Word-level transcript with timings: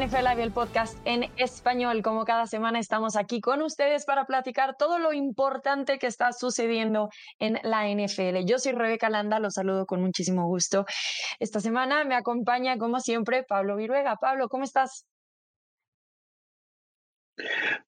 NFL 0.00 0.24
Live, 0.24 0.42
el 0.42 0.52
podcast 0.52 0.96
en 1.04 1.30
español. 1.36 2.00
Como 2.02 2.24
cada 2.24 2.46
semana 2.46 2.78
estamos 2.78 3.16
aquí 3.16 3.42
con 3.42 3.60
ustedes 3.60 4.06
para 4.06 4.24
platicar 4.24 4.76
todo 4.78 4.98
lo 4.98 5.12
importante 5.12 5.98
que 5.98 6.06
está 6.06 6.32
sucediendo 6.32 7.10
en 7.38 7.58
la 7.64 7.86
NFL. 7.86 8.46
Yo 8.46 8.58
soy 8.58 8.72
Rebeca 8.72 9.10
Landa, 9.10 9.40
los 9.40 9.52
saludo 9.52 9.84
con 9.84 10.00
muchísimo 10.00 10.46
gusto. 10.46 10.86
Esta 11.38 11.60
semana 11.60 12.04
me 12.04 12.14
acompaña, 12.14 12.78
como 12.78 12.98
siempre, 13.00 13.42
Pablo 13.42 13.76
Viruega. 13.76 14.16
Pablo, 14.16 14.48
¿cómo 14.48 14.64
estás? 14.64 15.04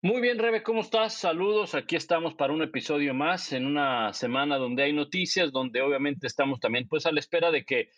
Muy 0.00 0.20
bien, 0.20 0.38
Rebe, 0.38 0.62
¿cómo 0.62 0.80
estás? 0.80 1.14
Saludos. 1.14 1.74
Aquí 1.74 1.96
estamos 1.96 2.34
para 2.34 2.52
un 2.52 2.62
episodio 2.62 3.14
más 3.14 3.52
en 3.52 3.66
una 3.66 4.12
semana 4.12 4.56
donde 4.56 4.84
hay 4.84 4.92
noticias, 4.92 5.52
donde 5.52 5.80
obviamente 5.82 6.26
estamos 6.26 6.60
también 6.60 6.88
pues 6.88 7.06
a 7.06 7.12
la 7.12 7.20
espera 7.20 7.50
de 7.50 7.64
que 7.64 7.90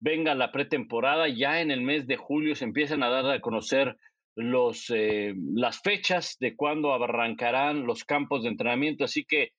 venga 0.00 0.34
la 0.34 0.52
pretemporada. 0.52 1.28
Ya 1.28 1.60
en 1.60 1.70
el 1.70 1.82
mes 1.82 2.06
de 2.06 2.16
julio 2.16 2.54
se 2.54 2.64
empiezan 2.64 3.02
a 3.02 3.10
dar 3.10 3.30
a 3.30 3.40
conocer 3.40 3.96
los, 4.34 4.90
eh, 4.90 5.34
las 5.54 5.80
fechas 5.80 6.36
de 6.40 6.54
cuándo 6.56 6.92
arrancarán 6.92 7.86
los 7.86 8.04
campos 8.04 8.42
de 8.42 8.50
entrenamiento. 8.50 9.04
Así 9.04 9.24
que 9.24 9.52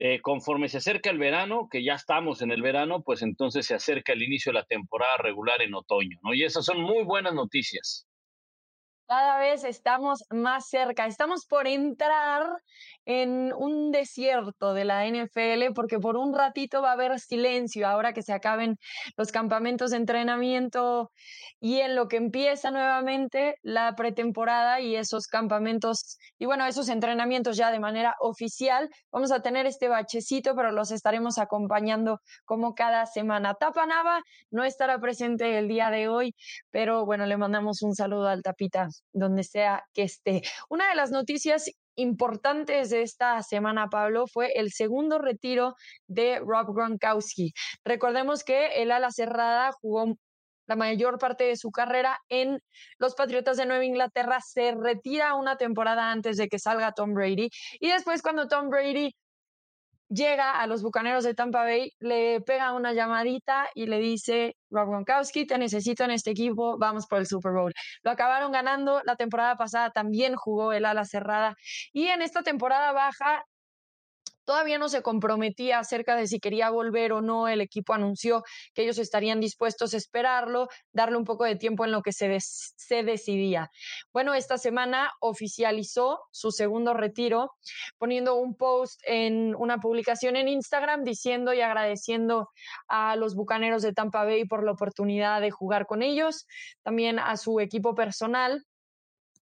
eh, 0.00 0.20
conforme 0.20 0.68
se 0.68 0.78
acerca 0.78 1.10
el 1.10 1.18
verano, 1.18 1.68
que 1.70 1.82
ya 1.82 1.94
estamos 1.94 2.40
en 2.42 2.52
el 2.52 2.62
verano, 2.62 3.02
pues 3.02 3.22
entonces 3.22 3.66
se 3.66 3.74
acerca 3.74 4.12
el 4.12 4.22
inicio 4.22 4.52
de 4.52 4.60
la 4.60 4.64
temporada 4.64 5.16
regular 5.18 5.60
en 5.60 5.74
otoño, 5.74 6.18
¿no? 6.22 6.34
Y 6.34 6.44
esas 6.44 6.64
son 6.64 6.80
muy 6.80 7.04
buenas 7.04 7.34
noticias. 7.34 8.07
Cada 9.08 9.38
vez 9.38 9.64
estamos 9.64 10.22
más 10.28 10.68
cerca, 10.68 11.06
estamos 11.06 11.46
por 11.46 11.66
entrar 11.66 12.44
en 13.06 13.54
un 13.54 13.90
desierto 13.90 14.74
de 14.74 14.84
la 14.84 15.06
NFL 15.06 15.72
porque 15.74 15.98
por 15.98 16.18
un 16.18 16.34
ratito 16.34 16.82
va 16.82 16.90
a 16.90 16.92
haber 16.92 17.18
silencio 17.18 17.88
ahora 17.88 18.12
que 18.12 18.22
se 18.22 18.34
acaben 18.34 18.76
los 19.16 19.32
campamentos 19.32 19.92
de 19.92 19.96
entrenamiento 19.96 21.10
y 21.58 21.80
en 21.80 21.96
lo 21.96 22.06
que 22.08 22.18
empieza 22.18 22.70
nuevamente 22.70 23.54
la 23.62 23.94
pretemporada 23.96 24.82
y 24.82 24.94
esos 24.94 25.26
campamentos 25.26 26.18
y 26.38 26.44
bueno, 26.44 26.66
esos 26.66 26.90
entrenamientos 26.90 27.56
ya 27.56 27.70
de 27.70 27.80
manera 27.80 28.14
oficial. 28.20 28.90
Vamos 29.10 29.32
a 29.32 29.40
tener 29.40 29.64
este 29.64 29.88
bachecito, 29.88 30.54
pero 30.54 30.70
los 30.70 30.90
estaremos 30.90 31.38
acompañando 31.38 32.20
como 32.44 32.74
cada 32.74 33.06
semana. 33.06 33.54
Tapanava 33.54 34.20
no 34.50 34.64
estará 34.64 34.98
presente 35.00 35.58
el 35.58 35.66
día 35.66 35.90
de 35.90 36.08
hoy, 36.08 36.34
pero 36.70 37.06
bueno, 37.06 37.24
le 37.24 37.38
mandamos 37.38 37.80
un 37.80 37.94
saludo 37.94 38.28
al 38.28 38.42
Tapita 38.42 38.88
donde 39.12 39.44
sea 39.44 39.84
que 39.94 40.02
esté. 40.02 40.42
Una 40.68 40.88
de 40.88 40.94
las 40.94 41.10
noticias 41.10 41.70
importantes 41.96 42.90
de 42.90 43.02
esta 43.02 43.42
semana, 43.42 43.88
Pablo, 43.88 44.26
fue 44.26 44.52
el 44.54 44.70
segundo 44.72 45.18
retiro 45.18 45.74
de 46.06 46.38
Rob 46.38 46.74
Gronkowski. 46.74 47.52
Recordemos 47.84 48.44
que 48.44 48.82
el 48.82 48.92
ala 48.92 49.10
cerrada 49.10 49.72
jugó 49.72 50.14
la 50.68 50.76
mayor 50.76 51.18
parte 51.18 51.44
de 51.44 51.56
su 51.56 51.70
carrera 51.70 52.20
en 52.28 52.60
los 52.98 53.14
Patriotas 53.14 53.56
de 53.56 53.66
Nueva 53.66 53.84
Inglaterra, 53.84 54.38
se 54.40 54.72
retira 54.72 55.34
una 55.34 55.56
temporada 55.56 56.12
antes 56.12 56.36
de 56.36 56.48
que 56.48 56.58
salga 56.58 56.92
Tom 56.92 57.14
Brady 57.14 57.48
y 57.80 57.88
después 57.88 58.22
cuando 58.22 58.48
Tom 58.48 58.68
Brady 58.68 59.14
llega 60.08 60.58
a 60.60 60.66
los 60.66 60.82
Bucaneros 60.82 61.24
de 61.24 61.34
Tampa 61.34 61.62
Bay, 61.62 61.92
le 62.00 62.40
pega 62.40 62.72
una 62.72 62.92
llamadita 62.92 63.68
y 63.74 63.86
le 63.86 63.98
dice, 63.98 64.56
Rob 64.70 64.88
Gronkowski, 64.88 65.46
te 65.46 65.58
necesito 65.58 66.04
en 66.04 66.10
este 66.10 66.30
equipo, 66.30 66.78
vamos 66.78 67.06
por 67.06 67.18
el 67.18 67.26
Super 67.26 67.52
Bowl. 67.52 67.72
Lo 68.02 68.10
acabaron 68.10 68.52
ganando, 68.52 69.02
la 69.04 69.16
temporada 69.16 69.56
pasada 69.56 69.90
también 69.90 70.34
jugó 70.36 70.72
el 70.72 70.84
ala 70.84 71.04
cerrada 71.04 71.56
y 71.92 72.08
en 72.08 72.22
esta 72.22 72.42
temporada 72.42 72.92
baja 72.92 73.44
Todavía 74.48 74.78
no 74.78 74.88
se 74.88 75.02
comprometía 75.02 75.78
acerca 75.78 76.16
de 76.16 76.26
si 76.26 76.40
quería 76.40 76.70
volver 76.70 77.12
o 77.12 77.20
no. 77.20 77.48
El 77.48 77.60
equipo 77.60 77.92
anunció 77.92 78.44
que 78.72 78.80
ellos 78.80 78.96
estarían 78.96 79.40
dispuestos 79.40 79.92
a 79.92 79.98
esperarlo, 79.98 80.68
darle 80.90 81.18
un 81.18 81.24
poco 81.24 81.44
de 81.44 81.56
tiempo 81.56 81.84
en 81.84 81.92
lo 81.92 82.00
que 82.00 82.14
se, 82.14 82.34
se 82.40 83.02
decidía. 83.02 83.70
Bueno, 84.10 84.32
esta 84.32 84.56
semana 84.56 85.12
oficializó 85.20 86.20
su 86.32 86.50
segundo 86.50 86.94
retiro, 86.94 87.50
poniendo 87.98 88.36
un 88.36 88.56
post 88.56 88.98
en 89.04 89.54
una 89.54 89.80
publicación 89.80 90.34
en 90.34 90.48
Instagram 90.48 91.04
diciendo 91.04 91.52
y 91.52 91.60
agradeciendo 91.60 92.48
a 92.88 93.16
los 93.16 93.34
Bucaneros 93.34 93.82
de 93.82 93.92
Tampa 93.92 94.24
Bay 94.24 94.46
por 94.46 94.64
la 94.64 94.72
oportunidad 94.72 95.42
de 95.42 95.50
jugar 95.50 95.84
con 95.84 96.00
ellos, 96.00 96.46
también 96.82 97.18
a 97.18 97.36
su 97.36 97.60
equipo 97.60 97.94
personal 97.94 98.64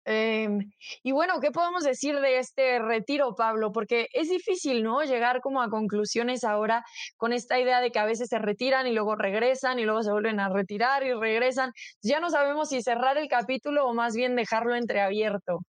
Em, 0.05 0.71
y 1.03 1.11
bueno, 1.11 1.39
¿qué 1.39 1.51
podemos 1.51 1.83
decir 1.83 2.19
de 2.19 2.39
este 2.39 2.79
retiro, 2.79 3.35
Pablo? 3.35 3.71
Porque 3.71 4.07
es 4.13 4.29
difícil, 4.29 4.83
¿no? 4.83 5.03
Llegar 5.03 5.41
como 5.41 5.61
a 5.61 5.69
conclusiones 5.69 6.43
ahora 6.43 6.83
con 7.17 7.33
esta 7.33 7.59
idea 7.59 7.81
de 7.81 7.91
que 7.91 7.99
a 7.99 8.05
veces 8.05 8.29
se 8.29 8.39
retiran 8.39 8.87
y 8.87 8.93
luego 8.93 9.15
regresan 9.15 9.79
y 9.79 9.83
luego 9.83 10.01
se 10.01 10.11
vuelven 10.11 10.39
a 10.39 10.49
retirar 10.49 11.03
y 11.05 11.13
regresan. 11.13 11.71
Ya 12.01 12.19
no 12.19 12.29
sabemos 12.29 12.69
si 12.69 12.81
cerrar 12.81 13.17
el 13.17 13.27
capítulo 13.27 13.85
o 13.85 13.93
más 13.93 14.15
bien 14.15 14.35
dejarlo 14.35 14.75
entreabierto. 14.75 15.59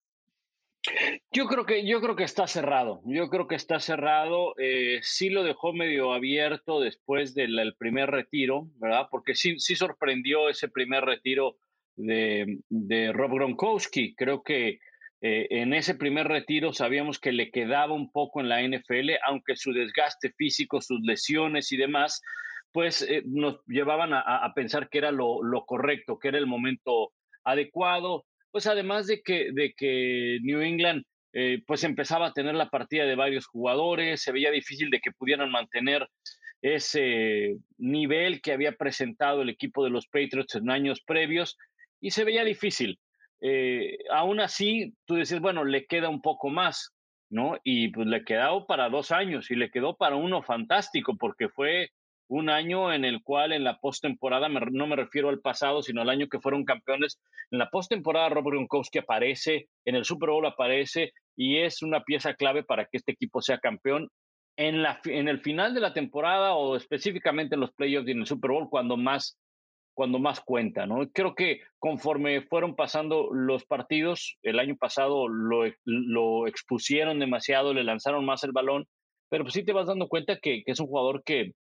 Yo 1.30 1.46
creo 1.46 1.64
que 1.64 1.86
yo 1.86 2.00
creo 2.00 2.16
que 2.16 2.24
está 2.24 2.46
cerrado. 2.46 3.02
Yo 3.04 3.28
creo 3.28 3.46
que 3.46 3.54
está 3.54 3.78
cerrado. 3.78 4.54
Eh, 4.58 4.98
sí 5.02 5.30
lo 5.30 5.44
dejó 5.44 5.72
medio 5.72 6.12
abierto 6.12 6.80
después 6.80 7.34
del 7.34 7.74
primer 7.78 8.10
retiro, 8.10 8.68
¿verdad? 8.76 9.06
Porque 9.10 9.34
sí, 9.34 9.58
sí 9.58 9.76
sorprendió 9.76 10.48
ese 10.48 10.68
primer 10.68 11.04
retiro 11.04 11.56
de, 11.96 12.58
de 12.68 13.12
Rob 13.12 13.34
Gronkowski. 13.34 14.14
Creo 14.14 14.42
que 14.42 14.78
eh, 15.24 15.46
en 15.50 15.72
ese 15.72 15.94
primer 15.94 16.26
retiro 16.26 16.72
sabíamos 16.72 17.20
que 17.20 17.30
le 17.30 17.52
quedaba 17.52 17.94
un 17.94 18.10
poco 18.10 18.40
en 18.40 18.48
la 18.48 18.60
NFL, 18.60 19.10
aunque 19.24 19.54
su 19.54 19.72
desgaste 19.72 20.32
físico, 20.36 20.80
sus 20.80 21.00
lesiones 21.02 21.70
y 21.70 21.76
demás, 21.76 22.20
pues 22.72 23.02
eh, 23.02 23.22
nos 23.24 23.60
llevaban 23.66 24.12
a, 24.14 24.52
pensar 24.56 24.88
que 24.88 24.98
era 24.98 25.12
lo, 25.12 25.40
correcto, 25.64 26.18
que 26.18 26.28
era 26.28 26.38
el 26.38 26.48
momento 26.48 27.12
adecuado. 27.44 28.24
Pues 28.50 28.66
además 28.66 29.06
de 29.06 29.22
que, 29.22 29.52
de 29.52 29.72
que 29.76 30.38
New 30.42 30.60
England 30.60 31.04
eh, 31.34 31.62
pues 31.66 31.84
empezaba 31.84 32.26
a 32.26 32.32
tener 32.32 32.56
la 32.56 32.68
partida 32.68 33.04
de 33.04 33.14
varios 33.14 33.46
jugadores, 33.46 34.22
se 34.22 34.32
veía 34.32 34.50
difícil 34.50 34.90
de 34.90 34.98
que 34.98 35.12
pudieran 35.12 35.52
mantener 35.52 36.08
ese 36.62 37.56
nivel 37.78 38.40
que 38.40 38.52
había 38.52 38.72
presentado 38.72 39.42
el 39.42 39.50
equipo 39.50 39.84
de 39.84 39.90
los 39.90 40.06
Patriots 40.08 40.56
en 40.56 40.70
años 40.70 41.00
previos 41.04 41.56
y 42.02 42.10
se 42.10 42.24
veía 42.24 42.44
difícil. 42.44 42.98
Eh, 43.40 43.96
aún 44.10 44.40
así, 44.40 44.92
tú 45.06 45.14
dices, 45.14 45.40
bueno, 45.40 45.64
le 45.64 45.86
queda 45.86 46.10
un 46.10 46.20
poco 46.20 46.50
más, 46.50 46.92
¿no? 47.30 47.56
Y 47.64 47.88
pues 47.88 48.06
le 48.06 48.24
quedó 48.24 48.66
para 48.66 48.90
dos 48.90 49.10
años 49.12 49.50
y 49.50 49.54
le 49.54 49.70
quedó 49.70 49.96
para 49.96 50.16
uno 50.16 50.42
fantástico, 50.42 51.16
porque 51.16 51.48
fue 51.48 51.88
un 52.28 52.50
año 52.50 52.92
en 52.92 53.04
el 53.04 53.22
cual 53.22 53.52
en 53.52 53.64
la 53.64 53.78
postemporada, 53.78 54.48
no 54.48 54.86
me 54.86 54.96
refiero 54.96 55.28
al 55.28 55.40
pasado, 55.40 55.82
sino 55.82 56.02
al 56.02 56.10
año 56.10 56.28
que 56.28 56.40
fueron 56.40 56.64
campeones, 56.64 57.20
en 57.50 57.58
la 57.58 57.70
postemporada 57.70 58.28
Robert 58.30 58.56
Gronkowski 58.56 58.98
aparece, 58.98 59.68
en 59.84 59.96
el 59.96 60.04
Super 60.04 60.30
Bowl 60.30 60.46
aparece 60.46 61.12
y 61.36 61.58
es 61.58 61.82
una 61.82 62.02
pieza 62.02 62.34
clave 62.34 62.64
para 62.64 62.84
que 62.86 62.98
este 62.98 63.12
equipo 63.12 63.42
sea 63.42 63.58
campeón. 63.58 64.08
En, 64.56 64.82
la, 64.82 65.00
en 65.04 65.28
el 65.28 65.40
final 65.40 65.72
de 65.72 65.80
la 65.80 65.94
temporada 65.94 66.52
o 66.52 66.76
específicamente 66.76 67.54
en 67.54 67.62
los 67.62 67.72
playoffs 67.72 68.08
y 68.08 68.12
en 68.12 68.20
el 68.20 68.26
Super 68.26 68.50
Bowl, 68.50 68.68
cuando 68.68 68.98
más 68.98 69.38
cuando 69.94 70.18
más 70.18 70.40
cuenta, 70.40 70.86
¿no? 70.86 71.08
Creo 71.10 71.34
que 71.34 71.60
conforme 71.78 72.42
fueron 72.42 72.74
pasando 72.74 73.30
los 73.32 73.64
partidos, 73.64 74.38
el 74.42 74.58
año 74.58 74.76
pasado 74.76 75.28
lo, 75.28 76.46
expusieron 76.46 77.18
demasiado, 77.18 77.74
le 77.74 77.84
lanzaron 77.84 78.24
más 78.24 78.44
el 78.44 78.52
balón, 78.52 78.86
pero 79.28 79.44
pues 79.44 79.54
sí 79.54 79.64
te 79.64 79.72
vas 79.72 79.86
dando 79.86 80.08
cuenta 80.08 80.38
que, 80.38 80.62
que 80.64 80.72
es 80.72 80.80
un 80.80 80.86
jugador 80.86 81.22
que, 81.24 81.52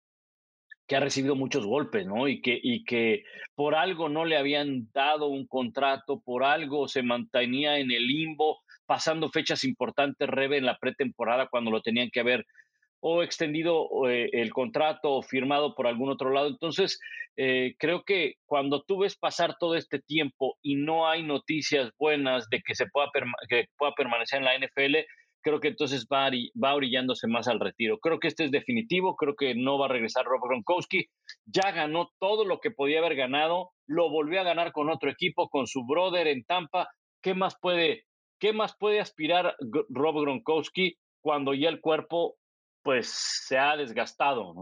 que 0.87 0.95
ha 0.95 0.99
recibido 0.99 1.35
muchos 1.35 1.65
golpes, 1.65 2.05
¿no? 2.05 2.27
Y 2.27 2.41
que, 2.41 2.59
y 2.61 2.83
que 2.83 3.23
por 3.55 3.75
algo 3.75 4.09
no 4.09 4.25
le 4.25 4.37
habían 4.37 4.89
dado 4.93 5.27
un 5.27 5.47
contrato, 5.47 6.19
por 6.19 6.43
algo 6.43 6.87
se 6.87 7.03
mantenía 7.03 7.77
en 7.79 7.91
el 7.91 8.05
limbo, 8.05 8.59
pasando 8.85 9.29
fechas 9.29 9.63
importantes, 9.63 10.27
Rebe, 10.27 10.57
en 10.57 10.65
la 10.65 10.77
pretemporada 10.77 11.47
cuando 11.47 11.71
lo 11.71 11.81
tenían 11.81 12.09
que 12.11 12.19
haber 12.19 12.45
o 13.01 13.23
extendido 13.23 13.89
eh, 14.07 14.29
el 14.31 14.53
contrato 14.53 15.11
o 15.11 15.22
firmado 15.23 15.75
por 15.75 15.87
algún 15.87 16.09
otro 16.09 16.29
lado. 16.29 16.47
Entonces, 16.47 16.99
eh, 17.35 17.75
creo 17.79 18.03
que 18.03 18.35
cuando 18.46 18.84
tú 18.84 18.99
ves 18.99 19.17
pasar 19.17 19.58
todo 19.59 19.75
este 19.75 19.99
tiempo 19.99 20.58
y 20.61 20.75
no 20.75 21.08
hay 21.08 21.23
noticias 21.23 21.91
buenas 21.97 22.47
de 22.49 22.61
que 22.61 22.75
se 22.75 22.85
pueda, 22.87 23.09
que 23.49 23.66
pueda 23.78 23.93
permanecer 23.93 24.40
en 24.40 24.46
la 24.46 24.55
NFL, 24.55 24.97
creo 25.41 25.59
que 25.59 25.70
entonces 25.70 26.05
va, 26.11 26.29
va 26.64 26.75
orillándose 26.75 27.28
más 27.28 27.47
al 27.47 27.59
retiro. 27.59 27.97
Creo 27.99 28.20
que 28.20 28.28
este 28.28 28.46
es 28.46 28.52
definitivo, 28.52 29.16
creo 29.16 29.35
que 29.35 29.55
no 29.55 29.79
va 29.79 29.87
a 29.87 29.90
regresar 29.90 30.25
Rob 30.25 30.41
Gronkowski. 30.43 31.08
Ya 31.46 31.72
ganó 31.72 32.11
todo 32.20 32.46
lo 32.46 32.59
que 32.59 32.70
podía 32.70 32.99
haber 32.99 33.16
ganado, 33.16 33.72
lo 33.87 34.09
volvió 34.11 34.41
a 34.41 34.46
ganar 34.46 34.72
con 34.72 34.90
otro 34.90 35.09
equipo, 35.09 35.49
con 35.49 35.66
su 35.66 35.85
brother 35.85 36.28
en 36.28 36.43
Tampa. 36.43 36.90
¿Qué 37.23 37.34
más 37.34 37.58
puede, 37.59 38.05
qué 38.40 38.53
más 38.53 38.75
puede 38.78 38.99
aspirar 38.99 39.55
Rob 39.90 40.22
Gronkowski 40.22 40.97
cuando 41.22 41.53
ya 41.53 41.70
el 41.70 41.81
cuerpo 41.81 42.35
pues 42.83 43.09
se 43.47 43.57
ha 43.57 43.75
desgastado. 43.75 44.53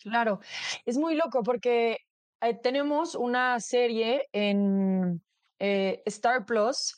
Claro, 0.00 0.40
es 0.84 0.96
muy 0.96 1.14
loco 1.14 1.42
porque 1.42 1.98
eh, 2.40 2.54
tenemos 2.54 3.14
una 3.14 3.58
serie 3.60 4.28
en 4.32 5.20
eh, 5.58 6.02
Star 6.06 6.44
Plus 6.44 6.94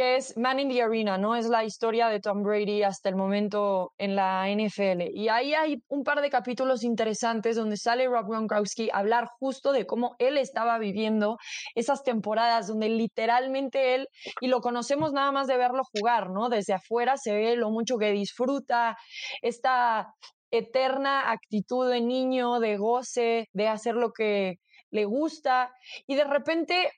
que 0.00 0.16
es 0.16 0.34
Man 0.38 0.58
in 0.58 0.70
the 0.70 0.80
Arena, 0.80 1.18
¿no? 1.18 1.36
Es 1.36 1.46
la 1.46 1.62
historia 1.62 2.08
de 2.08 2.20
Tom 2.20 2.42
Brady 2.42 2.82
hasta 2.82 3.10
el 3.10 3.16
momento 3.16 3.92
en 3.98 4.16
la 4.16 4.48
NFL. 4.48 5.10
Y 5.12 5.28
ahí 5.28 5.52
hay 5.52 5.82
un 5.88 6.04
par 6.04 6.22
de 6.22 6.30
capítulos 6.30 6.84
interesantes 6.84 7.54
donde 7.54 7.76
sale 7.76 8.08
Rob 8.08 8.26
Gronkowski 8.26 8.88
a 8.88 9.00
hablar 9.00 9.28
justo 9.38 9.72
de 9.72 9.84
cómo 9.84 10.16
él 10.18 10.38
estaba 10.38 10.78
viviendo 10.78 11.36
esas 11.74 12.02
temporadas 12.02 12.66
donde 12.66 12.88
literalmente 12.88 13.94
él, 13.94 14.08
y 14.40 14.46
lo 14.46 14.62
conocemos 14.62 15.12
nada 15.12 15.32
más 15.32 15.46
de 15.48 15.58
verlo 15.58 15.82
jugar, 15.92 16.30
¿no? 16.30 16.48
Desde 16.48 16.72
afuera 16.72 17.18
se 17.18 17.34
ve 17.34 17.56
lo 17.56 17.68
mucho 17.68 17.98
que 17.98 18.10
disfruta, 18.10 18.96
esta 19.42 20.14
eterna 20.50 21.30
actitud 21.30 21.90
de 21.90 22.00
niño, 22.00 22.58
de 22.58 22.78
goce, 22.78 23.48
de 23.52 23.68
hacer 23.68 23.96
lo 23.96 24.12
que 24.12 24.54
le 24.90 25.04
gusta, 25.04 25.74
y 26.06 26.14
de 26.14 26.24
repente 26.24 26.90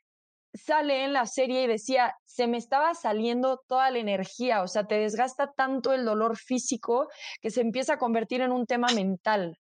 sale 0.55 1.05
en 1.05 1.13
la 1.13 1.27
serie 1.27 1.63
y 1.63 1.67
decía, 1.67 2.17
se 2.25 2.47
me 2.47 2.59
estaba 2.59 2.95
saliendo 2.95 3.61
toda 3.67 3.91
la 3.91 3.99
energía, 3.99 4.63
o 4.63 4.69
sea, 4.69 4.87
te 4.87 4.97
desgasta 4.97 5.53
tanto 5.53 5.93
el 5.93 6.05
dolor 6.05 6.37
físico 6.37 7.09
que 7.41 7.51
se 7.51 7.61
empieza 7.61 7.95
a 7.95 7.99
convertir 7.99 8.41
en 8.41 8.53
un 8.53 8.67
tema 8.67 8.89
mental. 8.95 9.59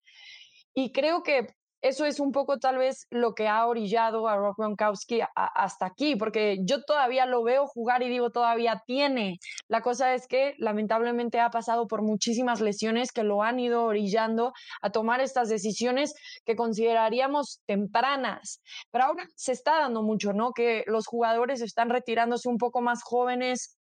Y 0.73 0.91
creo 0.91 1.23
que 1.23 1.47
eso 1.85 2.03
es 2.05 2.19
un 2.19 2.31
poco 2.31 2.57
tal 2.57 2.79
vez 2.79 3.05
lo 3.11 3.35
que 3.35 3.47
ha 3.47 3.67
orillado 3.67 4.27
a 4.27 4.35
Rob 4.35 4.55
Gronkowski 4.57 5.21
hasta 5.35 5.85
aquí, 5.85 6.15
porque 6.15 6.57
yo 6.63 6.83
todavía 6.83 7.27
lo 7.27 7.43
veo 7.43 7.67
jugar 7.67 8.01
y 8.01 8.09
digo, 8.09 8.31
todavía 8.31 8.81
tiene. 8.87 9.37
La 9.67 9.81
cosa 9.81 10.15
es 10.15 10.25
que 10.25 10.55
lamentablemente 10.57 11.39
ha 11.39 11.51
pasado 11.51 11.85
por 11.85 12.01
muchísimas 12.01 12.59
lesiones 12.59 13.11
que 13.11 13.21
lo 13.21 13.43
han 13.43 13.59
ido 13.59 13.83
orillando 13.83 14.51
a 14.81 14.89
tomar 14.89 15.21
estas 15.21 15.47
decisiones 15.47 16.15
que 16.43 16.55
consideraríamos 16.55 17.61
tempranas. 17.67 18.63
Pero 18.89 19.03
ahora 19.03 19.27
se 19.35 19.51
está 19.51 19.81
dando 19.81 20.01
mucho, 20.01 20.33
¿no? 20.33 20.53
Que 20.53 20.85
los 20.87 21.05
jugadores 21.05 21.61
están 21.61 21.91
retirándose 21.91 22.49
un 22.49 22.57
poco 22.57 22.81
más 22.81 23.03
jóvenes, 23.03 23.74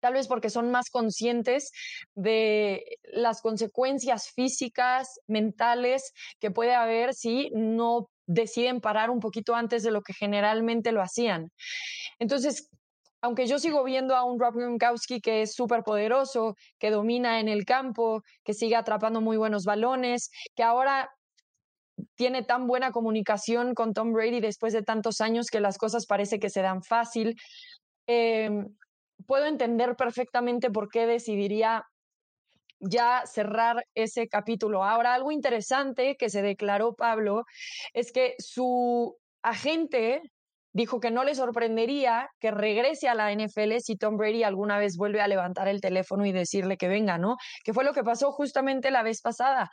tal 0.00 0.14
vez 0.14 0.28
porque 0.28 0.50
son 0.50 0.70
más 0.70 0.90
conscientes 0.90 1.70
de 2.14 2.84
las 3.04 3.40
consecuencias 3.40 4.30
físicas, 4.34 5.20
mentales 5.26 6.12
que 6.40 6.50
puede 6.50 6.74
haber 6.74 7.14
si 7.14 7.50
no 7.54 8.08
deciden 8.26 8.80
parar 8.80 9.10
un 9.10 9.20
poquito 9.20 9.54
antes 9.54 9.82
de 9.82 9.90
lo 9.90 10.02
que 10.02 10.14
generalmente 10.14 10.92
lo 10.92 11.02
hacían. 11.02 11.50
Entonces, 12.18 12.68
aunque 13.22 13.46
yo 13.46 13.58
sigo 13.58 13.84
viendo 13.84 14.16
a 14.16 14.24
un 14.24 14.40
Rob 14.40 14.54
Gronkowski 14.54 15.20
que 15.20 15.42
es 15.42 15.54
súper 15.54 15.82
poderoso, 15.82 16.54
que 16.78 16.90
domina 16.90 17.40
en 17.40 17.48
el 17.48 17.64
campo, 17.64 18.22
que 18.44 18.54
sigue 18.54 18.76
atrapando 18.76 19.20
muy 19.20 19.36
buenos 19.36 19.64
balones, 19.64 20.30
que 20.54 20.62
ahora 20.62 21.10
tiene 22.14 22.42
tan 22.42 22.66
buena 22.66 22.92
comunicación 22.92 23.74
con 23.74 23.92
Tom 23.92 24.12
Brady 24.12 24.40
después 24.40 24.72
de 24.72 24.82
tantos 24.82 25.20
años 25.20 25.48
que 25.48 25.60
las 25.60 25.76
cosas 25.76 26.06
parece 26.06 26.38
que 26.38 26.48
se 26.48 26.62
dan 26.62 26.82
fácil. 26.82 27.36
Em, 28.06 28.66
puedo 29.26 29.46
entender 29.46 29.96
perfectamente 29.96 30.70
por 30.70 30.88
qué 30.88 31.06
decidiría 31.06 31.84
ya 32.80 33.22
cerrar 33.26 33.84
ese 33.94 34.28
capítulo. 34.28 34.84
Ahora, 34.84 35.14
algo 35.14 35.32
interesante 35.32 36.16
que 36.16 36.30
se 36.30 36.42
declaró 36.42 36.94
Pablo 36.94 37.44
es 37.92 38.10
que 38.12 38.34
su 38.38 39.16
agente 39.42 40.22
dijo 40.72 41.00
que 41.00 41.10
no 41.10 41.24
le 41.24 41.34
sorprendería 41.34 42.28
que 42.40 42.50
regrese 42.50 43.08
a 43.08 43.14
la 43.14 43.32
NFL 43.32 43.78
si 43.80 43.96
Tom 43.96 44.16
Brady 44.16 44.44
alguna 44.44 44.78
vez 44.78 44.96
vuelve 44.96 45.20
a 45.20 45.28
levantar 45.28 45.68
el 45.68 45.80
teléfono 45.80 46.24
y 46.24 46.32
decirle 46.32 46.76
que 46.76 46.88
venga, 46.88 47.18
¿no? 47.18 47.36
Que 47.64 47.74
fue 47.74 47.84
lo 47.84 47.92
que 47.92 48.04
pasó 48.04 48.30
justamente 48.32 48.90
la 48.90 49.02
vez 49.02 49.20
pasada. 49.20 49.70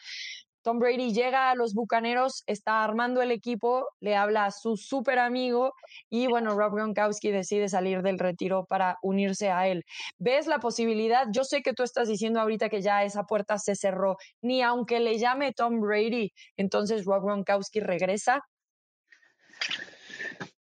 Tom 0.67 0.79
Brady 0.79 1.13
llega 1.13 1.49
a 1.49 1.55
los 1.55 1.73
Bucaneros, 1.73 2.43
está 2.45 2.83
armando 2.83 3.21
el 3.21 3.31
equipo, 3.31 3.87
le 4.01 4.17
habla 4.17 4.43
a 4.43 4.51
su 4.51 4.75
súper 4.75 5.17
amigo 5.17 5.71
y 6.09 6.27
bueno, 6.27 6.57
Rob 6.57 6.73
Gronkowski 6.73 7.31
decide 7.31 7.69
salir 7.69 8.01
del 8.01 8.19
retiro 8.19 8.65
para 8.65 8.97
unirse 9.01 9.49
a 9.49 9.69
él. 9.69 9.85
¿Ves 10.17 10.45
la 10.45 10.59
posibilidad? 10.59 11.25
Yo 11.31 11.45
sé 11.45 11.61
que 11.61 11.71
tú 11.71 11.83
estás 11.83 12.09
diciendo 12.09 12.41
ahorita 12.41 12.67
que 12.67 12.81
ya 12.81 13.05
esa 13.05 13.23
puerta 13.23 13.57
se 13.59 13.75
cerró, 13.75 14.17
ni 14.41 14.61
aunque 14.61 14.99
le 14.99 15.17
llame 15.17 15.53
Tom 15.53 15.79
Brady, 15.79 16.33
entonces 16.57 17.05
Rob 17.05 17.23
Gronkowski 17.23 17.79
regresa. 17.79 18.41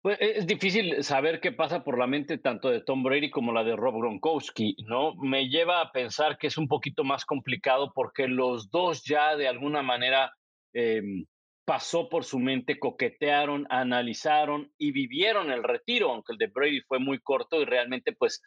Pues 0.04 0.20
e, 0.20 0.38
es 0.38 0.46
difícil 0.46 1.02
saber 1.02 1.40
qué 1.40 1.50
pasa 1.50 1.82
por 1.82 1.98
la 1.98 2.06
mente 2.06 2.36
tanto 2.36 2.68
de 2.68 2.82
Tom 2.82 3.02
Brady 3.02 3.30
como 3.30 3.54
la 3.54 3.64
de 3.64 3.74
Rob 3.74 3.96
Gronkowski, 3.96 4.76
¿no? 4.86 5.14
Me 5.14 5.48
lleva 5.48 5.80
a 5.80 5.92
pensar 5.92 6.36
que 6.36 6.48
es 6.48 6.58
un 6.58 6.68
poquito 6.68 7.04
más 7.04 7.24
complicado 7.24 7.90
porque 7.94 8.28
los 8.28 8.70
dos 8.70 9.02
ya 9.02 9.34
de 9.34 9.48
alguna 9.48 9.80
manera 9.82 10.30
em, 10.74 11.24
pasó 11.64 12.10
por 12.10 12.24
su 12.24 12.38
mente, 12.38 12.78
coquetearon, 12.78 13.66
analizaron 13.70 14.70
y 14.76 14.92
vivieron 14.92 15.50
el 15.50 15.62
retiro, 15.62 16.10
aunque 16.12 16.34
el 16.34 16.38
de 16.38 16.48
Brady 16.48 16.82
fue 16.82 16.98
muy 16.98 17.18
corto 17.20 17.62
y 17.62 17.64
realmente 17.64 18.12
pues 18.12 18.42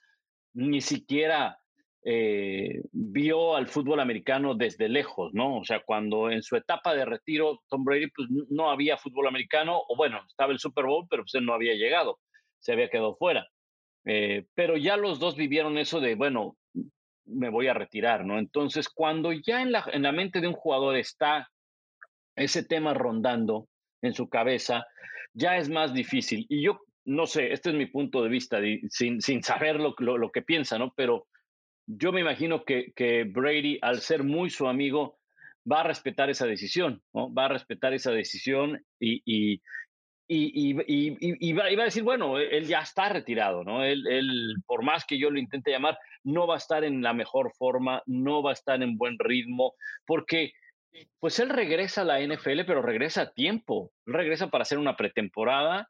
ni 0.54 0.80
siquiera 0.80 1.58
eh, 2.10 2.84
vio 2.94 3.58
al 3.58 3.68
fútbol 3.68 4.00
americano 4.00 4.56
desde 4.56 4.88
lejos, 4.88 5.34
¿no? 5.34 5.58
O 5.58 5.66
sea, 5.66 5.82
cuando 5.84 6.32
en 6.32 6.42
su 6.42 6.56
etapa 6.56 6.96
de 6.96 7.04
retiro 7.04 7.62
Tom 7.68 7.84
Brady, 7.84 8.08
pues 8.16 8.30
no 8.50 8.70
había 8.70 8.96
fútbol 8.96 9.28
americano, 9.28 9.82
o 9.90 9.98
bueno, 9.98 10.22
estaba 10.26 10.54
el 10.54 10.60
Super 10.60 10.86
Bowl, 10.86 11.06
pero 11.10 11.24
pues 11.24 11.44
no 11.44 11.54
había 11.54 11.74
llegado, 11.74 12.20
se 12.60 12.72
había 12.72 12.90
quedado 12.90 13.18
fuera. 13.18 13.46
Eh, 14.06 14.46
pero 14.54 14.78
ya 14.78 14.96
los 14.96 15.20
dos 15.20 15.36
vivieron 15.36 15.78
eso 15.78 16.00
de, 16.00 16.16
bueno, 16.16 16.56
me 17.26 17.50
voy 17.50 17.68
a 17.68 17.74
retirar, 17.74 18.24
¿no? 18.24 18.40
Entonces, 18.40 18.88
cuando 18.88 19.34
ya 19.34 19.62
en 19.62 19.74
la, 19.74 19.84
en 19.92 20.04
la 20.04 20.14
mente 20.14 20.40
de 20.40 20.48
un 20.48 20.54
jugador 20.54 20.96
está 20.96 21.50
ese 22.38 22.64
tema 22.64 22.94
rondando 22.94 23.68
en 24.02 24.14
su 24.14 24.30
cabeza, 24.30 24.88
ya 25.34 25.58
es 25.58 25.70
más 25.70 25.94
difícil. 25.94 26.46
Y 26.48 26.64
yo 26.64 26.80
no 27.04 27.26
sé, 27.26 27.52
este 27.52 27.72
es 27.72 27.76
mi 27.76 27.88
punto 27.88 28.24
de 28.24 28.30
vista, 28.30 28.62
sin, 28.88 29.20
sin 29.20 29.44
saber 29.44 29.76
lo, 29.78 29.94
lo, 29.98 30.18
lo 30.18 30.32
que 30.32 30.42
piensa, 30.42 30.78
¿no? 30.78 30.94
Pero 30.96 31.28
yo 31.88 32.12
me 32.12 32.22
imagino 32.22 32.64
que, 32.64 32.92
que, 32.94 33.24
Brady, 33.24 33.80
al 33.82 34.02
ser 34.02 34.24
muy 34.24 34.50
su 34.50 34.68
amigo, 34.68 35.18
va 35.70 35.82
a 35.82 35.84
respetar 35.84 36.30
esa 36.30 36.46
decisión, 36.46 37.02
¿no? 37.14 37.34
Va 37.34 37.46
a 37.46 37.50
respetar 37.50 37.94
esa 37.94 38.12
decisión 38.12 38.86
y, 39.00 39.22
y, 39.26 39.62
y, 40.28 40.78
y 40.88 41.54
va, 41.54 41.64
va, 41.64 41.82
a 41.82 41.86
decir, 41.86 42.04
bueno, 42.04 42.38
él 42.38 42.68
ya 42.68 42.80
está 42.80 43.10
retirado, 43.10 43.64
¿no? 43.64 43.84
Él, 43.84 44.06
él, 44.08 44.56
por 44.66 44.84
más 44.84 45.06
que 45.06 45.18
yo 45.18 45.30
lo 45.32 45.40
intente 45.40 45.72
llamar, 45.72 45.98
no 46.24 46.46
va 46.46 46.56
a 46.56 46.60
estar 46.60 46.84
en 46.84 47.02
la 47.02 47.14
mejor 47.14 47.54
forma, 47.58 48.04
no 48.06 48.44
va 48.44 48.52
a 48.52 48.54
estar 48.54 48.82
en 48.84 48.98
buen 48.98 49.18
ritmo, 49.20 49.74
porque 50.06 50.52
pues 51.20 51.40
él 51.40 51.50
regresa 51.50 52.02
a 52.02 52.06
la 52.06 52.20
NFL, 52.20 52.66
pero 52.66 52.82
regresa 52.82 53.22
a 53.22 53.32
tiempo, 53.32 53.92
regresa 54.06 54.50
para 54.50 54.64
hacer 54.64 54.78
una 54.78 54.96
pretemporada, 54.96 55.90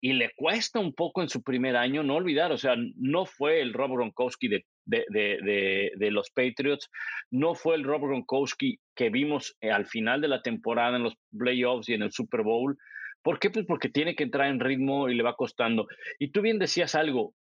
y 0.00 0.12
le 0.12 0.30
cuesta 0.36 0.78
un 0.78 0.92
poco 0.92 1.22
en 1.22 1.28
su 1.28 1.42
primer 1.42 1.76
año, 1.76 2.02
no 2.02 2.16
olvidar, 2.16 2.52
o 2.52 2.58
sea, 2.58 2.74
no 2.96 3.24
fue 3.24 3.60
el 3.60 3.72
Rob 3.72 3.92
Gronkowski 3.92 4.48
de, 4.48 4.64
de, 4.84 6.10
los 6.10 6.30
Patriots, 6.30 6.90
no 7.30 7.54
fue 7.54 7.76
el 7.76 7.84
Rob 7.84 8.02
Gronkowski 8.02 8.78
que 8.94 9.08
vimos 9.08 9.56
eh, 9.60 9.70
al 9.70 9.86
final 9.86 10.20
de 10.20 10.28
la 10.28 10.42
temporada 10.42 10.96
en 10.96 11.02
los 11.02 11.14
playoffs 11.36 11.88
y 11.88 11.94
en 11.94 12.02
el 12.02 12.12
Super 12.12 12.42
Bowl. 12.42 12.76
¿Por 13.22 13.38
qué? 13.38 13.48
Pues 13.48 13.64
porque 13.64 13.88
tiene 13.88 14.14
que 14.14 14.24
entrar 14.24 14.48
en 14.48 14.60
ritmo 14.60 15.08
y 15.08 15.14
le 15.14 15.22
va 15.22 15.34
costando. 15.34 15.86
Y 16.18 16.30
tú 16.30 16.42
bien 16.42 16.58
decías 16.58 16.94
algo, 16.94 17.34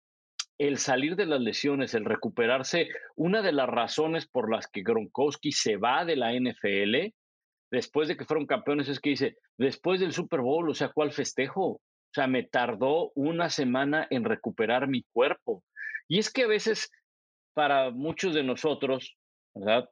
el 0.58 0.76
salir 0.76 1.16
de 1.16 1.24
las 1.24 1.40
lesiones, 1.40 1.94
el 1.94 2.04
recuperarse, 2.04 2.88
una 3.16 3.40
de 3.40 3.52
las 3.52 3.66
razones 3.66 4.26
por 4.26 4.50
las 4.50 4.66
que 4.66 4.82
Gronkowski 4.82 5.52
se 5.52 5.78
va 5.78 6.04
de 6.04 6.16
la 6.16 6.34
NFL 6.34 7.14
después 7.70 8.08
de 8.08 8.16
que 8.16 8.24
fueron 8.24 8.46
campeones 8.46 8.88
es 8.88 9.00
que 9.00 9.10
dice, 9.10 9.36
después 9.56 10.00
del 10.00 10.12
Super 10.12 10.40
Bowl, 10.40 10.68
o 10.68 10.74
sea, 10.74 10.90
¿cuál 10.92 11.12
festejo? 11.12 11.80
O 12.10 12.14
sea, 12.14 12.26
me 12.26 12.42
tardó 12.42 13.12
una 13.14 13.50
semana 13.50 14.06
en 14.10 14.24
recuperar 14.24 14.88
mi 14.88 15.04
cuerpo. 15.12 15.62
Y 16.08 16.18
es 16.18 16.32
que 16.32 16.42
a 16.42 16.48
veces 16.48 16.90
para 17.54 17.90
muchos 17.90 18.34
de 18.34 18.42
nosotros, 18.42 19.16
¿verdad? 19.54 19.88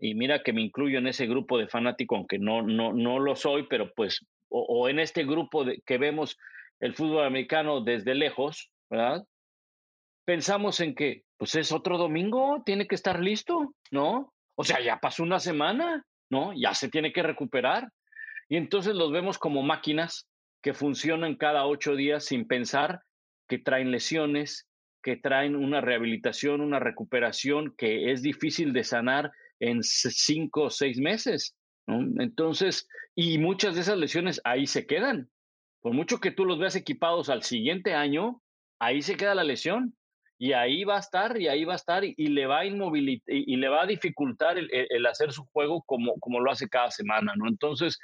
Y 0.00 0.14
mira 0.14 0.42
que 0.42 0.52
me 0.52 0.62
incluyo 0.62 0.98
en 0.98 1.08
ese 1.08 1.26
grupo 1.26 1.58
de 1.58 1.66
fanáticos, 1.66 2.18
aunque 2.18 2.38
no, 2.38 2.62
no, 2.62 2.92
no 2.92 3.18
lo 3.18 3.34
soy, 3.34 3.66
pero 3.68 3.92
pues, 3.94 4.24
o, 4.48 4.88
en 4.88 5.00
este 5.00 5.24
grupo 5.24 5.64
que 5.84 5.98
vemos 5.98 6.36
el 6.80 6.94
fútbol 6.94 7.24
americano 7.24 7.80
desde 7.80 8.14
lejos, 8.14 8.70
¿verdad? 8.88 9.24
Pensamos 10.24 10.80
en 10.80 10.94
que, 10.94 11.22
pues 11.36 11.54
es 11.56 11.72
otro 11.72 11.98
domingo, 11.98 12.62
tiene 12.64 12.86
que 12.86 12.94
estar 12.94 13.20
listo, 13.20 13.74
¿no? 13.90 14.32
O 14.56 14.64
sea, 14.64 14.80
ya 14.80 14.98
pasó 14.98 15.22
una 15.22 15.40
semana, 15.40 16.04
¿no? 16.30 16.52
Ya 16.54 16.74
se 16.74 16.88
tiene 16.88 17.12
que 17.12 17.22
recuperar. 17.22 17.88
Y 18.48 18.56
entonces 18.56 18.94
los 18.94 19.10
vemos 19.10 19.38
como 19.38 19.62
máquinas 19.62 20.28
que 20.66 20.74
funcionan 20.74 21.36
cada 21.36 21.64
ocho 21.64 21.94
días 21.94 22.24
sin 22.24 22.44
pensar, 22.44 23.00
que 23.46 23.56
traen 23.56 23.92
lesiones, 23.92 24.68
que 25.00 25.16
traen 25.16 25.54
una 25.54 25.80
rehabilitación, 25.80 26.60
una 26.60 26.80
recuperación 26.80 27.72
que 27.78 28.10
es 28.10 28.20
difícil 28.20 28.72
de 28.72 28.82
sanar 28.82 29.30
en 29.60 29.84
cinco 29.84 30.62
o 30.62 30.70
seis 30.70 30.98
meses. 30.98 31.54
Entonces, 31.86 32.88
y 33.14 33.38
muchas 33.38 33.76
de 33.76 33.82
esas 33.82 33.96
lesiones 33.96 34.40
ahí 34.42 34.66
se 34.66 34.88
quedan. 34.88 35.30
Por 35.82 35.92
mucho 35.92 36.18
que 36.18 36.32
tú 36.32 36.44
los 36.44 36.58
veas 36.58 36.74
equipados 36.74 37.30
al 37.30 37.44
siguiente 37.44 37.94
año, 37.94 38.42
ahí 38.80 39.02
se 39.02 39.16
queda 39.16 39.36
la 39.36 39.44
lesión. 39.44 39.94
Y 40.36 40.52
ahí 40.52 40.82
va 40.82 40.96
a 40.96 41.00
estar, 41.00 41.40
y 41.40 41.46
ahí 41.46 41.64
va 41.64 41.74
a 41.74 41.76
estar, 41.76 42.02
y, 42.04 42.26
le 42.26 42.46
va 42.46 42.58
a 42.58 42.66
inmovilizar, 42.66 43.32
y, 43.32 43.54
le 43.54 43.68
va 43.68 43.84
a 43.84 43.86
dificultar 43.86 44.58
el, 44.58 44.68
el, 44.72 45.06
hacer 45.06 45.30
su 45.30 45.44
juego 45.44 45.84
como, 45.86 46.18
como 46.18 46.40
lo 46.40 46.50
hace 46.50 46.68
cada 46.68 46.90
semana, 46.90 47.34
¿no? 47.36 47.46
Entonces, 47.46 48.00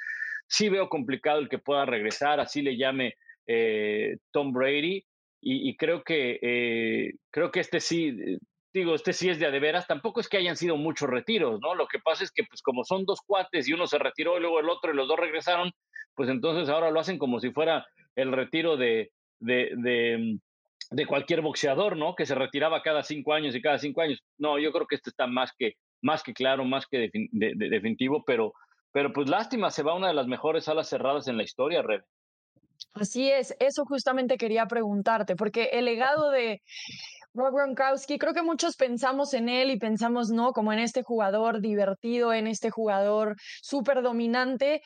sí 0.53 0.69
veo 0.69 0.87
complicado 0.87 1.39
el 1.39 1.49
que 1.49 1.57
pueda 1.57 1.83
regresar, 1.85 2.39
así 2.39 2.61
le 2.61 2.77
llame 2.77 3.15
eh, 3.47 4.17
Tom 4.31 4.53
Brady, 4.53 5.03
y, 5.45 5.75
creo 5.75 6.03
que 6.05 6.39
eh, 6.41 7.15
creo 7.29 7.51
que 7.51 7.59
este 7.59 7.81
sí, 7.81 8.15
digo, 8.73 8.95
este 8.95 9.11
sí 9.11 9.27
es 9.29 9.39
de 9.39 9.59
veras, 9.59 9.87
tampoco 9.87 10.21
es 10.21 10.29
que 10.29 10.37
hayan 10.37 10.55
sido 10.55 10.77
muchos 10.77 11.09
retiros, 11.09 11.59
¿no? 11.59 11.75
Lo 11.75 11.85
que 11.87 11.99
pasa 11.99 12.23
es 12.23 12.31
que, 12.31 12.45
pues, 12.45 12.61
como 12.61 12.85
son 12.85 13.03
dos 13.03 13.19
cuates 13.27 13.67
y 13.67 13.73
uno 13.73 13.85
se 13.85 13.97
retiró 13.97 14.37
y 14.37 14.39
luego 14.39 14.61
el 14.61 14.69
otro 14.69 14.93
y 14.93 14.95
los 14.95 15.05
dos 15.05 15.19
regresaron, 15.19 15.73
pues 16.15 16.29
entonces 16.29 16.69
ahora 16.69 16.91
lo 16.91 16.99
hacen 17.01 17.17
como 17.17 17.41
si 17.41 17.51
fuera 17.51 17.85
el 18.15 18.31
retiro 18.31 18.77
de, 18.77 19.11
de, 19.39 20.37
de, 20.91 21.05
cualquier 21.07 21.41
boxeador, 21.41 21.97
¿no? 21.97 22.15
Que 22.15 22.25
se 22.25 22.35
retiraba 22.35 22.81
cada 22.81 23.03
cinco 23.03 23.33
años 23.33 23.53
y 23.53 23.61
cada 23.61 23.79
cinco 23.79 23.99
años. 23.99 24.23
No, 24.37 24.59
yo 24.59 24.71
creo 24.71 24.87
que 24.87 24.95
este 24.95 25.09
está 25.09 25.27
más 25.27 25.51
que, 25.57 25.73
más 26.01 26.23
que 26.23 26.33
claro, 26.33 26.63
más 26.63 26.87
que 26.87 27.09
definitivo, 27.11 28.23
pero, 28.25 28.53
pero 28.93 29.11
pues 29.11 29.27
lástima, 29.27 29.69
se 29.69 29.83
va 29.83 29.95
una 29.95 30.07
de 30.07 30.13
las 30.13 30.27
mejores 30.27 30.69
alas 30.69 30.87
cerradas 30.87 31.27
en 31.27 31.35
la 31.35 31.43
historia, 31.43 31.81
Red. 31.81 32.03
Así 32.93 33.29
es, 33.29 33.55
eso 33.59 33.83
justamente 33.85 34.37
quería 34.37 34.65
preguntarte, 34.67 35.35
porque 35.35 35.69
el 35.73 35.85
legado 35.85 36.29
de, 36.31 36.61
Rob 37.35 37.55
Gronkowski, 37.55 38.19
creo 38.19 38.33
que 38.33 38.43
muchos 38.43 38.75
pensamos 38.75 39.33
en 39.33 39.49
él 39.49 39.71
y 39.71 39.79
pensamos, 39.79 40.29
¿no? 40.29 40.53
Como 40.53 40.71
en 40.71 40.79
este 40.79 41.01
jugador 41.01 41.61
divertido, 41.61 42.31
en 42.31 42.45
este 42.45 42.69
jugador 42.69 43.35
súper 43.61 44.03
dominante, 44.03 44.83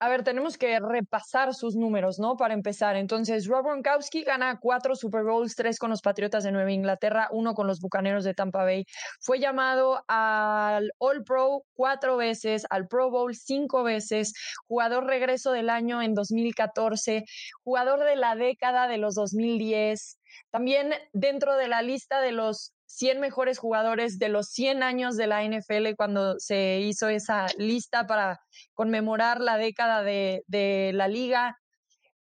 a 0.00 0.08
ver, 0.08 0.22
tenemos 0.22 0.56
que 0.56 0.78
repasar 0.78 1.54
sus 1.54 1.74
números, 1.74 2.18
¿no? 2.20 2.36
Para 2.36 2.54
empezar. 2.54 2.96
Entonces, 2.96 3.46
Rob 3.48 3.64
Gronkowski 3.64 4.22
gana 4.22 4.58
cuatro 4.60 4.94
Super 4.94 5.24
Bowls, 5.24 5.56
tres 5.56 5.78
con 5.78 5.90
los 5.90 6.02
Patriotas 6.02 6.44
de 6.44 6.52
Nueva 6.52 6.70
Inglaterra, 6.70 7.28
uno 7.32 7.54
con 7.54 7.66
los 7.66 7.80
Bucaneros 7.80 8.22
de 8.22 8.34
Tampa 8.34 8.62
Bay. 8.62 8.84
Fue 9.20 9.40
llamado 9.40 10.04
al 10.06 10.92
All 10.98 11.24
Pro 11.24 11.64
cuatro 11.74 12.16
veces, 12.16 12.64
al 12.70 12.86
Pro 12.86 13.10
Bowl 13.10 13.34
cinco 13.34 13.82
veces, 13.82 14.34
jugador 14.68 15.06
regreso 15.06 15.50
del 15.50 15.68
año 15.68 16.00
en 16.00 16.14
2014, 16.14 17.24
jugador 17.64 18.04
de 18.04 18.14
la 18.16 18.36
década 18.36 18.86
de 18.86 18.98
los 18.98 19.14
2010. 19.14 20.18
También 20.50 20.94
dentro 21.12 21.56
de 21.56 21.68
la 21.68 21.82
lista 21.82 22.20
de 22.20 22.32
los 22.32 22.72
100 22.88 23.20
mejores 23.20 23.58
jugadores 23.58 24.18
de 24.18 24.28
los 24.28 24.48
100 24.48 24.82
años 24.82 25.16
de 25.16 25.26
la 25.26 25.44
NFL 25.44 25.94
cuando 25.96 26.38
se 26.38 26.80
hizo 26.80 27.08
esa 27.08 27.46
lista 27.58 28.06
para 28.06 28.40
conmemorar 28.74 29.40
la 29.40 29.58
década 29.58 30.02
de, 30.02 30.90
la 30.94 31.06
liga. 31.06 31.58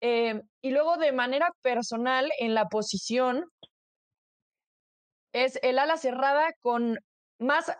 Eh, 0.00 0.42
y 0.60 0.70
luego 0.70 0.98
de 0.98 1.12
manera 1.12 1.50
personal 1.62 2.30
en 2.38 2.54
la 2.54 2.68
posición 2.68 3.44
es 5.32 5.58
el 5.62 5.78
ala 5.78 5.96
cerrada 5.96 6.50
con 6.60 6.98
más 7.38 7.72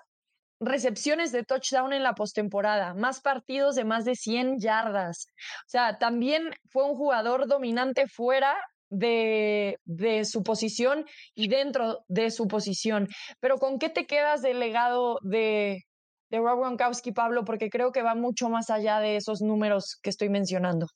recepciones 0.60 1.32
de 1.32 1.42
touchdown 1.42 1.92
en 1.92 2.02
la 2.02 2.14
postemporada, 2.14 2.94
más 2.94 3.20
partidos 3.20 3.74
de 3.74 3.84
más 3.84 4.04
de 4.04 4.14
100 4.14 4.58
yardas. 4.58 5.26
O 5.66 5.68
sea, 5.68 5.98
también 5.98 6.50
fue 6.70 6.84
un 6.84 6.96
jugador 6.96 7.46
dominante 7.46 8.06
fuera 8.08 8.56
de, 8.90 9.78
de, 9.84 10.24
su 10.24 10.42
posición 10.42 11.04
y 11.34 11.48
dentro 11.48 12.04
de 12.08 12.30
su 12.30 12.46
posición. 12.48 13.08
Pero 13.40 13.58
¿con 13.58 13.78
qué 13.78 13.88
te 13.88 14.06
quedas 14.06 14.42
del 14.42 14.60
legado 14.60 15.18
de, 15.22 15.84
de 16.30 16.38
Rob 16.38 16.60
Gronkowski, 16.60 17.12
Pablo? 17.12 17.44
Porque 17.44 17.70
creo 17.70 17.92
que 17.92 18.02
va 18.02 18.14
mucho 18.14 18.48
más 18.48 18.70
allá 18.70 19.00
de 19.00 19.16
esos 19.16 19.40
números 19.42 19.98
que 20.02 20.10
estoy 20.10 20.28
mencionando. 20.28 20.86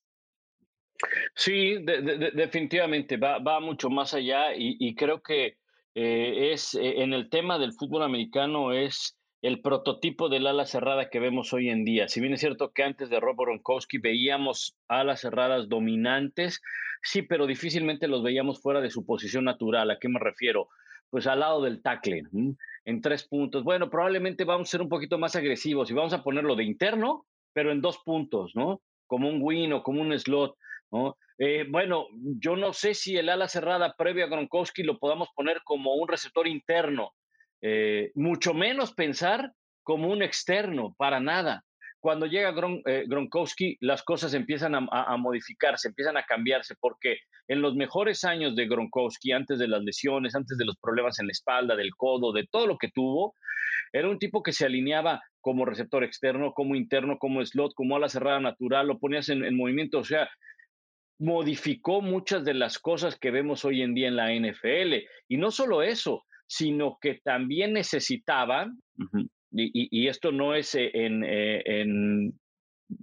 Sí, 1.34 1.78
definitivamente, 1.82 3.16
va, 3.16 3.38
va, 3.38 3.58
mucho 3.58 3.88
más 3.88 4.12
allá 4.12 4.54
y, 4.54 4.76
y 4.78 4.94
creo 4.94 5.22
que 5.22 5.56
eh, 5.94 6.52
es 6.52 6.74
eh, 6.74 7.02
en 7.02 7.12
el 7.12 7.28
tema 7.30 7.58
del 7.58 7.72
fútbol 7.72 8.02
americano 8.02 8.72
es 8.72 9.16
el 9.42 9.62
prototipo 9.62 10.28
del 10.28 10.46
ala 10.46 10.66
cerrada 10.66 11.08
que 11.08 11.20
vemos 11.20 11.52
hoy 11.52 11.70
en 11.70 11.84
día. 11.84 12.08
Si 12.08 12.20
bien 12.20 12.34
es 12.34 12.40
cierto 12.40 12.72
que 12.72 12.82
antes 12.82 13.10
de 13.10 13.20
Rob 13.20 13.36
Gronkowski 13.36 13.98
veíamos 13.98 14.76
alas 14.88 15.20
cerradas 15.20 15.68
dominantes, 15.68 16.60
Sí, 17.02 17.22
pero 17.22 17.46
difícilmente 17.46 18.08
los 18.08 18.22
veíamos 18.22 18.60
fuera 18.60 18.80
de 18.80 18.90
su 18.90 19.04
posición 19.04 19.44
natural. 19.44 19.90
¿A 19.90 19.98
qué 19.98 20.08
me 20.08 20.20
refiero? 20.20 20.68
Pues 21.08 21.26
al 21.26 21.40
lado 21.40 21.62
del 21.62 21.82
tackle, 21.82 22.22
en 22.84 23.00
tres 23.00 23.26
puntos. 23.26 23.64
Bueno, 23.64 23.90
probablemente 23.90 24.44
vamos 24.44 24.68
a 24.68 24.72
ser 24.72 24.82
un 24.82 24.88
poquito 24.88 25.18
más 25.18 25.34
agresivos 25.34 25.90
y 25.90 25.94
vamos 25.94 26.12
a 26.12 26.22
ponerlo 26.22 26.56
de 26.56 26.64
interno, 26.64 27.26
pero 27.52 27.72
en 27.72 27.80
dos 27.80 27.98
puntos, 28.04 28.52
¿no? 28.54 28.80
Como 29.06 29.28
un 29.28 29.40
win 29.42 29.72
o 29.72 29.82
como 29.82 30.02
un 30.02 30.16
slot, 30.16 30.54
¿no? 30.92 31.16
Eh, 31.38 31.66
bueno, 31.68 32.06
yo 32.38 32.54
no 32.54 32.72
sé 32.72 32.94
si 32.94 33.16
el 33.16 33.28
ala 33.28 33.48
cerrada 33.48 33.94
previo 33.96 34.24
a 34.24 34.28
Gronkowski 34.28 34.82
lo 34.82 34.98
podamos 34.98 35.28
poner 35.34 35.62
como 35.64 35.94
un 35.94 36.06
receptor 36.06 36.46
interno, 36.46 37.12
eh, 37.62 38.10
mucho 38.14 38.54
menos 38.54 38.92
pensar 38.92 39.52
como 39.82 40.08
un 40.08 40.22
externo, 40.22 40.94
para 40.98 41.20
nada 41.20 41.64
cuando 42.00 42.26
llega 42.26 42.54
eh, 42.86 43.04
Gronkowski, 43.06 43.76
las 43.80 44.02
cosas 44.02 44.32
empiezan 44.32 44.74
a, 44.74 45.16
modificarse, 45.18 45.88
empiezan 45.88 46.16
a 46.16 46.24
cambiarse, 46.24 46.74
porque 46.80 47.18
en 47.46 47.60
los 47.60 47.74
mejores 47.74 48.24
años 48.24 48.56
de 48.56 48.66
Gronkowski, 48.66 49.32
antes 49.32 49.58
de 49.58 49.68
las 49.68 49.82
lesiones, 49.82 50.34
antes 50.34 50.56
de 50.56 50.64
los 50.64 50.76
problemas 50.78 51.18
en 51.18 51.26
la 51.26 51.32
espalda, 51.32 51.76
del 51.76 51.94
codo, 51.94 52.32
de 52.32 52.46
todo 52.50 52.66
lo 52.66 52.78
que 52.78 52.88
tuvo, 52.88 53.36
era 53.92 54.08
un 54.08 54.18
tipo 54.18 54.42
que 54.42 54.52
se 54.52 54.64
alineaba 54.64 55.22
como 55.40 55.66
receptor 55.66 56.02
externo, 56.02 56.52
como 56.54 56.74
interno, 56.74 57.18
como 57.18 57.44
slot, 57.44 57.74
como 57.74 57.96
ala 57.96 58.08
cerrada 58.08 58.40
natural, 58.40 58.86
lo 58.86 58.98
ponías 58.98 59.28
en, 59.28 59.54
movimiento, 59.54 59.98
o 59.98 60.04
sea, 60.04 60.28
modificó 61.18 62.00
muchas 62.00 62.44
de 62.44 62.54
las 62.54 62.78
cosas 62.78 63.18
que 63.18 63.30
vemos 63.30 63.66
hoy 63.66 63.82
en 63.82 63.94
día 63.94 64.08
en 64.08 64.16
la 64.16 64.32
NFL. 64.32 65.04
Y 65.28 65.36
no 65.36 65.50
solo 65.50 65.82
eso, 65.82 66.24
sino 66.50 66.98
que 67.00 67.20
también 67.22 67.72
necesitaba, 67.72 68.68
y, 69.52 70.08
esto 70.08 70.32
no 70.32 70.56
es 70.56 70.74
eh, 70.74 70.90
en, 70.92 71.22
eh, 71.22 71.62
en, 71.64 72.28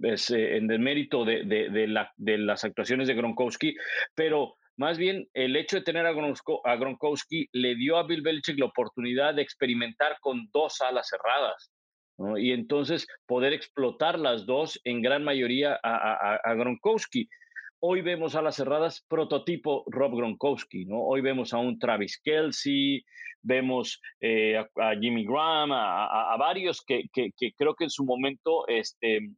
eh, 0.04 0.56
en 0.56 0.70
el 0.70 0.78
mérito 0.78 1.24
de, 1.24 1.44
de, 1.44 1.86
la, 1.86 2.12
de, 2.18 2.36
las 2.36 2.64
actuaciones 2.64 3.08
de 3.08 3.14
Gronkowski, 3.14 3.74
pero 4.14 4.54
más 4.76 4.98
bien 4.98 5.26
el 5.32 5.56
hecho 5.56 5.76
de 5.76 5.82
tener 5.82 6.04
a, 6.04 6.12
Gronkowski 6.12 7.48
le 7.52 7.74
dio 7.74 7.96
a 7.96 8.06
Bill 8.06 8.20
Belichick 8.20 8.58
la 8.58 8.66
oportunidad 8.66 9.34
de 9.34 9.42
experimentar 9.42 10.18
con 10.20 10.50
dos 10.52 10.82
alas 10.82 11.08
cerradas. 11.08 11.72
Y 12.36 12.50
entonces 12.50 13.06
poder 13.26 13.52
explotar 13.52 14.18
las 14.18 14.44
dos 14.44 14.78
en 14.84 15.00
gran 15.00 15.22
mayoría 15.24 15.78
a, 15.82 16.34
a, 16.34 16.34
a 16.34 16.54
Gronkowski. 16.54 17.28
Hoy 17.80 18.02
vemos 18.02 18.34
alas 18.34 18.56
cerradas 18.56 19.04
prototipo 19.08 19.84
Rob 19.86 20.16
Gronkowski, 20.16 20.84
¿no? 20.84 21.00
Hoy 21.00 21.20
vemos 21.20 21.54
a 21.54 21.58
un 21.58 21.78
Travis 21.78 22.20
Kelsey, 22.20 23.04
vemos 23.40 24.00
eh, 24.20 24.56
a, 24.56 24.94
Jimmy 25.00 25.24
Graham, 25.24 25.70
a, 25.72 26.36
varios 26.38 26.82
que, 26.84 27.04
que, 27.12 27.32
creo 27.56 27.74
que 27.76 27.84
en 27.84 27.90
su 27.90 28.04
momento 28.04 28.66
este, 28.66 29.30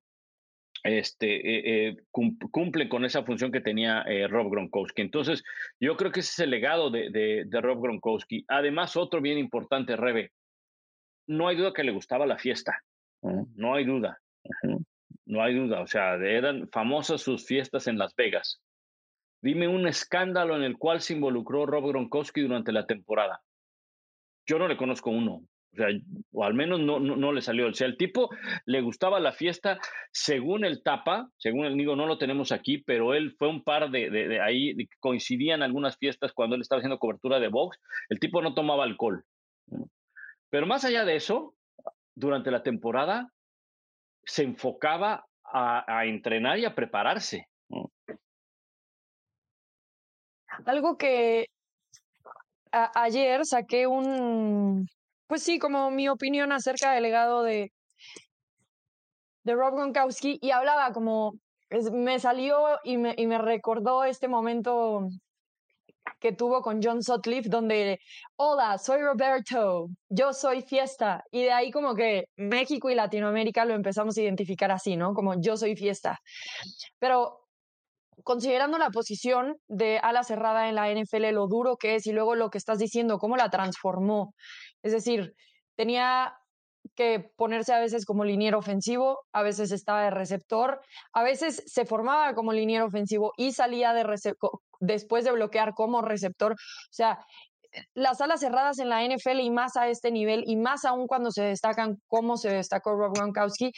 este, 0.83 1.37
eh, 1.37 1.89
eh, 1.89 1.97
cumplen 2.11 2.89
con 2.89 3.05
esa 3.05 3.25
función 3.25 3.53
que 3.53 3.61
tenía 3.61 4.05
Rob 4.29 4.51
Gronkowski. 4.51 5.03
Entonces, 5.03 5.45
yo 5.79 5.99
creo 5.99 6.11
que 6.11 6.21
ese 6.21 6.31
es 6.31 6.39
el 6.39 6.51
legado 6.51 6.91
de, 6.91 7.11
de, 7.11 7.61
Rob 7.61 7.83
Gronkowski. 7.83 8.47
Además, 8.49 8.97
otro 8.97 9.21
bien 9.21 9.37
importante, 9.37 9.97
Rebe, 9.97 10.33
no 11.27 11.47
hay 11.47 11.57
duda 11.57 11.75
que 11.75 11.85
le 11.85 11.93
gustaba 11.93 12.25
la 12.25 12.39
fiesta, 12.39 12.81
no, 13.23 13.75
hay 13.75 13.85
duda, 13.85 14.19
no 15.31 15.43
hay 15.43 15.55
duda, 15.55 15.81
o 15.81 15.87
sea, 15.87 16.15
eran 16.17 16.69
famosas 16.71 17.23
sus 17.23 17.47
fiestas 17.47 17.87
en 17.87 17.99
Las 17.99 18.15
Vegas. 18.15 18.61
Dime 19.43 19.69
un 19.69 19.89
escándalo 19.89 20.57
en 20.57 20.63
el 20.63 20.77
cual 20.77 21.01
se 21.01 21.15
involucró 21.15 21.65
Rob 21.65 21.89
Gronkowski 21.89 22.43
durante 22.43 22.73
la 22.73 22.87
temporada 22.87 23.41
yo 24.51 24.59
no 24.59 24.67
le 24.67 24.77
conozco 24.77 25.11
uno. 25.11 25.43
O 25.73 25.77
sea, 25.77 25.87
o 26.33 26.45
al 26.45 26.55
menos 26.55 26.81
no, 26.81 26.99
no, 26.99 27.33
le 27.33 27.41
salió. 27.41 27.69
O 27.69 27.73
sea, 27.73 27.87
el 27.87 27.97
tipo 27.97 28.31
le 28.67 28.81
gustaba 28.81 29.21
la 29.21 29.31
fiesta, 29.31 29.79
según 30.11 30.65
el 30.65 30.83
tapa, 30.83 31.31
según 31.37 31.65
el 31.65 31.77
digo, 31.77 31.95
no 31.95 32.07
lo 32.07 32.19
tenemos 32.19 32.51
aquí, 32.51 32.79
pero 32.79 33.15
él 33.15 33.37
fue 33.39 33.49
un 33.49 33.63
par 33.63 33.91
de, 33.91 34.11
de, 34.11 34.41
ahí, 34.41 34.75
coincidían 34.99 35.63
algunas 35.63 35.97
fiestas 35.97 36.33
cuando 36.33 36.57
él 36.57 36.63
estaba 36.63 36.81
haciendo 36.81 36.99
cobertura 36.99 37.39
de 37.39 37.47
box, 37.47 37.79
el 38.09 38.19
tipo 38.19 38.43
no 38.43 38.53
tomaba 38.53 38.83
alcohol. 38.83 39.25
Pero 40.51 40.67
más 40.67 40.85
allá 40.85 41.05
de 41.05 41.15
eso, 41.15 41.55
durante 42.17 42.51
la 42.51 42.65
temporada 42.65 43.31
se 44.31 44.45
enfocaba 44.45 45.27
a, 45.43 46.05
entrenar 46.05 46.57
y 46.61 46.65
a 46.65 46.75
prepararse. 46.77 47.49
Algo 50.65 50.97
que 50.97 51.47
ayer 52.71 53.45
saqué 53.45 53.89
un, 53.89 54.87
pues 55.27 55.43
sí, 55.43 55.59
como 55.59 55.91
mi 55.91 56.09
opinión 56.09 56.53
acerca 56.53 56.93
del 56.93 57.03
legado 57.03 57.43
de, 57.43 57.73
de 59.43 59.55
Rob 59.55 59.75
Gronkowski 59.75 60.39
y 60.41 60.53
hablaba 60.53 60.93
como, 60.93 61.33
me 61.93 62.21
salió 62.21 62.79
y 62.85 62.99
me, 62.99 63.15
y 63.17 63.27
me 63.27 63.39
recordó 63.39 64.05
este 64.05 64.29
momento 64.29 65.09
que 66.21 66.33
tuvo 66.33 66.61
con 66.61 66.81
John 66.83 67.03
Sutcliffe, 67.03 67.49
donde, 67.49 67.99
hola, 68.37 68.79
soy 68.79 69.01
Roberto, 69.01 69.89
yo 70.09 70.33
soy 70.33 70.63
fiesta. 70.63 71.25
Y 71.31 71.45
de 71.45 71.53
ahí 71.53 71.71
como 71.71 71.95
que 71.95 72.25
México 72.37 72.91
y 72.91 72.95
Latinoamérica 72.95 73.65
lo 73.65 73.75
empezamos 73.75 74.17
a 74.17 74.23
identificar 74.23 74.71
así, 74.71 74.97
¿no? 74.97 75.15
Como 75.15 75.41
yo 75.41 75.57
soy 75.57 75.77
fiesta. 75.77 76.19
Pero 76.99 77.41
considerando 78.23 78.79
la 78.79 78.91
posición 78.91 79.57
de 79.67 79.99
ala 79.99 80.23
cerrada 80.23 80.69
en 80.69 80.75
la 80.75 80.91
NFL, 80.91 81.31
lo 81.33 81.47
duro 81.47 81.77
que 81.77 81.95
es 81.97 82.07
y 82.07 82.13
luego 82.13 82.35
lo 82.35 82.51
que 82.51 82.59
estás 82.59 82.79
diciendo, 82.79 83.19
cómo 83.19 83.37
la 83.37 83.51
transformó. 83.51 84.35
Es 84.83 84.93
decir, 84.93 85.35
tenía 85.75 86.35
que 86.95 87.33
ponerse 87.37 87.73
a 87.73 87.81
veces 87.81 88.05
como 88.05 88.25
liniero 88.25 88.59
ofensivo, 88.59 89.21
a 89.33 89.43
veces 89.43 89.73
estaba 89.73 90.03
de 90.05 90.11
receptor, 90.11 90.81
a 91.13 91.23
veces 91.23 91.63
se 91.67 91.85
formaba 91.85 92.35
como 92.35 92.53
liniero 92.53 92.87
ofensivo 92.87 93.33
y 93.37 93.53
salía 93.53 93.93
de 93.93 94.05
después 94.81 95.25
de 95.25 95.33
bloquear 95.33 95.75
como 95.75 96.03
receptor. 96.03 96.53
O 96.53 96.93
sea, 96.93 97.19
las 97.95 98.21
alas 98.21 98.41
cerradas 98.41 98.79
en 98.79 98.89
la 98.89 99.05
NFL 99.05 99.41
y 99.41 99.51
más 99.51 99.77
a 99.77 99.89
este 99.89 100.11
nivel 100.11 100.45
y 100.47 100.57
más 100.57 100.85
aún 100.85 101.07
cuando 101.07 101.31
se 101.31 101.43
destacan 101.43 102.01
como 102.09 102.37
se 102.37 102.51
destacó 102.51 102.97
Rob 102.97 103.15
Gronkowski, 103.15 103.73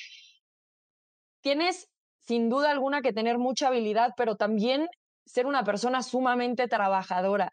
tienes 1.42 1.88
sin 2.20 2.48
duda 2.48 2.70
alguna 2.70 3.02
que 3.02 3.12
tener 3.12 3.38
mucha 3.38 3.68
habilidad, 3.68 4.12
pero 4.16 4.36
también 4.36 4.88
ser 5.26 5.46
una 5.46 5.64
persona 5.64 6.02
sumamente 6.02 6.68
trabajadora. 6.68 7.50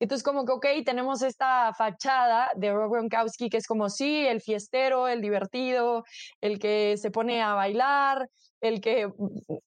Entonces, 0.00 0.22
como 0.22 0.44
que, 0.44 0.52
ok, 0.52 0.66
tenemos 0.84 1.22
esta 1.22 1.72
fachada 1.74 2.50
de 2.54 2.72
Rob 2.72 2.92
Gronkowski 2.92 3.50
que 3.50 3.56
es 3.56 3.66
como, 3.66 3.88
sí, 3.88 4.26
el 4.26 4.40
fiestero, 4.40 5.08
el 5.08 5.20
divertido, 5.20 6.04
el 6.40 6.58
que 6.58 6.96
se 6.96 7.10
pone 7.10 7.42
a 7.42 7.54
bailar, 7.54 8.28
el 8.60 8.80
que 8.80 9.08
mm, 9.08 9.12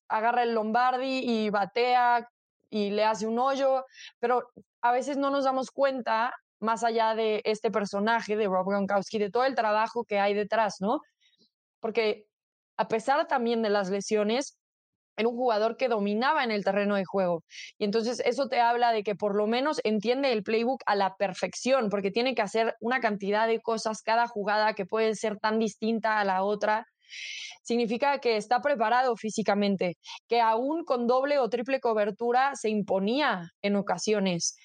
agarra 0.10 0.44
el 0.44 0.54
Lombardi 0.54 1.20
y 1.24 1.50
batea 1.50 2.28
y 2.70 2.92
le 2.92 3.04
hace 3.04 3.28
un 3.28 3.40
hoyo, 3.40 3.86
pero 4.20 4.50
a 4.82 4.92
veces 4.92 5.18
no 5.18 5.30
nos 5.30 5.44
damos 5.44 5.72
cuenta, 5.72 6.34
más 6.60 6.84
allá 6.84 7.16
de 7.16 7.42
este 7.44 7.72
personaje 7.72 8.36
de 8.38 8.48
Rob 8.48 8.68
Gronkowski, 8.68 9.18
de 9.20 9.32
todo 9.32 9.46
el 9.46 9.56
trabajo 9.56 10.06
que 10.06 10.20
hay 10.20 10.34
detrás, 10.34 10.78
¿no? 10.80 11.02
Porque 11.80 12.28
a 12.78 12.88
pesar 12.88 13.28
también 13.28 13.62
de 13.62 13.70
las 13.70 13.90
lesiones, 13.90 14.61
era 15.22 15.30
un 15.30 15.36
jugador 15.36 15.78
que 15.78 15.88
dominaba 15.88 16.44
en 16.44 16.52
el 16.52 16.64
terreno 16.64 16.96
de 16.96 17.06
juego. 17.06 17.44
Y 17.78 17.86
entonces 17.86 18.22
eso 18.26 18.48
te 18.48 18.60
habla 18.60 18.92
de 18.92 19.04
que 19.04 19.16
por 19.16 19.36
lo 19.36 19.48
menos 19.48 19.80
entiende 19.84 20.32
el 20.34 20.44
playbook 20.44 20.82
a 20.86 20.96
la 20.96 21.16
perfección, 21.16 21.90
porque 21.90 22.12
tiene 22.12 22.34
que 22.36 22.42
hacer 22.42 22.76
una 22.80 23.00
cantidad 23.00 23.48
de 23.48 23.62
cosas 23.62 24.02
cada 24.02 24.28
jugada 24.28 24.74
que 24.74 24.86
puede 24.86 25.16
ser 25.16 25.38
tan 25.38 25.60
distinta 25.60 26.20
a 26.20 26.26
la 26.26 26.44
otra. 26.44 26.88
Significa 27.64 28.20
que 28.20 28.38
está 28.38 28.62
preparado 28.62 29.16
físicamente, 29.16 29.98
que 30.28 30.42
aún 30.42 30.84
con 30.84 31.06
doble 31.06 31.38
o 31.38 31.50
triple 31.50 31.80
cobertura 31.80 32.56
se 32.56 32.70
imponía 32.70 33.52
en 33.62 33.76
ocasiones. 33.76 34.56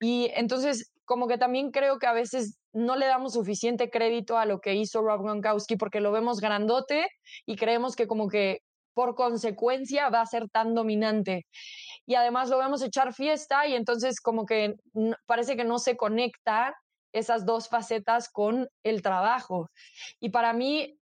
Y 0.00 0.30
entonces, 0.34 0.90
como 1.04 1.28
que 1.28 1.38
también 1.38 1.70
creo 1.70 1.98
que 1.98 2.06
a 2.06 2.12
veces 2.12 2.58
no 2.72 2.96
le 2.96 3.06
damos 3.06 3.34
suficiente 3.34 3.90
crédito 3.90 4.38
a 4.38 4.46
lo 4.46 4.58
que 4.58 4.74
hizo 4.74 5.02
Rob 5.02 5.22
Gronkowski 5.22 5.76
porque 5.76 6.00
lo 6.00 6.10
vemos 6.10 6.40
grandote 6.40 7.06
y 7.46 7.54
creemos 7.54 7.94
que 7.94 8.08
como 8.08 8.28
que 8.28 8.58
por 8.94 9.14
consecuencia 9.14 10.08
va 10.08 10.20
a 10.20 10.26
ser 10.26 10.48
tan 10.48 10.74
dominante. 10.74 11.46
Y 12.06 12.14
además 12.14 12.48
lo 12.48 12.58
vemos 12.58 12.82
echar 12.82 13.12
fiesta 13.12 13.66
y 13.66 13.74
entonces 13.74 14.20
como 14.20 14.46
que 14.46 14.74
parece 15.26 15.56
que 15.56 15.64
no 15.64 15.78
se 15.78 15.96
conecta 15.96 16.74
esas 17.12 17.46
dos 17.46 17.68
facetas 17.68 18.28
con 18.28 18.68
el 18.82 19.02
trabajo. 19.02 19.70
Y 20.20 20.30
para 20.30 20.52
mí 20.52 20.98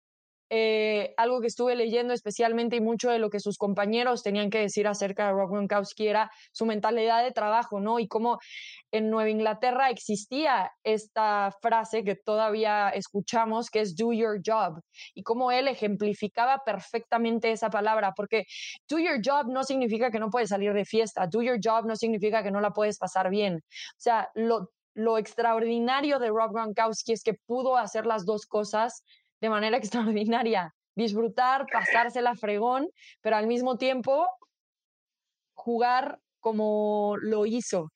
eh, 0.50 1.14
algo 1.18 1.42
que 1.42 1.48
estuve 1.48 1.76
leyendo 1.76 2.14
especialmente 2.14 2.76
y 2.76 2.82
mucho 2.82 3.10
de 3.12 3.20
lo 3.20 3.30
que 3.30 3.40
sus 3.40 3.58
compañeros 3.58 4.24
tenían 4.24 4.50
que 4.50 4.60
decir 4.60 4.88
acerca 4.88 5.28
de 5.28 5.34
Rob 5.34 5.52
Gronkowski 5.52 6.08
era 6.08 6.32
su 6.52 6.66
mentalidad 6.66 7.24
de 7.24 7.32
trabajo, 7.32 7.80
¿no? 7.80 8.00
Y 8.00 8.08
cómo 8.08 8.40
en 8.92 9.10
Nueva 9.10 9.30
Inglaterra 9.30 9.90
existía 9.90 10.72
esta 10.84 11.52
frase 11.62 12.04
que 12.04 12.16
todavía 12.16 12.90
escuchamos, 12.90 13.70
que 13.70 13.82
es 13.82 13.96
do 13.96 14.12
your 14.12 14.40
job, 14.44 14.82
y 15.14 15.24
cómo 15.24 15.52
él 15.52 15.68
ejemplificaba 15.68 16.64
perfectamente 16.66 17.52
esa 17.52 17.70
palabra, 17.70 18.14
porque 18.16 18.46
do 18.90 18.98
your 18.98 19.20
job 19.24 19.48
no 19.48 19.64
significa 19.64 20.10
que 20.10 20.20
no 20.20 20.30
puedes 20.30 20.50
salir 20.50 20.74
de 20.74 20.86
fiesta, 20.86 21.28
do 21.28 21.42
your 21.42 21.60
job 21.64 21.86
no 21.86 21.96
significa 21.96 22.42
que 22.42 22.52
no 22.52 22.62
la 22.62 22.72
puedes 22.72 22.98
pasar 22.98 23.30
bien. 23.30 23.58
O 23.58 24.02
sea, 24.02 24.30
lo, 24.34 24.72
lo 24.96 25.18
extraordinario 25.18 26.20
de 26.20 26.30
Rob 26.30 26.52
Gronkowski 26.54 27.14
es 27.14 27.24
que 27.24 27.36
pudo 27.46 27.78
hacer 27.78 28.06
las 28.06 28.26
dos 28.26 28.46
cosas 28.46 29.04
de 29.42 29.50
manera 29.50 29.78
extraordinaria. 30.18 30.74
Disfrutar, 30.96 31.66
pasársela 31.72 32.36
fregón, 32.36 32.90
pero 33.22 33.38
al 33.38 33.48
mismo 33.48 33.78
tiempo 33.78 34.28
jugar 35.54 36.20
como 36.40 37.16
lo 37.22 37.46
hizo, 37.46 37.92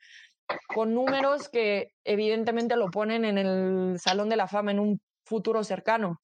con 0.67 0.93
números 0.93 1.49
que 1.49 1.89
evidentemente 2.03 2.75
lo 2.75 2.89
ponen 2.91 3.25
en 3.25 3.37
el 3.37 3.99
Salón 3.99 4.29
de 4.29 4.35
la 4.35 4.47
Fama 4.47 4.71
en 4.71 4.79
un 4.79 5.01
futuro 5.25 5.63
cercano. 5.63 6.19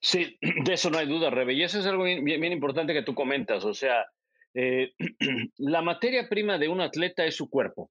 Sí, 0.00 0.38
de 0.64 0.72
eso 0.72 0.90
no 0.90 0.98
hay 0.98 1.06
duda, 1.06 1.30
Rebe. 1.30 1.54
Y 1.54 1.62
eso 1.62 1.78
es 1.78 1.86
algo 1.86 2.04
bien, 2.04 2.44
importante 2.44 2.92
que 2.92 3.02
tú 3.02 3.14
comentas. 3.14 3.64
O 3.64 3.74
sea, 3.74 4.06
eh, 4.54 4.92
la 5.58 5.82
materia 5.82 6.28
prima 6.28 6.58
de 6.58 6.68
un 6.68 6.80
atleta 6.80 7.24
es 7.24 7.36
su 7.36 7.48
cuerpo. 7.48 7.90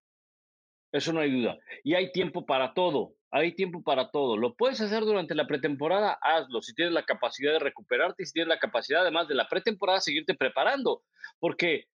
Eso 0.92 1.14
no 1.14 1.22
hay 1.22 1.32
duda. 1.32 1.58
Y 1.84 1.94
hay 1.94 2.12
tiempo 2.12 2.46
para 2.46 2.74
todo. 2.74 3.14
Hay 3.32 3.54
tiempo 3.54 3.84
para 3.84 4.10
todo. 4.10 4.38
Lo 4.38 4.56
puedes 4.56 4.82
hacer 4.82 5.02
durante 5.02 5.36
la 5.36 5.46
pretemporada, 5.46 6.18
hazlo. 6.22 6.62
Si 6.62 6.74
tienes 6.74 6.94
la 6.94 7.04
capacidad 7.04 7.54
de 7.54 7.60
recuperarte, 7.60 8.26
si 8.26 8.34
tienes 8.34 8.50
la 8.50 8.60
capacidad 8.60 9.02
además 9.02 9.28
de 9.28 9.36
la 9.36 9.48
pretemporada, 9.48 10.00
seguirte 10.00 10.34
preparando. 10.34 11.04
Porque, 11.40 11.86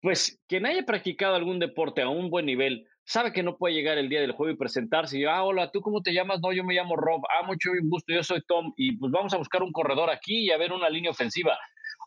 pues, 0.00 0.40
quien 0.48 0.66
haya 0.66 0.84
practicado 0.84 1.34
algún 1.34 1.58
deporte 1.58 2.02
a 2.02 2.08
un 2.08 2.30
buen 2.30 2.46
nivel, 2.46 2.86
sabe 3.04 3.32
que 3.32 3.42
no 3.42 3.58
puede 3.58 3.74
llegar 3.74 3.98
el 3.98 4.08
día 4.08 4.20
del 4.20 4.32
juego 4.32 4.52
y 4.54 4.56
presentarse 4.56 5.18
y, 5.18 5.24
ah, 5.24 5.42
hola, 5.42 5.70
¿tú 5.70 5.82
cómo 5.82 6.02
te 6.02 6.14
llamas? 6.14 6.40
No, 6.40 6.52
yo 6.52 6.64
me 6.64 6.74
llamo 6.74 6.96
Rob. 6.96 7.22
Ah, 7.28 7.46
mucho 7.46 7.70
gusto, 7.82 8.12
yo 8.12 8.22
soy 8.22 8.40
Tom. 8.46 8.72
Y 8.76 8.96
pues 8.96 9.12
vamos 9.12 9.34
a 9.34 9.38
buscar 9.38 9.62
un 9.62 9.72
corredor 9.72 10.10
aquí 10.10 10.46
y 10.46 10.50
a 10.52 10.56
ver 10.56 10.72
una 10.72 10.88
línea 10.88 11.10
ofensiva. 11.10 11.58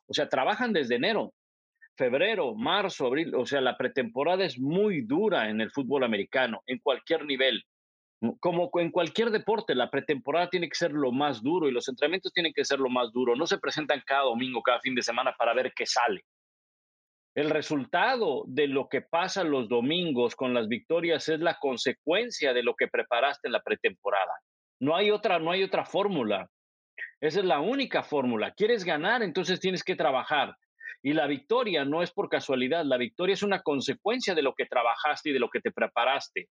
O 0.08 0.14
sea, 0.14 0.28
trabajan 0.28 0.74
desde 0.74 0.96
enero 0.96 1.34
febrero, 1.98 2.56
marzo, 2.56 3.08
abril, 3.08 3.34
o 3.36 3.46
sea, 3.46 3.62
la 3.62 3.78
pretemporada 3.78 4.46
es 4.46 4.60
muy 4.60 5.02
dura 5.02 5.50
en 5.50 5.62
el 5.62 5.72
fútbol 5.72 6.04
americano, 6.04 6.62
en 6.68 6.80
cualquier 6.80 7.26
nivel. 7.26 7.64
Como 8.40 8.72
en 8.76 8.92
cualquier 8.92 9.30
deporte, 9.30 9.76
la 9.76 9.90
pretemporada 9.90 10.50
tiene 10.50 10.70
que 10.70 10.76
ser 10.76 10.92
lo 10.92 11.12
más 11.12 11.44
duro 11.44 11.68
y 11.68 11.72
los 11.72 11.88
entrenamientos 11.90 12.34
tienen 12.34 12.54
que 12.54 12.66
ser 12.66 12.80
lo 12.80 12.90
más 12.90 13.12
duro. 13.12 13.36
No 13.36 13.46
se 13.46 13.58
presentan 13.58 14.02
cada 14.06 14.24
domingo, 14.24 14.64
cada 14.64 14.80
fin 14.80 14.96
de 14.96 15.02
semana 15.02 15.34
para 15.38 15.54
ver 15.54 15.74
qué 15.76 15.86
sale. 15.86 16.24
El 17.36 17.50
resultado 17.50 18.46
de 18.48 18.68
lo 18.68 18.88
que 18.88 19.02
pasa 19.02 19.44
los 19.44 19.68
domingos 19.68 20.36
con 20.36 20.54
las 20.54 20.70
victorias 20.70 21.28
es 21.28 21.42
la 21.42 21.58
consecuencia 21.60 22.54
de 22.54 22.64
lo 22.64 22.76
que 22.76 22.88
preparaste 22.88 23.50
en 23.50 23.52
la 23.52 23.62
pretemporada. 23.62 24.32
No 24.80 24.96
hay 24.96 25.12
otra, 25.12 25.38
no 25.38 25.52
hay 25.52 25.62
otra 25.62 25.84
fórmula. 25.84 26.50
Esa 27.20 27.40
es 27.40 27.46
la 27.46 27.60
única 27.60 28.04
fórmula. 28.04 28.54
¿Quieres 28.54 28.86
ganar? 28.86 29.22
Entonces 29.22 29.60
tienes 29.60 29.84
que 29.84 29.98
trabajar. 29.98 30.56
Y 31.04 31.12
la 31.14 31.28
victoria 31.28 31.84
no 31.84 32.02
es 32.02 32.12
por 32.12 32.30
casualidad, 32.30 32.86
la 32.86 32.98
victoria 32.98 33.34
es 33.34 33.44
una 33.44 33.62
consecuencia 33.62 34.34
de 34.34 34.42
lo 34.42 34.54
que 34.54 34.66
trabajaste 34.66 35.30
y 35.30 35.34
de 35.34 35.40
lo 35.40 35.50
que 35.50 35.60
te 35.60 35.72
preparaste. 35.72 36.48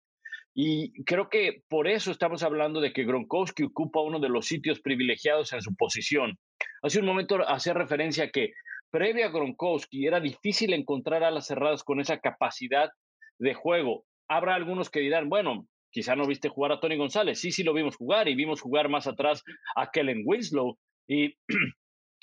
Y 0.60 1.04
creo 1.04 1.28
que 1.28 1.62
por 1.68 1.86
eso 1.86 2.10
estamos 2.10 2.42
hablando 2.42 2.80
de 2.80 2.92
que 2.92 3.04
Gronkowski 3.04 3.62
ocupa 3.62 4.02
uno 4.02 4.18
de 4.18 4.28
los 4.28 4.46
sitios 4.46 4.80
privilegiados 4.80 5.52
en 5.52 5.62
su 5.62 5.76
posición. 5.76 6.36
Hace 6.82 6.98
un 6.98 7.06
momento 7.06 7.48
hacía 7.48 7.74
referencia 7.74 8.24
a 8.24 8.30
que 8.30 8.50
previo 8.90 9.24
a 9.24 9.30
Gronkowski 9.30 10.04
era 10.04 10.18
difícil 10.18 10.72
encontrar 10.72 11.22
a 11.22 11.30
las 11.30 11.46
cerradas 11.46 11.84
con 11.84 12.00
esa 12.00 12.18
capacidad 12.18 12.90
de 13.38 13.54
juego. 13.54 14.04
Habrá 14.26 14.56
algunos 14.56 14.90
que 14.90 14.98
dirán, 14.98 15.28
bueno, 15.28 15.68
quizá 15.92 16.16
no 16.16 16.26
viste 16.26 16.48
jugar 16.48 16.72
a 16.72 16.80
Tony 16.80 16.96
González. 16.96 17.40
Sí, 17.40 17.52
sí 17.52 17.62
lo 17.62 17.72
vimos 17.72 17.94
jugar 17.94 18.26
y 18.26 18.34
vimos 18.34 18.60
jugar 18.60 18.88
más 18.88 19.06
atrás 19.06 19.44
a 19.76 19.92
Kellen 19.92 20.24
Winslow. 20.24 20.76
Y 21.06 21.36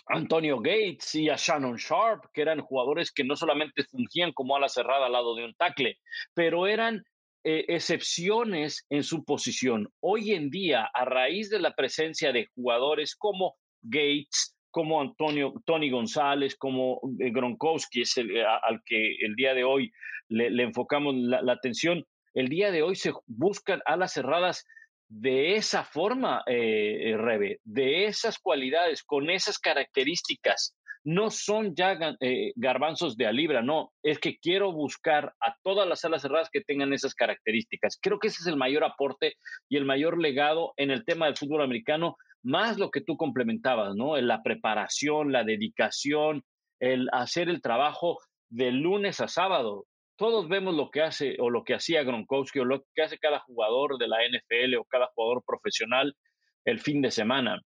Antonio 0.08 0.58
Gates 0.58 1.16
y 1.16 1.30
a 1.30 1.38
Shannon 1.38 1.78
Sharp, 1.78 2.26
que 2.34 2.42
eran 2.42 2.60
jugadores 2.60 3.14
que 3.14 3.24
no 3.24 3.38
solamente 3.38 3.86
fungían 3.86 4.34
como 4.34 4.58
ala 4.58 4.68
cerrada 4.68 5.06
al 5.06 5.14
lado 5.14 5.36
de 5.36 5.46
un 5.46 5.54
tackle, 5.54 5.98
pero 6.34 6.68
eran 6.68 7.02
eh, 7.46 7.66
excepciones 7.70 8.86
en 8.90 9.04
su 9.04 9.24
posición. 9.24 9.88
Hoy 10.02 10.34
en 10.34 10.50
día, 10.50 10.90
a 10.94 11.06
raíz 11.06 11.50
de 11.50 11.60
la 11.60 11.74
presencia 11.76 12.34
de 12.34 12.48
jugadores 12.56 13.16
como 13.16 13.56
Gates, 13.82 14.56
como 14.72 15.00
Antonio, 15.00 15.54
Tony 15.66 15.90
González, 15.90 16.58
como 16.58 17.00
eh, 17.20 17.32
Gronkowski, 17.32 18.02
es 18.02 18.18
el, 18.18 18.46
al 18.46 18.82
que 18.86 19.16
el 19.22 19.36
día 19.36 19.54
de 19.54 19.64
hoy 19.64 19.90
le, 20.28 20.64
enfocamos 20.64 21.16
la, 21.16 21.54
atención, 21.54 22.04
el 22.34 22.50
día 22.50 22.72
de 22.72 22.82
hoy 22.82 22.96
se 22.96 23.14
buscan 23.26 23.82
alas 23.86 24.14
cerradas 24.14 24.66
de 25.08 25.56
esa 25.56 25.86
forma, 25.86 26.44
eh, 26.48 27.12
eh, 27.12 27.18
Rebe, 27.18 27.60
de 27.64 28.06
esas 28.06 28.38
cualidades, 28.40 29.04
con 29.04 29.30
esas 29.30 29.60
características. 29.60 30.76
No 31.06 31.30
son 31.30 31.76
ya 31.76 31.98
eh, 32.20 32.52
garbanzos 32.56 33.16
de 33.16 33.28
a 33.28 33.32
libra, 33.32 33.62
no, 33.62 33.94
es 34.04 34.20
que 34.20 34.38
quiero 34.38 34.74
buscar 34.74 35.34
a 35.40 35.56
todas 35.64 35.88
las 35.88 36.04
alas 36.04 36.24
cerradas 36.24 36.50
que 36.52 36.62
tengan 36.62 36.94
esas 36.94 37.16
características. 37.16 37.98
Creo 38.02 38.20
que 38.20 38.28
ese 38.28 38.42
es 38.42 38.48
el 38.48 38.58
mayor 38.58 38.84
aporte 38.84 39.36
y 39.70 39.78
el 39.78 39.86
mayor 39.86 40.20
legado 40.20 40.74
en 40.78 40.92
el 40.92 41.06
tema 41.06 41.28
del 41.28 41.38
fútbol 41.38 41.62
americano, 41.62 42.18
más 42.44 42.78
lo 42.78 42.92
que 42.92 43.02
tú 43.02 43.18
complementabas, 43.18 43.96
¿no? 43.96 44.18
La 44.18 44.44
preparación, 44.44 45.32
la 45.32 45.44
dedicación, 45.44 46.44
el 46.80 47.08
hacer 47.14 47.50
el 47.50 47.62
trabajo 47.62 48.18
de 48.50 48.72
lunes 48.72 49.22
a 49.22 49.28
sábado 49.28 49.86
todos 50.18 50.48
vemos 50.48 50.76
lo 50.76 50.92
que 50.92 51.02
hace 51.02 51.36
o 51.40 51.50
lo 51.50 51.64
que 51.64 51.74
hacía 51.74 52.04
Gronkowski 52.04 52.60
o 52.60 52.66
lo 52.66 52.84
que 52.94 53.02
hace 53.02 53.18
cada 53.18 53.40
jugador 53.40 53.98
de 53.98 54.08
la 54.08 54.18
NFL 54.18 54.76
o 54.76 54.86
cada 54.86 55.08
jugador 55.14 55.44
profesional 55.46 56.16
el 56.64 56.80
fin 56.80 57.02
de 57.02 57.12
semana, 57.12 57.62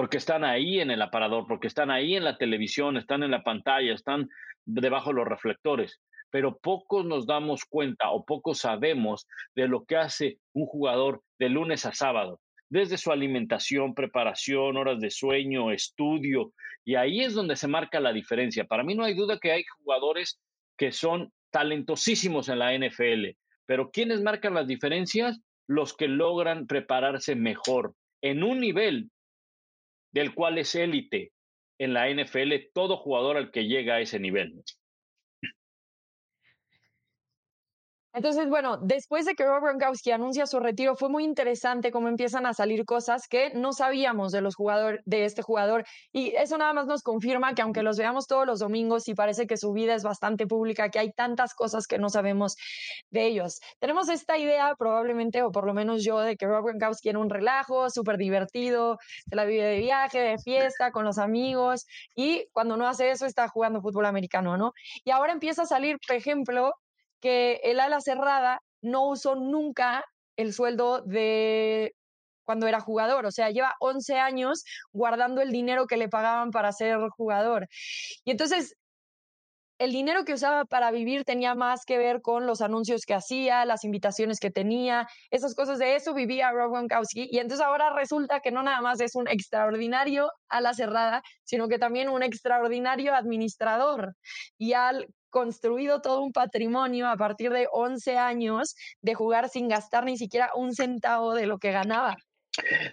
porque 0.00 0.16
están 0.16 0.44
ahí 0.44 0.80
en 0.80 0.90
el 0.90 1.02
aparador, 1.02 1.44
porque 1.46 1.66
están 1.66 1.90
ahí 1.90 2.16
en 2.16 2.24
la 2.24 2.38
televisión, 2.38 2.96
están 2.96 3.22
en 3.22 3.30
la 3.30 3.42
pantalla, 3.42 3.92
están 3.92 4.30
debajo 4.64 5.10
de 5.10 5.16
los 5.16 5.28
reflectores, 5.28 6.00
pero 6.30 6.56
pocos 6.56 7.04
nos 7.04 7.26
damos 7.26 7.66
cuenta 7.66 8.10
o 8.10 8.24
pocos 8.24 8.60
sabemos 8.60 9.28
de 9.54 9.68
lo 9.68 9.84
que 9.84 9.98
hace 9.98 10.38
un 10.54 10.64
jugador 10.64 11.22
de 11.38 11.50
lunes 11.50 11.84
a 11.84 11.92
sábado, 11.92 12.40
desde 12.70 12.96
su 12.96 13.12
alimentación, 13.12 13.94
preparación, 13.94 14.78
horas 14.78 15.00
de 15.00 15.10
sueño, 15.10 15.70
estudio, 15.70 16.54
y 16.82 16.94
ahí 16.94 17.20
es 17.20 17.34
donde 17.34 17.54
se 17.56 17.68
marca 17.68 18.00
la 18.00 18.14
diferencia. 18.14 18.64
Para 18.64 18.82
mí 18.82 18.94
no 18.94 19.04
hay 19.04 19.12
duda 19.12 19.38
que 19.38 19.52
hay 19.52 19.64
jugadores 19.80 20.40
que 20.78 20.92
son 20.92 21.30
talentosísimos 21.50 22.48
en 22.48 22.60
la 22.60 22.72
NFL, 22.72 23.36
pero 23.66 23.90
¿quiénes 23.90 24.22
marcan 24.22 24.54
las 24.54 24.66
diferencias? 24.66 25.42
Los 25.66 25.94
que 25.94 26.08
logran 26.08 26.66
prepararse 26.66 27.34
mejor 27.34 27.92
en 28.22 28.42
un 28.42 28.60
nivel 28.60 29.10
del 30.12 30.34
cual 30.34 30.58
es 30.58 30.74
élite 30.74 31.32
en 31.78 31.94
la 31.94 32.08
NFL 32.10 32.52
todo 32.74 32.96
jugador 32.96 33.36
al 33.36 33.50
que 33.50 33.66
llega 33.66 33.96
a 33.96 34.00
ese 34.00 34.20
nivel. 34.20 34.62
Entonces, 38.12 38.48
bueno, 38.48 38.76
después 38.78 39.24
de 39.24 39.36
que 39.36 39.44
Rob 39.44 39.62
Gronkowski 39.62 40.10
anuncia 40.10 40.44
su 40.46 40.58
retiro, 40.58 40.96
fue 40.96 41.08
muy 41.08 41.22
interesante 41.22 41.92
cómo 41.92 42.08
empiezan 42.08 42.44
a 42.44 42.54
salir 42.54 42.84
cosas 42.84 43.28
que 43.28 43.50
no 43.54 43.72
sabíamos 43.72 44.32
de 44.32 44.40
los 44.40 44.56
jugadores, 44.56 45.00
de 45.04 45.24
este 45.24 45.42
jugador. 45.42 45.84
Y 46.12 46.34
eso 46.34 46.58
nada 46.58 46.72
más 46.72 46.86
nos 46.86 47.02
confirma 47.02 47.54
que 47.54 47.62
aunque 47.62 47.84
los 47.84 47.98
veamos 47.98 48.26
todos 48.26 48.46
los 48.46 48.58
domingos 48.58 49.06
y 49.08 49.14
parece 49.14 49.46
que 49.46 49.56
su 49.56 49.72
vida 49.72 49.94
es 49.94 50.02
bastante 50.02 50.48
pública, 50.48 50.90
que 50.90 50.98
hay 50.98 51.12
tantas 51.12 51.54
cosas 51.54 51.86
que 51.86 51.98
no 51.98 52.08
sabemos 52.08 52.56
de 53.10 53.26
ellos. 53.26 53.60
Tenemos 53.78 54.08
esta 54.08 54.36
idea, 54.38 54.74
probablemente, 54.76 55.42
o 55.42 55.52
por 55.52 55.64
lo 55.64 55.72
menos 55.72 56.02
yo, 56.04 56.18
de 56.18 56.36
que 56.36 56.46
Rob 56.46 56.64
Gronkowski 56.64 57.10
era 57.10 57.18
un 57.20 57.30
relajo, 57.30 57.90
súper 57.90 58.16
divertido, 58.16 58.98
se 59.28 59.36
la 59.36 59.44
vive 59.44 59.64
de 59.64 59.78
viaje, 59.78 60.18
de 60.18 60.38
fiesta, 60.38 60.90
con 60.90 61.04
los 61.04 61.18
amigos, 61.18 61.86
y 62.16 62.46
cuando 62.52 62.76
no 62.76 62.88
hace 62.88 63.10
eso 63.10 63.24
está 63.24 63.48
jugando 63.48 63.80
fútbol 63.80 64.06
americano, 64.06 64.56
¿no? 64.56 64.72
Y 65.04 65.10
ahora 65.12 65.32
empieza 65.32 65.62
a 65.62 65.66
salir, 65.66 65.98
por 66.04 66.16
ejemplo, 66.16 66.72
que 67.20 67.60
el 67.64 67.80
ala 67.80 68.00
cerrada 68.00 68.60
no 68.82 69.08
usó 69.08 69.34
nunca 69.34 70.04
el 70.36 70.52
sueldo 70.52 71.02
de 71.02 71.94
cuando 72.44 72.66
era 72.66 72.80
jugador, 72.80 73.26
o 73.26 73.30
sea, 73.30 73.50
lleva 73.50 73.76
11 73.78 74.18
años 74.18 74.64
guardando 74.92 75.40
el 75.40 75.52
dinero 75.52 75.86
que 75.86 75.96
le 75.96 76.08
pagaban 76.08 76.50
para 76.50 76.72
ser 76.72 76.98
jugador. 77.16 77.68
Y 78.24 78.32
entonces 78.32 78.74
el 79.80 79.92
dinero 79.92 80.24
que 80.24 80.34
usaba 80.34 80.66
para 80.66 80.90
vivir 80.90 81.24
tenía 81.24 81.54
más 81.54 81.86
que 81.86 81.96
ver 81.96 82.20
con 82.20 82.46
los 82.46 82.60
anuncios 82.60 83.06
que 83.06 83.14
hacía, 83.14 83.64
las 83.64 83.82
invitaciones 83.82 84.38
que 84.38 84.50
tenía, 84.50 85.06
esas 85.30 85.54
cosas 85.54 85.78
de 85.78 85.96
eso 85.96 86.12
vivía 86.12 86.50
Rob 86.50 86.72
Gronkowski. 86.72 87.28
Y 87.30 87.38
entonces 87.38 87.64
ahora 87.64 87.90
resulta 87.94 88.40
que 88.40 88.50
no 88.50 88.62
nada 88.62 88.82
más 88.82 89.00
es 89.00 89.14
un 89.14 89.26
extraordinario 89.26 90.30
a 90.50 90.60
la 90.60 90.74
cerrada, 90.74 91.22
sino 91.44 91.66
que 91.66 91.78
también 91.78 92.10
un 92.10 92.22
extraordinario 92.22 93.14
administrador. 93.14 94.16
Y 94.58 94.74
al 94.74 95.06
construido 95.30 96.00
todo 96.00 96.22
un 96.22 96.32
patrimonio 96.32 97.08
a 97.08 97.16
partir 97.16 97.50
de 97.50 97.68
11 97.72 98.18
años 98.18 98.74
de 99.00 99.14
jugar 99.14 99.48
sin 99.48 99.68
gastar 99.68 100.04
ni 100.04 100.16
siquiera 100.16 100.50
un 100.54 100.74
centavo 100.74 101.34
de 101.34 101.46
lo 101.46 101.58
que 101.58 101.72
ganaba. 101.72 102.16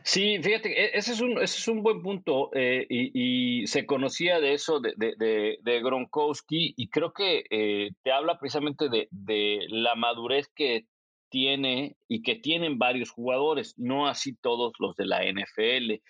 Sí, 0.03 0.39
fíjate, 0.41 0.69
e, 0.69 0.97
ese 0.97 1.13
es 1.13 1.21
un, 1.21 1.31
ese 1.41 1.57
es 1.57 1.67
un 1.67 1.81
buen 1.81 2.01
punto 2.01 2.51
eh, 2.53 2.85
y, 2.89 3.65
se 3.67 3.85
conocía 3.85 4.39
de 4.39 4.53
eso 4.53 4.79
de, 4.79 4.93
de, 4.95 5.81
Gronkowski 5.81 6.73
y 6.77 6.89
creo 6.89 7.11
que 7.11 7.43
eh, 7.49 7.89
te 8.03 8.11
habla 8.11 8.39
precisamente 8.39 8.87
de, 8.89 9.65
la 9.69 9.95
madurez 9.95 10.47
que 10.55 10.85
tiene 11.29 11.97
y 12.07 12.21
que 12.21 12.35
tienen 12.35 12.77
varios 12.77 13.09
jugadores, 13.09 13.73
no 13.77 14.07
así 14.07 14.35
todos 14.35 14.73
los 14.79 14.95
de 14.95 15.05
la 15.05 15.23
NFL. 15.23 16.01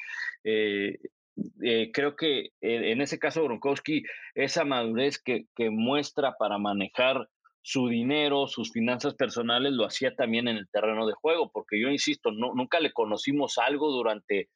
Eh, 1.62 1.92
creo 1.94 2.16
que 2.16 2.50
en 2.62 3.02
ese 3.02 3.20
caso 3.20 3.44
Gronkowski, 3.44 4.04
esa 4.36 4.66
madurez 4.66 5.22
que, 5.22 5.46
que 5.56 5.70
muestra 5.70 6.36
para 6.38 6.58
manejar 6.58 7.28
su 7.62 7.90
dinero, 7.90 8.48
sus 8.48 8.72
finanzas 8.72 9.14
personales, 9.16 9.74
lo 9.74 9.86
hacía 9.86 10.16
también 10.16 10.48
en 10.48 10.56
el 10.56 10.70
terreno 10.70 11.06
de 11.06 11.14
juego, 11.14 11.52
porque 11.52 11.78
yo 11.82 11.90
insisto, 11.90 12.32
no, 12.32 12.54
nunca 12.56 12.80
le 12.80 12.94
conocimos 12.94 13.58
algo 13.58 13.92
durante, 13.92 14.50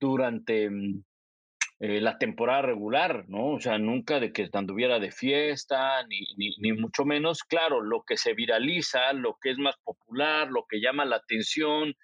durante 0.00 0.68
mm, 0.68 1.04
eh, 1.78 2.00
la 2.00 2.18
temporada 2.18 2.62
regular, 2.62 3.26
¿no? 3.28 3.52
O 3.52 3.60
sea, 3.60 3.78
nunca 3.78 4.18
de 4.18 4.32
que 4.32 4.48
anduviera 4.52 4.98
de 4.98 5.12
fiesta, 5.12 6.04
ni, 6.08 6.26
ni, 6.36 6.56
ni, 6.58 6.72
mucho 6.72 7.04
menos. 7.04 7.44
Claro, 7.44 7.80
lo 7.80 8.02
que 8.02 8.16
se 8.16 8.34
viraliza, 8.34 9.12
lo 9.12 9.38
que 9.40 9.52
es 9.52 9.58
más 9.58 9.76
popular, 9.84 10.48
lo 10.50 10.66
que 10.68 10.80
llama 10.80 11.04
la 11.04 11.16
atención, 11.16 11.94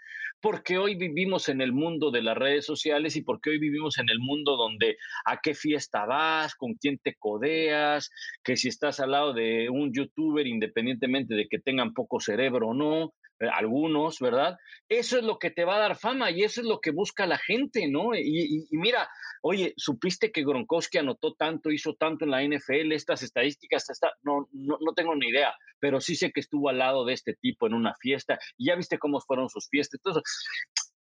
porque 0.45 0.77
hoy 0.77 0.95
vivimos 0.95 1.49
en 1.49 1.63
el 1.63 1.73
mundo 1.73 2.11
de 2.11 2.21
las 2.21 2.37
redes 2.37 2.67
sociales 2.67 3.17
y 3.17 3.23
porque 3.23 3.49
hoy 3.49 3.59
vivimos 3.59 3.97
en 3.97 4.11
el 4.11 4.19
mundo 4.19 4.59
donde 4.59 4.99
a 5.25 5.41
qué 5.41 5.55
fiesta 5.55 6.05
vas, 6.05 6.55
con 6.55 6.75
quién 6.75 6.99
te 6.99 7.15
codeas, 7.19 8.11
que 8.45 8.59
si 8.59 8.69
estás 8.69 9.01
al 9.01 9.13
lado 9.13 9.33
de 9.33 9.71
un 9.71 9.91
youtuber, 9.95 10.47
independientemente 10.47 11.35
de 11.35 11.49
que 11.49 11.61
tengan 11.61 11.95
poco 11.95 12.21
cerebro 12.21 12.69
o 12.69 12.75
no, 12.75 13.15
algunos, 13.53 14.19
¿verdad? 14.21 14.57
Eso 14.89 15.19
es 15.19 15.25
lo 15.25 15.39
que 15.39 15.51
te 15.51 15.65
va 15.65 15.77
a 15.77 15.81
dar 15.81 15.97
fama 15.97 16.31
y 16.31 16.43
eso 16.43 16.61
es 16.61 16.67
lo 16.67 16.81
que 16.81 16.91
busca 16.91 17.27
la 17.27 17.39
gente, 17.39 17.89
¿no? 17.89 18.15
Y, 18.15 18.67
mira, 18.71 19.09
oye, 19.43 19.75
supiste 19.77 20.31
que 20.31 20.45
Gronkowski 20.45 20.99
anotó 20.99 21.35
tanto, 21.35 21.71
hizo 21.71 21.95
tanto 21.95 22.25
en 22.25 22.31
la 22.31 22.43
NFL, 22.43 22.93
estas 22.93 23.23
estadísticas, 23.23 23.87
no, 24.23 24.49
no, 24.53 24.79
no 24.81 24.93
tengo 24.95 25.15
ni 25.15 25.29
idea, 25.29 25.55
pero 25.79 26.01
sí 26.01 26.15
sé 26.15 26.33
que 26.33 26.41
estuvo 26.41 26.69
al 26.69 26.79
lado 26.79 27.05
de 27.05 27.15
este 27.15 27.35
tipo 27.35 27.67
en 27.67 27.75
una 27.75 27.95
fiesta 27.95 28.39
y 28.57 28.67
ya 28.67 28.77
viste 28.77 28.99
cómo 28.99 29.21
fueron 29.21 29.49
sus 29.49 29.69
fiestas. 29.69 30.01
Entonces, 30.05 30.23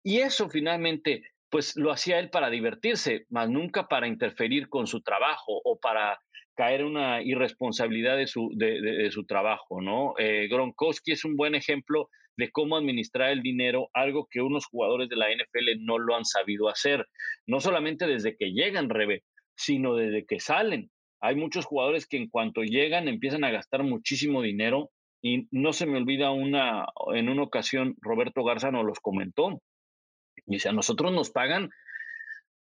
y 0.02 0.18
eso 0.18 0.48
finalmente, 0.48 1.22
pues 1.50 1.76
lo 1.76 1.92
hacía 1.92 2.18
él 2.18 2.30
para 2.30 2.50
divertirse, 2.50 3.26
más 3.28 3.48
nunca 3.48 3.88
para 3.88 4.08
interferir 4.08 4.68
con 4.68 4.86
su 4.86 5.02
trabajo 5.02 5.60
o 5.64 5.78
para 5.78 6.18
caer 6.54 6.80
en 6.80 6.86
una 6.88 7.22
irresponsabilidad 7.22 8.16
de 8.16 8.26
su, 8.26 8.50
de, 8.54 9.10
su 9.10 9.24
trabajo, 9.24 9.80
¿no? 9.80 10.14
Eh, 10.18 10.48
Gronkowski 10.48 11.12
es 11.12 11.24
un 11.24 11.36
buen 11.36 11.54
ejemplo 11.54 12.08
de 12.36 12.50
cómo 12.50 12.76
administrar 12.76 13.30
el 13.30 13.42
dinero, 13.42 13.88
algo 13.92 14.26
que 14.30 14.40
unos 14.40 14.66
jugadores 14.66 15.08
de 15.08 15.16
la 15.16 15.26
NFL 15.30 15.84
no 15.84 15.98
lo 15.98 16.16
han 16.16 16.24
sabido 16.24 16.68
hacer, 16.68 17.06
no 17.46 17.60
solamente 17.60 18.06
desde 18.06 18.36
que 18.36 18.52
llegan, 18.52 18.88
Rebe, 18.88 19.22
sino 19.56 19.94
desde 19.94 20.24
que 20.24 20.40
salen. 20.40 20.90
Hay 21.20 21.36
muchos 21.36 21.66
jugadores 21.66 22.06
que 22.06 22.16
en 22.16 22.28
cuanto 22.28 22.62
llegan 22.62 23.06
empiezan 23.06 23.44
a 23.44 23.50
gastar 23.50 23.84
muchísimo 23.84 24.42
dinero 24.42 24.90
y 25.22 25.46
no 25.52 25.72
se 25.72 25.86
me 25.86 25.98
olvida 25.98 26.32
una, 26.32 26.86
en 27.14 27.28
una 27.28 27.42
ocasión 27.42 27.94
Roberto 28.00 28.42
Garza 28.42 28.72
nos 28.72 28.84
los 28.84 28.98
comentó. 28.98 29.62
Dice, 30.46 30.68
a 30.68 30.72
nosotros 30.72 31.12
nos 31.12 31.30
pagan 31.30 31.70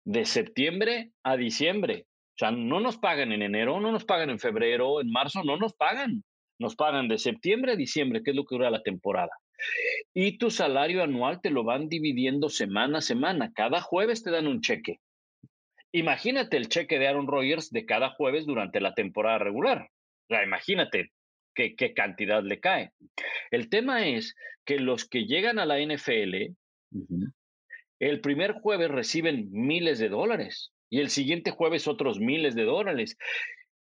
de 0.06 0.26
septiembre 0.26 1.12
a 1.24 1.38
diciembre. 1.38 2.06
O 2.42 2.44
sea, 2.44 2.50
no 2.50 2.80
nos 2.80 2.98
pagan 2.98 3.32
en 3.34 3.44
enero, 3.44 3.80
no 3.80 3.92
nos 3.92 4.04
pagan 4.04 4.32
en 4.32 4.40
febrero, 4.40 5.00
en 5.00 5.12
marzo, 5.12 5.44
no 5.44 5.58
nos 5.58 5.74
pagan. 5.74 6.24
Nos 6.58 6.76
pagan 6.76 7.08
de 7.08 7.20
septiembre 7.20 7.74
a 7.74 7.76
diciembre, 7.76 8.24
que 8.24 8.32
es 8.32 8.36
lo 8.36 8.46
que 8.46 8.56
dura 8.56 8.72
la 8.72 8.82
temporada. 8.82 9.30
Y 10.12 10.40
tu 10.40 10.50
salario 10.50 11.04
anual 11.04 11.40
te 11.40 11.52
lo 11.52 11.64
van 11.64 11.88
dividiendo 11.88 12.50
semana 12.50 12.98
a 12.98 13.02
semana. 13.02 13.52
Cada 13.54 13.80
jueves 13.80 14.24
te 14.24 14.32
dan 14.32 14.48
un 14.48 14.62
cheque. 14.62 14.98
Imagínate 15.92 16.58
el 16.58 16.68
cheque 16.68 16.98
de 16.98 17.08
Aaron 17.08 17.28
Rodgers 17.28 17.70
de 17.70 17.86
cada 17.86 18.10
jueves 18.10 18.48
durante 18.48 18.82
la 18.82 18.96
temporada 18.96 19.38
regular. 19.38 19.90
O 20.28 20.34
sea, 20.34 20.44
imagínate 20.44 21.12
qué, 21.54 21.76
qué 21.76 21.94
cantidad 21.94 22.42
le 22.42 22.60
cae. 22.60 22.90
El 23.52 23.70
tema 23.70 24.08
es 24.08 24.34
que 24.66 24.80
los 24.80 25.08
que 25.08 25.26
llegan 25.26 25.60
a 25.60 25.68
la 25.68 25.80
NFL, 25.80 26.56
el 28.00 28.20
primer 28.22 28.54
jueves 28.54 28.90
reciben 28.90 29.48
miles 29.52 30.00
de 30.00 30.10
dólares 30.10 30.74
y 30.92 31.00
el 31.00 31.10
siguiente 31.10 31.50
jueves 31.50 31.88
otros 31.88 32.20
miles 32.20 32.54
de 32.54 32.66
dólares. 32.66 33.18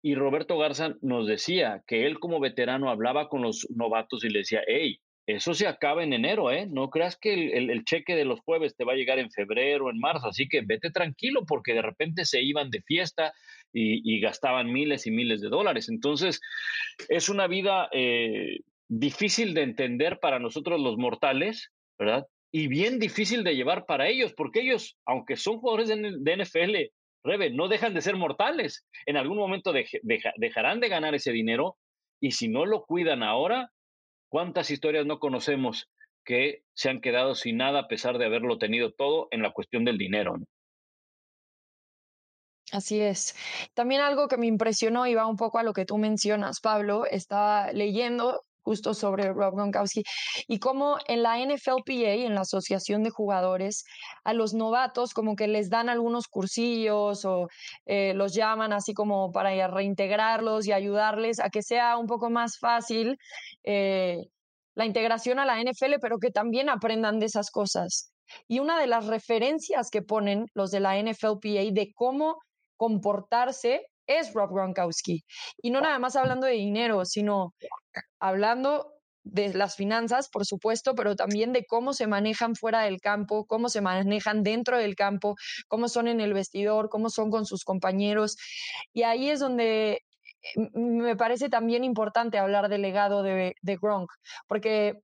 Y 0.01 0.15
Roberto 0.15 0.57
Garza 0.57 0.95
nos 1.01 1.27
decía 1.27 1.83
que 1.85 2.05
él 2.05 2.19
como 2.19 2.39
veterano 2.39 2.89
hablaba 2.89 3.27
con 3.27 3.41
los 3.41 3.67
novatos 3.75 4.23
y 4.23 4.29
le 4.29 4.39
decía, 4.39 4.61
hey, 4.65 5.01
eso 5.25 5.53
se 5.53 5.67
acaba 5.67 6.03
en 6.03 6.13
enero, 6.13 6.51
¿eh? 6.51 6.65
No 6.67 6.89
creas 6.89 7.17
que 7.17 7.33
el, 7.33 7.83
cheque 7.83 8.15
de 8.15 8.25
los 8.25 8.39
jueves 8.39 8.75
te 8.75 8.83
va 8.83 8.93
a 8.93 8.95
llegar 8.95 9.19
en 9.19 9.29
febrero, 9.29 9.85
o 9.85 9.89
en 9.91 9.99
marzo, 9.99 10.27
así 10.27 10.47
que 10.47 10.61
vete 10.61 10.89
tranquilo 10.89 11.45
porque 11.45 11.73
de 11.73 11.81
repente 11.81 12.25
se 12.25 12.41
iban 12.41 12.71
de 12.71 12.81
fiesta 12.81 13.33
y, 13.71 14.19
gastaban 14.21 14.71
miles 14.71 15.05
y 15.05 15.11
miles 15.11 15.41
de 15.41 15.49
dólares. 15.49 15.89
Entonces, 15.89 16.41
es 17.09 17.29
una 17.29 17.47
vida 17.47 17.89
eh, 17.91 18.61
difícil 18.87 19.53
de 19.53 19.63
entender 19.63 20.19
para 20.19 20.39
nosotros 20.39 20.79
los 20.79 20.97
mortales, 20.97 21.71
¿verdad? 21.97 22.25
Y 22.51 22.67
bien 22.67 22.97
difícil 22.97 23.43
de 23.43 23.55
llevar 23.55 23.85
para 23.85 24.07
ellos, 24.07 24.33
porque 24.33 24.61
ellos, 24.61 24.97
aunque 25.05 25.35
son 25.35 25.59
jugadores 25.59 25.89
de, 25.89 26.37
NFL, 26.37 26.91
Rebe, 27.23 27.51
no 27.51 27.67
dejan 27.67 27.93
de 27.93 28.01
ser 28.01 28.15
mortales. 28.15 28.85
En 29.05 29.17
algún 29.17 29.37
momento 29.37 29.73
dejarán 29.73 30.79
de 30.79 30.89
ganar 30.89 31.15
ese 31.15 31.31
dinero 31.31 31.77
y 32.19 32.31
si 32.31 32.47
no 32.47 32.65
lo 32.65 32.85
cuidan 32.85 33.23
ahora, 33.23 33.71
¿Cuántas 34.29 34.69
historias 34.69 35.07
no 35.07 35.19
conocemos 35.19 35.89
que 36.23 36.61
se 36.75 36.89
han 36.89 37.01
quedado 37.01 37.33
sin 37.33 37.57
nada 37.57 37.79
a 37.79 37.87
pesar 37.87 38.19
de 38.19 38.25
haberlo 38.25 38.59
tenido 38.59 38.93
todo 38.93 39.27
en 39.31 39.41
la 39.41 39.51
cuestión 39.51 39.83
del 39.85 39.97
dinero? 39.97 40.35
Así 42.71 43.01
es. 43.01 43.35
También 43.73 44.01
algo 44.01 44.27
que 44.27 44.37
me 44.37 44.45
impresionó 44.45 45.07
y 45.07 45.15
va 45.15 45.25
un 45.25 45.37
poco 45.37 45.57
a 45.57 45.63
lo 45.63 45.73
que 45.73 45.85
tú 45.85 45.97
mencionas, 45.97 46.59
Pablo, 46.61 47.07
estaba 47.07 47.73
leyendo 47.73 48.43
justo 48.61 48.93
sobre 48.93 49.31
Rob 49.33 49.55
Gronkowski 49.55 50.03
y 50.47 50.59
cómo 50.59 50.97
en 51.07 51.23
la 51.23 51.37
NFLPA, 51.37 52.25
en 52.25 52.35
la 52.35 52.41
Asociación 52.41 53.03
de 53.03 53.09
Jugadores, 53.09 53.83
a 54.23 54.33
los 54.33 54.53
novatos 54.53 55.13
como 55.13 55.35
que 55.35 55.47
les 55.47 55.69
dan 55.69 55.89
algunos 55.89 56.27
cursillos 56.27 57.25
o 57.25 57.47
eh, 57.85 58.13
los 58.15 58.33
llaman 58.33 58.73
así 58.73 58.93
como 58.93 59.31
para 59.31 59.67
reintegrarlos 59.67 60.67
y 60.67 60.71
ayudarles 60.71 61.39
a 61.39 61.49
que 61.49 61.61
sea 61.63 61.97
un 61.97 62.07
poco 62.07 62.29
más 62.29 62.57
fácil 62.59 63.17
eh, 63.63 64.25
la 64.75 64.85
integración 64.85 65.39
a 65.39 65.45
la 65.45 65.61
NFL, 65.61 65.95
pero 66.01 66.19
que 66.19 66.31
también 66.31 66.69
aprendan 66.69 67.19
de 67.19 67.25
esas 67.25 67.51
cosas. 67.51 68.13
Y 68.47 68.59
una 68.59 68.79
de 68.79 68.87
las 68.87 69.07
referencias 69.07 69.89
que 69.89 70.01
ponen 70.01 70.45
los 70.53 70.71
de 70.71 70.79
la 70.79 71.01
NFLPA 71.01 71.71
de 71.73 71.91
cómo 71.95 72.37
comportarse 72.77 73.81
es 74.09 74.33
Rob 74.33 74.51
Gronkowski. 74.51 75.23
Y 75.61 75.69
no 75.69 75.81
nada 75.81 75.99
más 75.99 76.15
hablando 76.15 76.47
de 76.47 76.53
dinero, 76.53 77.05
sino 77.05 77.53
hablando 78.19 78.93
de 79.23 79.53
las 79.53 79.75
finanzas, 79.75 80.29
por 80.29 80.45
supuesto, 80.45 80.95
pero 80.95 81.15
también 81.15 81.53
de 81.53 81.65
cómo 81.65 81.93
se 81.93 82.07
manejan 82.07 82.55
fuera 82.55 82.81
del 82.81 82.99
campo, 82.99 83.45
cómo 83.45 83.69
se 83.69 83.81
manejan 83.81 84.43
dentro 84.43 84.77
del 84.77 84.95
campo, 84.95 85.35
cómo 85.67 85.87
son 85.87 86.07
en 86.07 86.19
el 86.21 86.33
vestidor, 86.33 86.89
cómo 86.89 87.09
son 87.09 87.29
con 87.29 87.45
sus 87.45 87.63
compañeros. 87.63 88.37
Y 88.93 89.03
ahí 89.03 89.29
es 89.29 89.39
donde 89.39 90.01
eh, 90.41 90.69
me 90.73 91.15
parece 91.15 91.49
también 91.49 91.83
importante 91.83 92.39
hablar 92.39 92.69
del 92.69 92.81
legado 92.81 93.21
de, 93.21 93.55
de 93.61 93.77
Gronk, 93.77 94.09
porque 94.47 95.03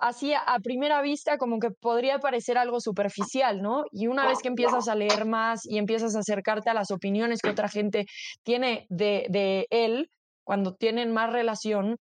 así 0.00 0.32
a 0.34 0.58
primera 0.62 1.02
vista 1.02 1.38
como 1.38 1.58
que 1.58 1.70
podría 1.70 2.18
parecer 2.18 2.58
algo 2.58 2.80
superficial, 2.80 3.62
¿no? 3.62 3.84
Y 3.92 4.06
una 4.06 4.26
vez 4.26 4.38
que 4.40 4.48
empiezas 4.48 4.88
a 4.88 4.94
leer 4.94 5.24
más 5.24 5.66
y 5.66 5.78
empiezas 5.78 6.14
a 6.16 6.20
acercarte 6.20 6.70
a 6.70 6.74
las 6.74 6.90
opiniones 6.90 7.40
que 7.40 7.50
otra 7.50 7.68
gente 7.68 8.06
tiene 8.42 8.86
de, 8.88 9.26
de 9.30 9.66
él, 9.70 10.10
cuando 10.44 10.74
tienen 10.74 11.12
más 11.12 11.32
relación, 11.32 11.96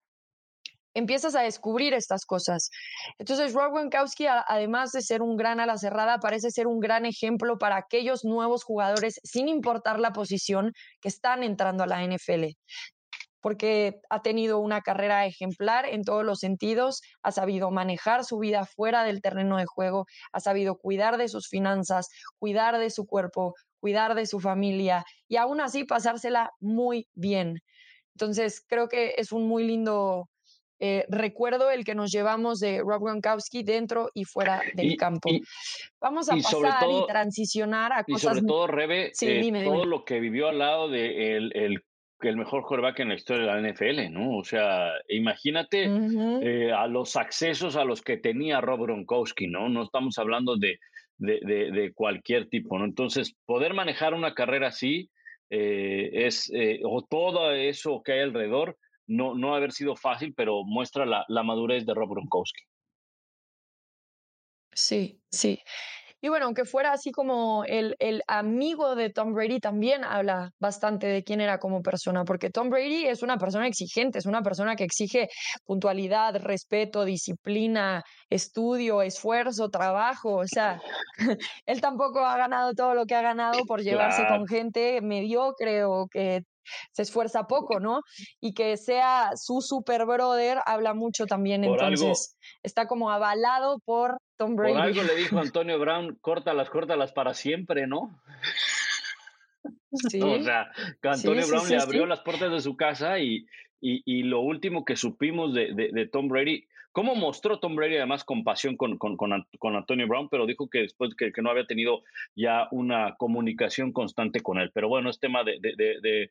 empiezas 0.93 1.35
a 1.35 1.41
descubrir 1.41 1.93
estas 1.93 2.25
cosas. 2.25 2.69
Entonces, 3.17 3.53
Rob 3.53 3.73
Gronkowski, 3.73 4.25
además 4.27 4.91
de 4.91 5.01
ser 5.01 5.21
un 5.21 5.37
gran 5.37 5.59
ala 5.59 5.77
cerrada, 5.77 6.19
parece 6.19 6.51
ser 6.51 6.67
un 6.67 6.79
gran 6.79 7.05
ejemplo 7.05 7.57
para 7.57 7.77
aquellos 7.77 8.25
nuevos 8.25 8.63
jugadores, 8.63 9.19
sin 9.23 9.47
importar 9.47 9.99
la 9.99 10.11
posición, 10.11 10.73
que 11.01 11.09
están 11.09 11.43
entrando 11.43 11.83
a 11.83 11.87
la 11.87 12.03
NFL 12.03 12.55
porque 13.41 14.01
ha 14.09 14.21
tenido 14.21 14.59
una 14.59 14.81
carrera 14.81 15.25
ejemplar 15.25 15.85
en 15.85 16.03
todos 16.03 16.25
los 16.25 16.39
sentidos, 16.39 17.01
ha 17.21 17.31
sabido 17.31 17.71
manejar 17.71 18.23
su 18.23 18.39
vida 18.39 18.65
fuera 18.65 19.03
del 19.03 19.21
terreno 19.21 19.57
de 19.57 19.65
juego, 19.65 20.05
ha 20.31 20.39
sabido 20.39 20.77
cuidar 20.77 21.17
de 21.17 21.27
sus 21.27 21.47
finanzas, 21.47 22.09
cuidar 22.37 22.77
de 22.77 22.89
su 22.89 23.05
cuerpo, 23.05 23.55
cuidar 23.79 24.15
de 24.15 24.25
su 24.25 24.39
familia 24.39 25.05
y 25.27 25.37
aún 25.37 25.61
así 25.61 25.83
pasársela 25.83 26.51
muy 26.59 27.07
bien. 27.13 27.61
Entonces, 28.15 28.63
creo 28.67 28.89
que 28.89 29.15
es 29.17 29.31
un 29.31 29.47
muy 29.47 29.63
lindo 29.63 30.29
eh, 30.81 31.05
recuerdo 31.09 31.69
el 31.71 31.83
que 31.83 31.93
nos 31.93 32.09
llevamos 32.09 32.59
de 32.61 32.79
Rob 32.79 33.03
Gronkowski 33.03 33.63
dentro 33.63 34.09
y 34.13 34.23
fuera 34.23 34.61
del 34.75 34.95
campo. 34.95 35.29
Vamos 35.99 36.29
a 36.29 36.37
pasar 36.37 36.89
y 36.89 37.05
transicionar 37.05 37.91
a 37.91 38.03
cosas. 38.05 38.23
Y 38.23 38.27
sobre 38.27 38.41
todo, 38.47 38.67
Rebe, 38.67 39.11
eh, 39.21 39.63
todo 39.65 39.85
lo 39.85 40.05
que 40.05 40.21
vivió 40.21 40.47
al 40.47 40.59
lado 40.59 40.87
de 40.87 41.35
el, 41.35 41.83
el 42.21 42.29
el 42.29 42.37
mejor 42.37 42.63
quarterback 42.63 42.99
en 42.99 43.09
la 43.09 43.15
historia 43.15 43.45
de 43.45 43.61
la 43.61 43.71
NFL, 43.71 44.11
¿no? 44.11 44.37
O 44.37 44.43
sea, 44.43 44.91
imagínate 45.07 45.89
eh, 46.41 46.71
a 46.71 46.87
los 46.87 47.15
accesos 47.15 47.75
a 47.75 47.85
los 47.85 48.01
que 48.01 48.17
tenía 48.17 48.61
Rob 48.61 48.83
Gronkowski, 48.83 49.47
¿no? 49.47 49.69
No 49.69 49.83
estamos 49.83 50.17
hablando 50.17 50.57
de, 50.57 50.79
de, 51.17 51.39
de, 51.41 51.93
cualquier 51.93 52.49
tipo, 52.49 52.77
¿no? 52.77 52.85
Entonces, 52.85 53.35
poder 53.45 53.73
manejar 53.73 54.13
una 54.13 54.33
carrera 54.33 54.67
así 54.67 55.09
es, 55.49 56.51
o 56.83 57.05
todo 57.09 57.51
eso 57.53 58.03
que 58.03 58.13
hay 58.13 58.19
alrededor, 58.19 58.77
no, 59.07 59.33
no 59.33 59.55
haber 59.55 59.71
sido 59.71 59.95
fácil, 59.95 60.33
pero 60.35 60.63
muestra 60.63 61.05
la, 61.05 61.25
la 61.27 61.43
madurez 61.43 61.85
de 61.85 61.95
Rob 61.95 62.11
Gronkowski. 62.11 62.61
Sí, 64.71 65.19
sí. 65.29 65.59
Y 66.21 66.29
bueno, 66.29 66.45
aunque 66.45 66.65
fuera 66.65 66.91
así 66.91 67.11
como 67.11 67.63
el, 67.65 67.95
el, 67.99 68.21
amigo 68.27 68.95
de 68.95 69.09
Tom 69.09 69.33
Brady, 69.33 69.59
también 69.59 70.03
habla 70.03 70.51
bastante 70.59 71.07
de 71.07 71.23
quién 71.23 71.39
era 71.39 71.59
como 71.59 71.81
persona, 71.81 72.25
porque 72.25 72.49
Tom 72.49 72.69
Brady 72.69 73.05
es 73.05 73.23
una 73.23 73.37
persona 73.37 73.67
exigente, 73.67 74.19
es 74.19 74.25
una 74.25 74.41
persona 74.41 74.75
que 74.75 74.83
exige 74.83 75.29
puntualidad, 75.65 76.35
respeto, 76.35 77.05
disciplina, 77.05 78.03
estudio, 78.29 79.01
esfuerzo, 79.01 79.69
trabajo. 79.69 80.35
O 80.35 80.47
sea, 80.47 80.81
él 81.65 81.79
tampoco 81.79 82.19
ha 82.19 82.37
ganado 82.37 82.73
todo 82.73 82.93
lo 82.93 83.05
que 83.05 83.15
ha 83.15 83.21
ganado 83.21 83.59
por 83.65 83.81
llevarse 83.81 84.27
con 84.27 84.45
gente 84.45 84.99
mediocre 85.01 85.85
o 85.85 86.07
que 86.11 86.41
se 86.91 87.01
esfuerza 87.01 87.43
poco, 87.43 87.79
¿no? 87.79 88.01
Y 88.41 88.53
que 88.53 88.77
sea 88.77 89.31
su 89.35 89.61
super 89.61 90.05
brother 90.05 90.59
habla 90.65 90.93
mucho 90.93 91.25
también, 91.25 91.63
entonces 91.63 92.37
está 92.61 92.87
como 92.87 93.09
avalado 93.09 93.79
por 93.85 94.17
Tom 94.39 94.55
Brady. 94.55 94.73
Por 94.73 94.81
algo 94.81 95.03
le 95.03 95.15
dijo 95.15 95.37
Antonio 95.39 95.77
Brown, 95.77 96.17
córtalas, 96.21 96.69
córtalas 96.69 97.11
para 97.11 97.35
siempre, 97.35 97.85
¿no? 97.85 98.19
Sí. 99.91 100.21
o 100.21 100.41
sea, 100.43 100.71
que 101.01 101.09
Antonio 101.09 101.47
Brown 101.47 101.67
le 101.67 101.77
abrió 101.77 102.05
las 102.05 102.19
puertas 102.21 102.51
de 102.51 102.61
su 102.61 102.77
casa 102.77 103.17
y, 103.19 103.47
y, 103.81 104.21
lo 104.23 104.39
último 104.39 104.85
que 104.85 104.95
supimos 104.95 105.51
de, 105.55 105.73
de, 105.73 106.07
Tom 106.07 106.27
Brady, 106.27 106.67
cómo 106.91 107.15
mostró 107.15 107.59
Tom 107.59 107.75
Brady 107.75 107.97
además 107.97 108.23
compasión 108.23 108.77
con, 108.77 108.99
con, 108.99 109.17
con, 109.17 109.75
Antonio 109.75 110.07
Brown, 110.07 110.29
pero 110.29 110.45
dijo 110.45 110.69
que 110.69 110.81
después 110.81 111.15
que, 111.15 111.31
que, 111.31 111.41
no 111.41 111.49
había 111.49 111.65
tenido 111.65 112.03
ya 112.35 112.67
una 112.69 113.15
comunicación 113.17 113.91
constante 113.91 114.41
con 114.41 114.59
él. 114.59 114.69
Pero 114.75 114.89
bueno, 114.89 115.09
es 115.09 115.19
tema 115.19 115.43
de, 115.43 115.57
de, 115.59 116.29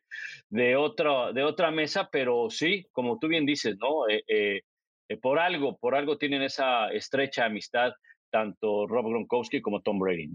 de, 0.49 0.75
otra, 0.77 1.33
de 1.33 1.43
otra 1.43 1.69
mesa, 1.69 2.07
pero 2.09 2.49
sí, 2.49 2.87
como 2.93 3.19
tú 3.19 3.27
bien 3.27 3.45
dices, 3.45 3.77
¿no? 3.77 4.07
Eh, 4.07 4.23
eh, 4.25 4.61
eh, 5.09 5.17
por 5.17 5.39
algo, 5.39 5.77
por 5.77 5.95
algo 5.95 6.17
tienen 6.17 6.41
esa 6.41 6.89
estrecha 6.91 7.45
amistad 7.45 7.91
tanto 8.31 8.87
Rob 8.87 9.07
Gronkowski 9.07 9.61
como 9.61 9.81
Tom 9.81 9.99
Brady. 9.99 10.29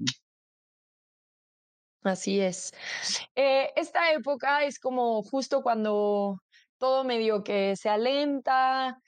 Así 2.03 2.41
es. 2.41 2.75
esta 3.35 4.13
época 4.13 4.65
es 4.65 4.79
como 4.79 5.23
justo 5.23 5.63
cuando 5.63 6.39
todo 6.79 7.05
medio 7.05 7.43
que 7.43 7.77
se 7.77 7.89
alenta. 7.89 8.99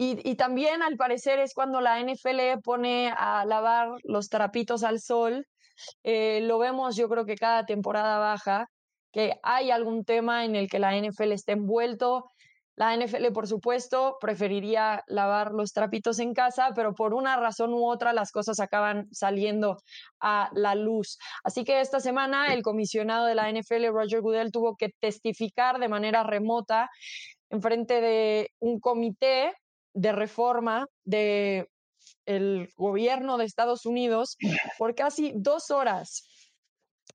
Y, 0.00 0.36
también 0.36 0.82
al 0.82 0.96
parecer 0.96 1.40
es 1.40 1.52
cuando 1.52 1.80
la 1.80 2.00
NFL 2.00 2.60
pone 2.62 3.12
a 3.16 3.44
lavar 3.44 3.98
los 4.04 4.28
trapitos 4.28 4.84
al 4.84 5.00
sol. 5.00 5.44
Eh, 6.04 6.40
lo 6.42 6.58
vemos 6.58 6.96
yo 6.96 7.08
creo 7.08 7.26
que 7.26 7.34
cada 7.34 7.66
temporada 7.66 8.18
baja, 8.18 8.70
que 9.12 9.34
hay 9.42 9.72
algún 9.72 10.04
tema 10.04 10.44
en 10.44 10.54
el 10.54 10.68
que 10.68 10.78
la 10.78 10.96
NFL 10.96 11.32
está 11.32 11.52
envuelto 11.52 12.30
la 12.78 12.96
NFL, 12.96 13.32
por 13.32 13.48
supuesto, 13.48 14.18
preferiría 14.20 15.02
lavar 15.08 15.50
los 15.50 15.72
trapitos 15.72 16.20
en 16.20 16.32
casa, 16.32 16.70
pero 16.76 16.94
por 16.94 17.12
una 17.12 17.36
razón 17.36 17.74
u 17.74 17.84
otra 17.84 18.12
las 18.12 18.30
cosas 18.30 18.60
acaban 18.60 19.08
saliendo 19.10 19.78
a 20.20 20.48
la 20.52 20.76
luz. 20.76 21.18
Así 21.42 21.64
que 21.64 21.80
esta 21.80 21.98
semana 21.98 22.54
el 22.54 22.62
comisionado 22.62 23.26
de 23.26 23.34
la 23.34 23.50
NFL, 23.50 23.88
Roger 23.88 24.20
Goodell, 24.20 24.52
tuvo 24.52 24.76
que 24.76 24.90
testificar 25.00 25.80
de 25.80 25.88
manera 25.88 26.22
remota 26.22 26.88
en 27.50 27.60
frente 27.62 28.00
de 28.00 28.52
un 28.60 28.78
comité 28.78 29.52
de 29.92 30.12
reforma 30.12 30.86
de 31.04 31.68
el 32.26 32.68
gobierno 32.76 33.38
de 33.38 33.44
Estados 33.44 33.86
Unidos 33.86 34.36
por 34.78 34.94
casi 34.94 35.32
dos 35.34 35.72
horas 35.72 36.22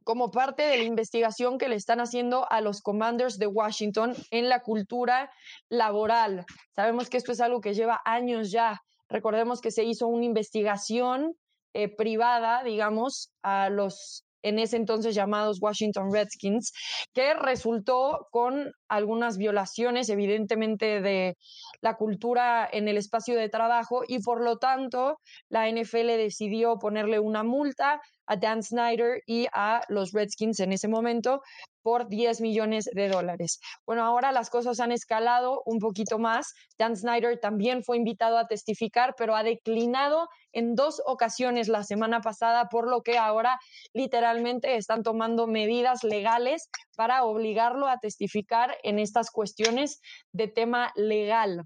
como 0.03 0.31
parte 0.31 0.63
de 0.63 0.77
la 0.77 0.83
investigación 0.83 1.57
que 1.57 1.69
le 1.69 1.75
están 1.75 1.99
haciendo 1.99 2.49
a 2.51 2.61
los 2.61 2.81
commanders 2.81 3.37
de 3.37 3.47
Washington 3.47 4.15
en 4.31 4.49
la 4.49 4.61
cultura 4.61 5.31
laboral. 5.69 6.45
Sabemos 6.75 7.09
que 7.09 7.17
esto 7.17 7.31
es 7.31 7.41
algo 7.41 7.61
que 7.61 7.73
lleva 7.73 8.01
años 8.05 8.51
ya. 8.51 8.81
Recordemos 9.09 9.61
que 9.61 9.71
se 9.71 9.83
hizo 9.83 10.07
una 10.07 10.25
investigación 10.25 11.35
eh, 11.73 11.87
privada, 11.87 12.63
digamos, 12.63 13.31
a 13.41 13.69
los 13.69 14.25
en 14.43 14.59
ese 14.59 14.77
entonces 14.77 15.15
llamados 15.15 15.61
Washington 15.61 16.13
Redskins, 16.13 16.71
que 17.13 17.33
resultó 17.33 18.27
con 18.31 18.71
algunas 18.87 19.37
violaciones, 19.37 20.09
evidentemente, 20.09 21.01
de 21.01 21.35
la 21.81 21.95
cultura 21.95 22.69
en 22.71 22.87
el 22.87 22.97
espacio 22.97 23.35
de 23.35 23.49
trabajo 23.49 24.03
y 24.07 24.19
por 24.19 24.43
lo 24.43 24.57
tanto 24.57 25.17
la 25.49 25.67
NFL 25.69 26.07
decidió 26.17 26.77
ponerle 26.77 27.19
una 27.19 27.43
multa 27.43 28.01
a 28.27 28.35
Dan 28.35 28.63
Snyder 28.63 29.21
y 29.25 29.47
a 29.53 29.81
los 29.89 30.11
Redskins 30.11 30.59
en 30.59 30.73
ese 30.73 30.87
momento 30.87 31.41
por 31.83 32.07
10 32.07 32.41
millones 32.41 32.89
de 32.91 33.09
dólares. 33.09 33.59
Bueno, 33.85 34.03
ahora 34.03 34.31
las 34.31 34.49
cosas 34.49 34.79
han 34.79 34.91
escalado 34.91 35.61
un 35.65 35.79
poquito 35.79 36.17
más. 36.17 36.53
Dan 36.77 36.95
Snyder 36.95 37.39
también 37.39 37.83
fue 37.83 37.97
invitado 37.97 38.37
a 38.37 38.47
testificar, 38.47 39.13
pero 39.17 39.35
ha 39.35 39.43
declinado 39.43 40.29
en 40.51 40.75
dos 40.75 41.01
ocasiones 41.05 41.67
la 41.67 41.83
semana 41.83 42.21
pasada, 42.21 42.69
por 42.69 42.89
lo 42.89 43.01
que 43.03 43.17
ahora 43.17 43.59
literalmente 43.93 44.75
están 44.77 45.03
tomando 45.03 45.45
medidas 45.45 46.03
legales 46.03 46.69
para 46.95 47.23
obligarlo 47.23 47.87
a 47.87 47.99
testificar 47.99 48.77
en 48.83 48.97
estas 48.97 49.29
cuestiones 49.29 50.01
de 50.31 50.47
tema 50.47 50.91
legal 50.95 51.65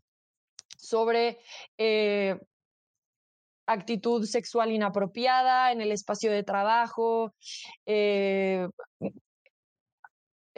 sobre 0.77 1.39
eh, 1.77 2.39
actitud 3.67 4.25
sexual 4.25 4.71
inapropiada 4.71 5.71
en 5.71 5.81
el 5.81 5.91
espacio 5.91 6.31
de 6.31 6.43
trabajo, 6.43 7.33
eh, 7.85 8.67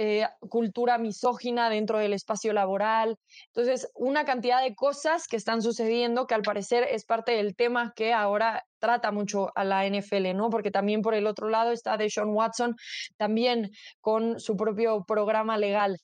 eh, 0.01 0.25
cultura 0.47 0.97
misógina 0.97 1.69
dentro 1.69 1.97
del 1.97 2.13
espacio 2.13 2.53
laboral. 2.53 3.17
Entonces, 3.47 3.91
una 3.95 4.23
cantidad 4.23 4.62
de 4.63 4.73
cosas 4.73 5.27
que 5.27 5.35
están 5.35 5.62
sucediendo 5.62 6.25
que 6.25 6.35
al 6.35 6.41
parecer 6.41 6.88
es 6.89 7.03
parte 7.03 7.33
del 7.33 7.53
tema 7.53 7.91
que 7.97 8.13
ahora 8.13 8.63
trata 8.79 9.12
mucho 9.12 9.51
a 9.55 9.65
la 9.65 9.85
NFL, 9.85 10.38
¿no? 10.38 10.49
Porque 10.49 10.71
también 10.71 11.01
por 11.01 11.15
el 11.15 11.27
otro 11.27 11.49
lado 11.49 11.73
está 11.73 11.97
Deshaun 11.97 12.33
Watson, 12.33 12.77
también 13.17 13.71
con 13.99 14.39
su 14.39 14.55
propio 14.55 15.03
programa 15.05 15.57
legal. 15.57 15.97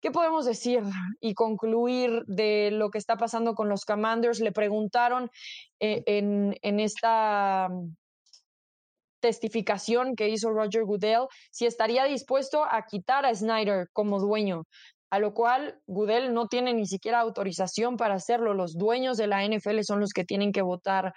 ¿Qué 0.00 0.10
podemos 0.10 0.46
decir 0.46 0.80
y 1.20 1.34
concluir 1.34 2.22
de 2.28 2.70
lo 2.72 2.88
que 2.88 2.96
está 2.96 3.18
pasando 3.18 3.54
con 3.54 3.68
los 3.68 3.84
Commanders? 3.84 4.40
Le 4.40 4.52
preguntaron 4.52 5.28
eh, 5.80 6.02
en, 6.06 6.56
en, 6.62 6.80
esta 6.80 7.68
testificación 9.20 10.14
que 10.16 10.28
hizo 10.28 10.50
Roger 10.50 10.84
Goodell 10.84 11.26
si 11.50 11.66
estaría 11.66 12.04
dispuesto 12.04 12.64
a 12.64 12.84
quitar 12.86 13.26
a 13.26 13.34
Snyder 13.34 13.88
como 13.92 14.20
dueño, 14.20 14.64
a 15.10 15.18
lo 15.18 15.34
cual 15.34 15.80
Goodell 15.86 16.32
no 16.32 16.48
tiene 16.48 16.74
ni 16.74 16.86
siquiera 16.86 17.20
autorización 17.20 17.96
para 17.96 18.14
hacerlo. 18.14 18.54
Los 18.54 18.76
dueños 18.76 19.16
de 19.16 19.26
la 19.26 19.44
NFL 19.46 19.80
son 19.82 20.00
los 20.00 20.12
que 20.12 20.24
tienen 20.24 20.52
que 20.52 20.62
votar 20.62 21.14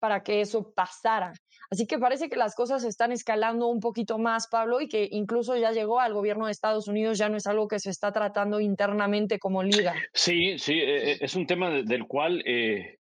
para 0.00 0.22
que 0.22 0.42
eso 0.42 0.72
pasara. 0.74 1.32
Así 1.70 1.86
que 1.86 1.98
parece 1.98 2.28
que 2.28 2.36
las 2.36 2.54
cosas 2.54 2.84
están 2.84 3.10
escalando 3.10 3.68
un 3.68 3.80
poquito 3.80 4.18
más, 4.18 4.48
Pablo, 4.48 4.80
y 4.80 4.86
que 4.86 5.08
incluso 5.10 5.56
ya 5.56 5.72
llegó 5.72 5.98
al 5.98 6.12
gobierno 6.12 6.44
de 6.46 6.52
Estados 6.52 6.88
Unidos, 6.88 7.16
ya 7.16 7.30
no 7.30 7.38
es 7.38 7.46
algo 7.46 7.68
que 7.68 7.78
se 7.78 7.90
está 7.90 8.12
tratando 8.12 8.60
internamente 8.60 9.38
como 9.38 9.62
liga. 9.62 9.94
Sí, 10.12 10.58
sí, 10.58 10.74
eh, 10.74 11.12
eh, 11.12 11.18
es 11.20 11.34
un 11.34 11.46
tema 11.46 11.70
del 11.70 12.06
cual 12.06 12.42
eh, 12.44 12.98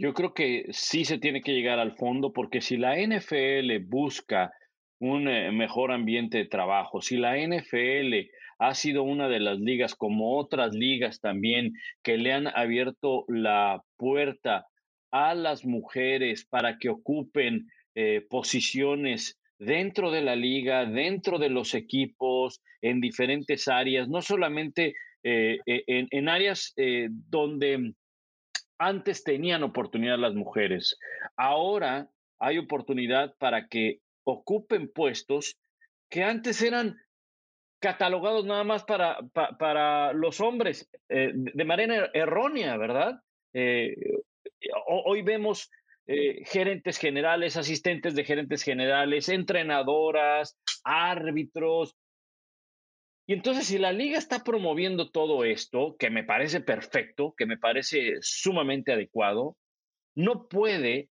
yo 0.00 0.14
creo 0.14 0.32
que 0.32 0.64
sí 0.70 1.04
se 1.04 1.18
tiene 1.18 1.42
que 1.42 1.52
llegar 1.52 1.78
al 1.78 1.94
fondo, 1.96 2.32
porque 2.32 2.62
si 2.62 2.78
la 2.78 2.96
NFL 2.96 3.78
busca 3.86 4.50
un 4.98 5.24
mejor 5.56 5.92
ambiente 5.92 6.38
de 6.38 6.46
trabajo, 6.46 7.02
si 7.02 7.18
la 7.18 7.36
NFL 7.36 8.30
ha 8.58 8.74
sido 8.74 9.02
una 9.02 9.28
de 9.28 9.40
las 9.40 9.58
ligas, 9.58 9.94
como 9.94 10.38
otras 10.38 10.74
ligas 10.74 11.20
también, 11.20 11.72
que 12.02 12.16
le 12.16 12.32
han 12.32 12.46
abierto 12.46 13.24
la 13.28 13.82
puerta 13.98 14.66
a 15.10 15.34
las 15.34 15.66
mujeres 15.66 16.46
para 16.48 16.78
que 16.78 16.88
ocupen 16.88 17.66
eh, 17.94 18.22
posiciones 18.30 19.38
dentro 19.58 20.10
de 20.10 20.22
la 20.22 20.34
liga, 20.34 20.86
dentro 20.86 21.38
de 21.38 21.50
los 21.50 21.74
equipos, 21.74 22.62
en 22.80 23.02
diferentes 23.02 23.68
áreas, 23.68 24.08
no 24.08 24.22
solamente 24.22 24.94
eh, 25.22 25.58
e, 25.66 25.84
en, 25.86 26.28
áreas 26.30 26.72
eh, 26.78 27.08
donde 27.10 27.92
antes 28.80 29.22
tenían 29.22 29.62
oportunidad 29.62 30.18
las 30.18 30.34
mujeres. 30.34 30.98
Ahora 31.36 32.08
hay 32.38 32.58
oportunidad 32.58 33.34
para 33.38 33.68
que 33.68 34.00
ocupen 34.24 34.90
puestos 34.90 35.56
que 36.08 36.24
antes 36.24 36.62
eran 36.62 36.96
catalogados 37.78 38.44
nada 38.46 38.64
más 38.64 38.84
para, 38.84 39.18
para, 39.58 40.12
los 40.12 40.40
hombres 40.40 40.90
de 41.08 41.64
manera 41.64 42.10
errónea, 42.12 42.76
¿verdad? 42.76 43.20
hoy 44.86 45.22
vemos 45.22 45.70
eh, 46.12 46.42
gerentes 46.44 46.98
generales, 46.98 47.56
asistentes 47.56 48.16
de 48.16 48.24
gerentes 48.24 48.64
generales, 48.64 49.28
entrenadoras, 49.28 50.58
árbitros. 50.82 51.94
Y 53.30 53.34
entonces, 53.34 53.66
si 53.68 53.78
la 53.78 53.92
liga 53.92 54.18
está 54.18 54.42
promoviendo 54.42 55.08
todo 55.08 55.44
esto, 55.44 55.94
que 56.00 56.10
me 56.10 56.24
parece 56.24 56.60
perfecto, 56.60 57.32
que 57.38 57.46
me 57.46 57.56
parece 57.56 58.16
sumamente 58.22 58.92
adecuado, 58.92 59.56
no 60.16 60.48
puede 60.48 61.10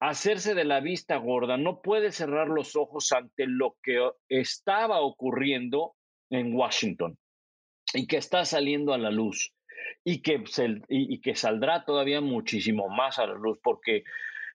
hacerse 0.00 0.54
de 0.54 0.64
la 0.64 0.80
vista 0.80 1.16
gorda, 1.16 1.56
no 1.56 1.80
puede 1.80 2.12
cerrar 2.12 2.48
los 2.48 2.76
ojos 2.76 3.10
ante 3.12 3.46
lo 3.46 3.78
que 3.82 4.06
estaba 4.28 5.00
ocurriendo 5.00 5.94
en 6.28 6.54
Washington 6.54 7.16
y 7.94 8.06
que 8.06 8.18
está 8.18 8.44
saliendo 8.44 8.92
a 8.92 8.98
la 8.98 9.10
luz 9.10 9.54
y 10.04 10.20
que, 10.20 10.44
y, 10.90 11.22
que 11.22 11.36
saldrá 11.36 11.86
todavía 11.86 12.20
muchísimo 12.20 12.90
más 12.90 13.18
a 13.18 13.28
la 13.28 13.34
luz, 13.36 13.58
porque 13.62 14.04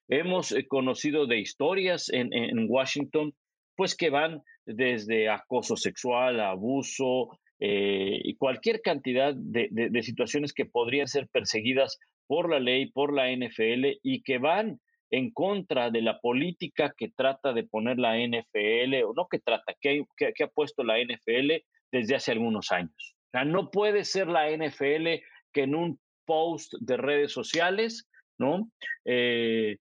hemos 0.06 0.52
eh, 0.52 0.68
conocido 0.68 1.26
de 1.26 1.40
historias 1.40 2.10
en, 2.10 2.32
en 2.32 2.66
Washington, 2.68 3.34
pues 3.80 3.96
que 3.96 4.10
van 4.10 4.42
desde 4.66 5.30
acoso 5.30 5.74
sexual, 5.74 6.38
abuso 6.38 7.30
eh, 7.58 8.20
y 8.22 8.36
cualquier 8.36 8.82
cantidad 8.82 9.32
de, 9.34 10.02
situaciones 10.02 10.52
que 10.52 10.66
podrían 10.66 11.08
ser 11.08 11.28
perseguidas 11.28 11.98
por 12.26 12.50
la 12.50 12.60
ley, 12.60 12.90
por 12.90 13.14
la 13.14 13.34
NFL 13.34 13.86
y 14.02 14.22
que 14.22 14.36
van 14.36 14.78
en 15.10 15.30
contra 15.30 15.90
de 15.90 16.02
la 16.02 16.20
política 16.20 16.92
que 16.94 17.08
trata 17.08 17.54
de 17.54 17.64
poner 17.64 17.98
la 17.98 18.18
NFL, 18.18 19.02
o 19.06 19.14
no 19.16 19.26
que 19.30 19.38
trata, 19.38 19.72
que, 19.80 20.04
que 20.18 20.44
ha 20.44 20.48
puesto 20.48 20.84
la 20.84 20.98
NFL 21.02 21.64
desde 21.90 22.16
hace 22.16 22.32
algunos 22.32 22.72
años. 22.72 23.16
O 23.28 23.30
sea, 23.30 23.46
no 23.46 23.70
puede 23.70 24.04
ser 24.04 24.26
la 24.26 24.50
NFL 24.50 25.24
que 25.54 25.62
en 25.62 25.74
un 25.74 25.98
post 26.26 26.74
de 26.82 26.98
redes 26.98 27.32
sociales, 27.32 28.06
¿no? 28.36 28.70
Eh, 29.06 29.78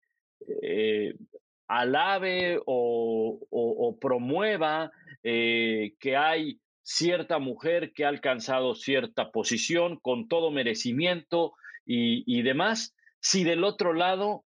eh, 0.61 1.15
alabe 1.67 2.59
o, 2.65 3.97
promueva 3.99 4.91
eh, 5.23 5.93
que 5.99 6.15
hay 6.15 6.59
cierta 6.83 7.39
mujer 7.39 7.91
que 7.93 8.05
ha 8.05 8.09
alcanzado 8.09 8.75
cierta 8.75 9.31
posición 9.31 9.97
con 9.97 10.27
todo 10.27 10.51
merecimiento 10.51 11.53
y, 11.85 12.41
demás, 12.41 12.95
si 13.21 13.43
del 13.43 13.63
otro 13.63 13.93
lado 13.93 14.43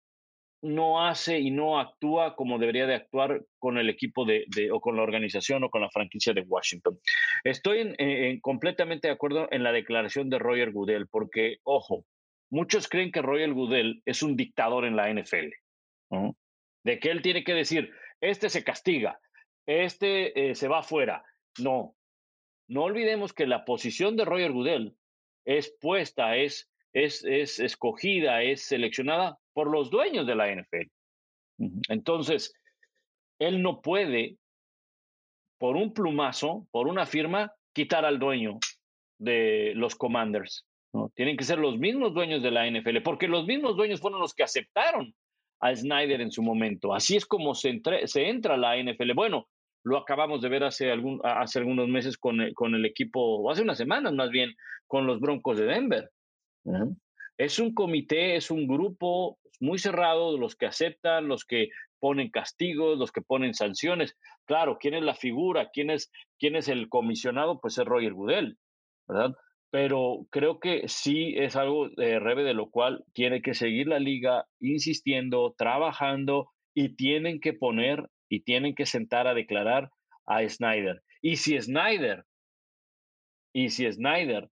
no 0.61 1.05
hace 1.05 1.39
y 1.39 1.51
no 1.51 1.79
actúa 1.79 2.35
como 2.35 2.57
debería 2.57 2.87
de 2.87 2.95
actuar 2.95 3.45
con 3.59 3.77
el 3.77 3.89
equipo 3.89 4.25
de, 4.25 4.45
o 4.71 4.79
con 4.79 4.95
la 4.95 5.03
organización 5.03 5.63
o 5.63 5.69
con 5.69 5.81
la 5.81 5.89
franquicia 5.89 6.33
de 6.33 6.41
Washington. 6.41 6.97
Estoy 7.43 7.93
en, 7.97 8.39
completamente 8.39 9.07
de 9.09 9.13
acuerdo 9.13 9.47
en 9.51 9.63
la 9.63 9.71
declaración 9.71 10.29
de 10.29 10.39
Roger 10.39 10.71
Goodell, 10.71 11.07
porque, 11.07 11.57
ojo, 11.63 12.05
muchos 12.49 12.87
creen 12.87 13.11
que 13.11 13.21
Roger 13.21 13.53
Goodell 13.53 14.01
es 14.05 14.23
un 14.23 14.35
dictador 14.35 14.85
en 14.85 14.95
la 14.95 15.13
NFL, 15.13 15.51
de 16.85 16.99
que 16.99 17.09
él 17.09 17.21
tiene 17.21 17.43
que 17.43 17.53
decir, 17.53 17.91
este 18.21 18.49
se 18.49 18.63
castiga, 18.63 19.19
este 19.65 20.51
eh, 20.51 20.55
se 20.55 20.67
va 20.69 20.79
afuera. 20.79 21.25
No, 21.59 21.95
no 22.69 22.83
olvidemos 22.83 23.33
que 23.33 23.47
la 23.47 23.65
posición 23.65 24.15
de 24.15 24.23
Roger 24.23 24.51
Goodell 24.51 24.95
es 25.45 25.75
puesta, 25.81 26.37
es, 26.37 26.71
es, 26.93 27.25
es 27.25 27.59
escogida, 27.59 28.43
es 28.43 28.65
seleccionada 28.65 29.37
por 29.53 29.69
los 29.69 29.89
dueños 29.89 30.27
de 30.27 30.35
la 30.35 30.55
NFL. 30.55 30.89
Entonces, 31.89 32.53
él 33.39 33.61
no 33.61 33.81
puede, 33.81 34.37
por 35.57 35.77
un 35.77 35.93
plumazo, 35.93 36.67
por 36.71 36.87
una 36.87 37.05
firma, 37.05 37.53
quitar 37.73 38.05
al 38.05 38.19
dueño 38.19 38.59
de 39.17 39.73
los 39.75 39.95
Commanders. 39.95 40.67
¿no? 40.93 41.11
Tienen 41.15 41.35
que 41.35 41.45
ser 41.45 41.57
los 41.57 41.79
mismos 41.79 42.13
dueños 42.13 42.43
de 42.43 42.51
la 42.51 42.69
NFL, 42.69 43.01
porque 43.03 43.27
los 43.27 43.45
mismos 43.45 43.75
dueños 43.75 44.01
fueron 44.01 44.19
los 44.19 44.33
que 44.33 44.43
aceptaron 44.43 45.15
a 45.59 45.75
Snyder 45.75 46.21
en 46.21 46.31
su 46.31 46.41
momento. 46.41 46.93
Así 46.93 47.15
es 47.15 47.25
como 47.25 47.55
se, 47.55 47.81
se 48.05 48.29
entra 48.29 48.55
a 48.55 48.57
la 48.57 48.77
NFL. 48.77 49.13
Bueno, 49.13 49.47
lo 49.83 49.97
acabamos 49.97 50.41
de 50.41 50.49
ver 50.49 50.63
hace, 50.63 50.91
algún, 50.91 51.21
hace 51.23 51.59
algunos 51.59 51.87
meses 51.87 52.17
con 52.17 52.41
el, 52.41 52.53
con 52.53 52.73
el 52.75 52.85
equipo, 52.85 53.19
o 53.21 53.51
hace 53.51 53.61
unas 53.61 53.77
semanas 53.77 54.13
más 54.13 54.29
bien, 54.31 54.55
con 54.87 55.05
los 55.05 55.19
Broncos 55.19 55.57
de 55.57 55.65
Denver. 55.65 56.11
Es 57.37 57.59
un 57.59 57.73
comité, 57.73 58.35
es 58.35 58.49
un 58.49 58.67
grupo 58.67 59.37
muy 59.59 59.77
cerrado, 59.77 60.37
los 60.37 60.55
que 60.55 60.65
aceptan, 60.65 61.27
los 61.27 61.45
que 61.45 61.69
ponen 61.99 62.29
castigos, 62.29 62.97
los 62.97 63.11
que 63.11 63.21
ponen 63.21 63.53
sanciones. 63.53 64.17
Claro, 64.45 64.77
¿quién 64.79 64.95
es 64.95 65.03
la 65.03 65.15
figura? 65.15 65.69
¿Quién 65.71 65.89
es, 65.89 66.11
quién 66.39 66.55
es 66.55 66.67
el 66.67 66.89
comisionado? 66.89 67.59
Pues 67.59 67.77
es 67.77 67.85
Roger 67.85 68.13
Goodell, 68.13 68.57
¿verdad? 69.07 69.35
Pero 69.71 70.25
creo 70.29 70.59
que 70.59 70.87
sí 70.87 71.33
es 71.37 71.55
algo, 71.55 71.89
de 71.89 72.19
Rebe, 72.19 72.43
de 72.43 72.53
lo 72.53 72.69
cual 72.69 73.03
tiene 73.13 73.41
que 73.41 73.53
seguir 73.53 73.87
la 73.87 73.99
liga 73.99 74.45
insistiendo, 74.59 75.53
trabajando 75.57 76.51
y 76.73 76.95
tienen 76.95 77.39
que 77.39 77.53
poner 77.53 78.09
y 78.29 78.41
tienen 78.41 78.75
que 78.75 78.85
sentar 78.85 79.27
a 79.27 79.33
declarar 79.33 79.89
a 80.25 80.47
Snyder. 80.47 81.01
Y 81.21 81.37
si 81.37 81.59
Snyder, 81.59 82.25
y 83.53 83.69
si 83.69 83.91
Snyder 83.91 84.49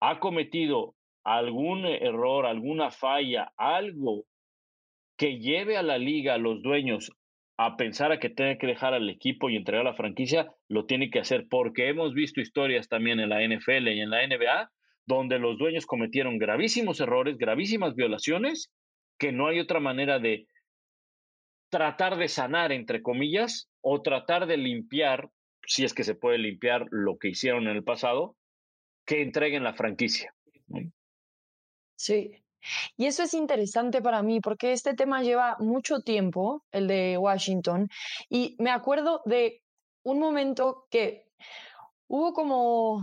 ha 0.00 0.18
cometido 0.18 0.94
algún 1.24 1.84
error, 1.86 2.46
alguna 2.46 2.90
falla, 2.90 3.52
algo 3.56 4.24
que 5.16 5.38
lleve 5.38 5.76
a 5.76 5.82
la 5.82 5.98
liga, 5.98 6.34
a 6.34 6.38
los 6.38 6.62
dueños, 6.62 7.12
a 7.62 7.76
pensar 7.76 8.10
a 8.10 8.18
que 8.18 8.30
tiene 8.30 8.56
que 8.56 8.66
dejar 8.66 8.94
al 8.94 9.10
equipo 9.10 9.50
y 9.50 9.56
entregar 9.56 9.84
la 9.84 9.92
franquicia, 9.92 10.50
lo 10.68 10.86
tiene 10.86 11.10
que 11.10 11.18
hacer, 11.18 11.46
porque 11.46 11.90
hemos 11.90 12.14
visto 12.14 12.40
historias 12.40 12.88
también 12.88 13.20
en 13.20 13.28
la 13.28 13.42
NFL 13.42 13.86
y 13.88 14.00
en 14.00 14.08
la 14.08 14.26
NBA 14.26 14.70
donde 15.04 15.38
los 15.38 15.58
dueños 15.58 15.84
cometieron 15.84 16.38
gravísimos 16.38 17.00
errores, 17.00 17.36
gravísimas 17.36 17.94
violaciones, 17.94 18.72
que 19.18 19.32
no 19.32 19.46
hay 19.46 19.60
otra 19.60 19.78
manera 19.78 20.18
de 20.18 20.46
tratar 21.68 22.16
de 22.16 22.28
sanar, 22.28 22.72
entre 22.72 23.02
comillas, 23.02 23.68
o 23.82 24.00
tratar 24.00 24.46
de 24.46 24.56
limpiar, 24.56 25.28
si 25.66 25.84
es 25.84 25.92
que 25.92 26.04
se 26.04 26.14
puede 26.14 26.38
limpiar 26.38 26.86
lo 26.90 27.18
que 27.18 27.28
hicieron 27.28 27.68
en 27.68 27.76
el 27.76 27.84
pasado, 27.84 28.38
que 29.04 29.20
entreguen 29.20 29.64
la 29.64 29.74
franquicia. 29.74 30.34
Sí. 31.94 32.42
Y 32.96 33.06
eso 33.06 33.22
es 33.22 33.34
interesante 33.34 34.02
para 34.02 34.22
mí 34.22 34.40
porque 34.40 34.72
este 34.72 34.94
tema 34.94 35.22
lleva 35.22 35.56
mucho 35.58 36.00
tiempo, 36.00 36.64
el 36.72 36.86
de 36.86 37.16
Washington, 37.18 37.88
y 38.28 38.56
me 38.58 38.70
acuerdo 38.70 39.22
de 39.24 39.62
un 40.02 40.18
momento 40.18 40.86
que 40.90 41.26
hubo 42.08 42.32
como 42.32 43.02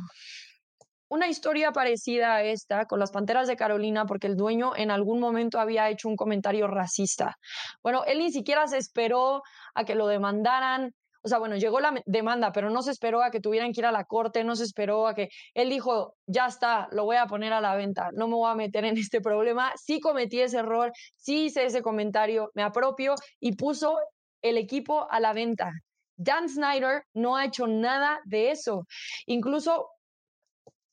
una 1.09 1.27
historia 1.27 1.71
parecida 1.71 2.35
a 2.35 2.43
esta 2.43 2.85
con 2.85 2.99
las 2.99 3.11
Panteras 3.11 3.47
de 3.47 3.55
Carolina 3.55 4.05
porque 4.05 4.27
el 4.27 4.35
dueño 4.35 4.75
en 4.75 4.91
algún 4.91 5.19
momento 5.19 5.59
había 5.59 5.89
hecho 5.89 6.09
un 6.09 6.17
comentario 6.17 6.67
racista. 6.67 7.37
Bueno, 7.81 8.03
él 8.05 8.19
ni 8.19 8.31
siquiera 8.31 8.67
se 8.67 8.77
esperó 8.77 9.41
a 9.73 9.85
que 9.85 9.95
lo 9.95 10.07
demandaran, 10.07 10.93
o 11.27 11.29
sea, 11.29 11.39
bueno, 11.39 11.57
llegó 11.57 11.81
la 11.81 11.93
demanda, 12.05 12.53
pero 12.53 12.69
no 12.69 12.81
se 12.81 12.91
esperó 12.91 13.21
a 13.21 13.31
que 13.31 13.41
tuvieran 13.41 13.73
que 13.73 13.81
ir 13.81 13.85
a 13.85 13.91
la 13.91 14.05
corte, 14.05 14.45
no 14.45 14.55
se 14.55 14.63
esperó 14.63 15.07
a 15.07 15.13
que 15.13 15.27
él 15.53 15.69
dijo, 15.69 16.15
ya 16.25 16.45
está, 16.45 16.87
lo 16.93 17.03
voy 17.03 17.17
a 17.17 17.27
poner 17.27 17.51
a 17.51 17.59
la 17.59 17.75
venta, 17.75 18.11
no 18.13 18.29
me 18.29 18.35
voy 18.35 18.49
a 18.49 18.55
meter 18.55 18.85
en 18.85 18.97
este 18.97 19.19
problema. 19.19 19.73
Sí 19.75 19.99
cometí 19.99 20.39
ese 20.39 20.59
error, 20.59 20.93
sí 21.17 21.47
hice 21.47 21.65
ese 21.65 21.81
comentario, 21.81 22.49
me 22.53 22.63
apropio 22.63 23.15
y 23.41 23.57
puso 23.57 23.97
el 24.41 24.57
equipo 24.57 25.05
a 25.11 25.19
la 25.19 25.33
venta. 25.33 25.69
Dan 26.15 26.47
Snyder 26.47 27.03
no 27.13 27.35
ha 27.35 27.43
hecho 27.43 27.67
nada 27.67 28.21
de 28.23 28.51
eso. 28.51 28.85
Incluso 29.25 29.89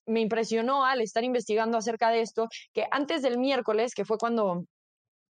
me 0.07 0.21
impresionó 0.21 0.85
al 0.85 1.01
estar 1.01 1.23
investigando 1.23 1.79
acerca 1.79 2.11
de 2.11 2.23
esto, 2.23 2.49
que 2.73 2.87
antes 2.91 3.23
del 3.23 3.39
miércoles, 3.39 3.95
que 3.95 4.05
fue 4.05 4.19
cuando 4.19 4.65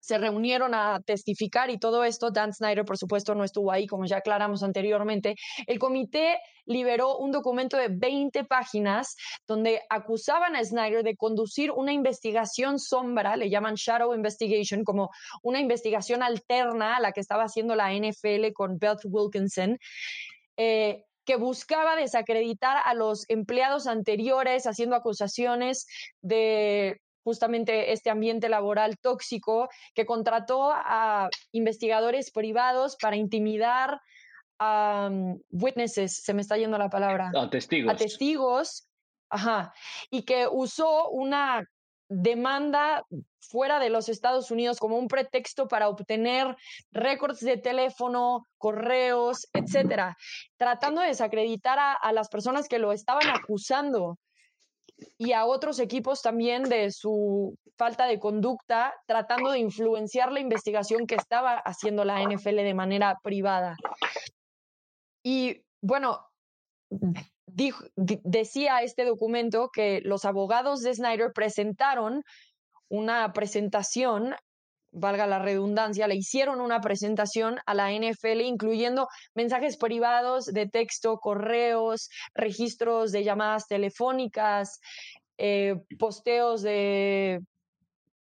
se 0.04 0.18
reunieron 0.18 0.76
a 0.76 0.99
testificar 0.99 1.70
y 1.70 1.80
todo 1.80 2.04
esto. 2.04 2.30
Dan 2.30 2.51
Snyder, 2.51 2.84
por 2.84 2.97
supuesto, 2.97 3.36
no 3.36 3.45
estuvo 3.45 3.72
ahí, 3.72 3.88
como 3.88 4.06
ya 4.06 4.18
aclaramos 4.18 4.62
anteriormente. 4.62 5.36
El 5.66 5.80
comité 5.80 6.39
liberó 6.66 7.18
un 7.18 7.32
documento 7.32 7.78
de 7.78 7.88
20 7.88 8.43
páginas 8.43 9.16
donde 9.47 9.82
acusaban 9.89 10.58
a 10.58 10.64
Snyder 10.64 11.04
de 11.04 11.16
conducir 11.16 11.72
una 11.72 11.93
investigación 11.93 12.80
sombra, 12.80 13.38
le 13.38 13.49
llaman 13.49 13.76
Shadow 13.76 14.14
Investigation, 14.14 14.84
como 14.84 15.10
una 15.41 15.62
investigación 15.62 16.22
alterna 16.22 16.97
a 16.97 16.99
la 16.99 17.14
que 17.14 17.22
estaba 17.22 17.45
haciendo 17.45 17.74
la 17.74 17.93
NFL 17.93 18.51
con 18.54 18.78
Beth 18.80 19.06
Wilkinson. 19.06 19.78
Eh, 20.58 21.06
que 21.26 21.38
buscaba 21.38 21.95
desacreditar 21.95 22.76
a 22.84 22.93
los 22.93 23.24
empleados 23.30 23.88
anteriores, 23.88 24.68
haciendo 24.68 24.97
acusaciones 24.97 25.88
de 26.22 26.99
justamente 27.24 27.91
este 27.91 28.09
ambiente 28.09 28.49
laboral 28.49 28.97
tóxico, 28.99 29.69
que 29.93 30.05
contrató 30.05 30.71
a 30.71 31.30
investigadores 31.51 32.32
privados 32.32 32.97
para 33.01 33.15
intimidar 33.15 34.01
a 34.59 35.09
mm, 35.11 35.41
witnesses, 35.51 36.21
se 36.24 36.34
me 36.34 36.41
está 36.41 36.57
yendo 36.57 36.78
la 36.78 36.89
palabra. 36.89 37.32
A 37.36 37.49
testigos. 37.49 37.93
A 37.93 37.95
testigos, 37.95 38.88
ajá, 39.30 39.74
y 40.09 40.24
que 40.24 40.47
usó 40.51 41.09
una 41.09 41.67
demanda 42.09 43.05
fuera 43.39 43.80
de 43.80 43.89
los 43.89 44.09
Estados 44.09 44.51
Unidos 44.51 44.78
como 44.78 44.97
un 44.97 45.07
pretexto 45.07 45.67
para 45.67 45.89
obtener 45.89 46.55
récords 46.91 47.39
de 47.39 47.57
teléfono, 47.57 48.45
correos, 48.57 49.47
etcétera, 49.53 50.15
tratando 50.57 51.01
de 51.01 51.07
desacreditar 51.07 51.80
a, 51.80 51.93
a 51.93 52.11
las 52.13 52.30
personas 52.30 52.67
que 52.67 52.80
lo 52.80 52.91
estaban 52.91 53.30
acusando 53.30 54.19
y 55.17 55.33
a 55.33 55.45
otros 55.45 55.79
equipos 55.79 56.21
también 56.21 56.63
de 56.63 56.91
su 56.91 57.55
falta 57.77 58.05
de 58.05 58.19
conducta, 58.19 58.93
tratando 59.07 59.51
de 59.51 59.59
influenciar 59.59 60.31
la 60.31 60.39
investigación 60.39 61.07
que 61.07 61.15
estaba 61.15 61.57
haciendo 61.57 62.05
la 62.05 62.21
NFL 62.21 62.57
de 62.57 62.73
manera 62.73 63.19
privada. 63.23 63.75
Y 65.23 65.61
bueno, 65.81 66.19
decía 67.47 68.81
este 68.81 69.05
documento 69.05 69.69
que 69.73 70.01
los 70.03 70.25
abogados 70.25 70.81
de 70.81 70.93
Snyder 70.93 71.31
presentaron 71.33 72.23
una 72.89 73.33
presentación 73.33 74.35
valga 74.93 75.27
la 75.27 75.39
redundancia, 75.39 76.07
le 76.07 76.15
hicieron 76.15 76.61
una 76.61 76.79
presentación 76.79 77.59
a 77.65 77.73
la 77.73 77.91
NFL, 77.91 78.41
incluyendo 78.41 79.07
mensajes 79.33 79.77
privados 79.77 80.45
de 80.45 80.67
texto, 80.67 81.17
correos, 81.17 82.09
registros 82.33 83.11
de 83.11 83.23
llamadas 83.23 83.67
telefónicas, 83.67 84.79
eh, 85.37 85.75
posteos 85.99 86.61
de 86.61 87.41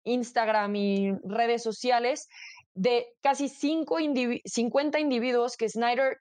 Instagram 0.05 0.75
y 0.75 1.11
redes 1.23 1.61
sociales 1.61 2.27
de 2.73 3.07
casi 3.21 3.49
cinco 3.49 3.97
50 3.99 4.99
individuos 4.99 5.57
que 5.57 5.69
Snyder 5.69 6.17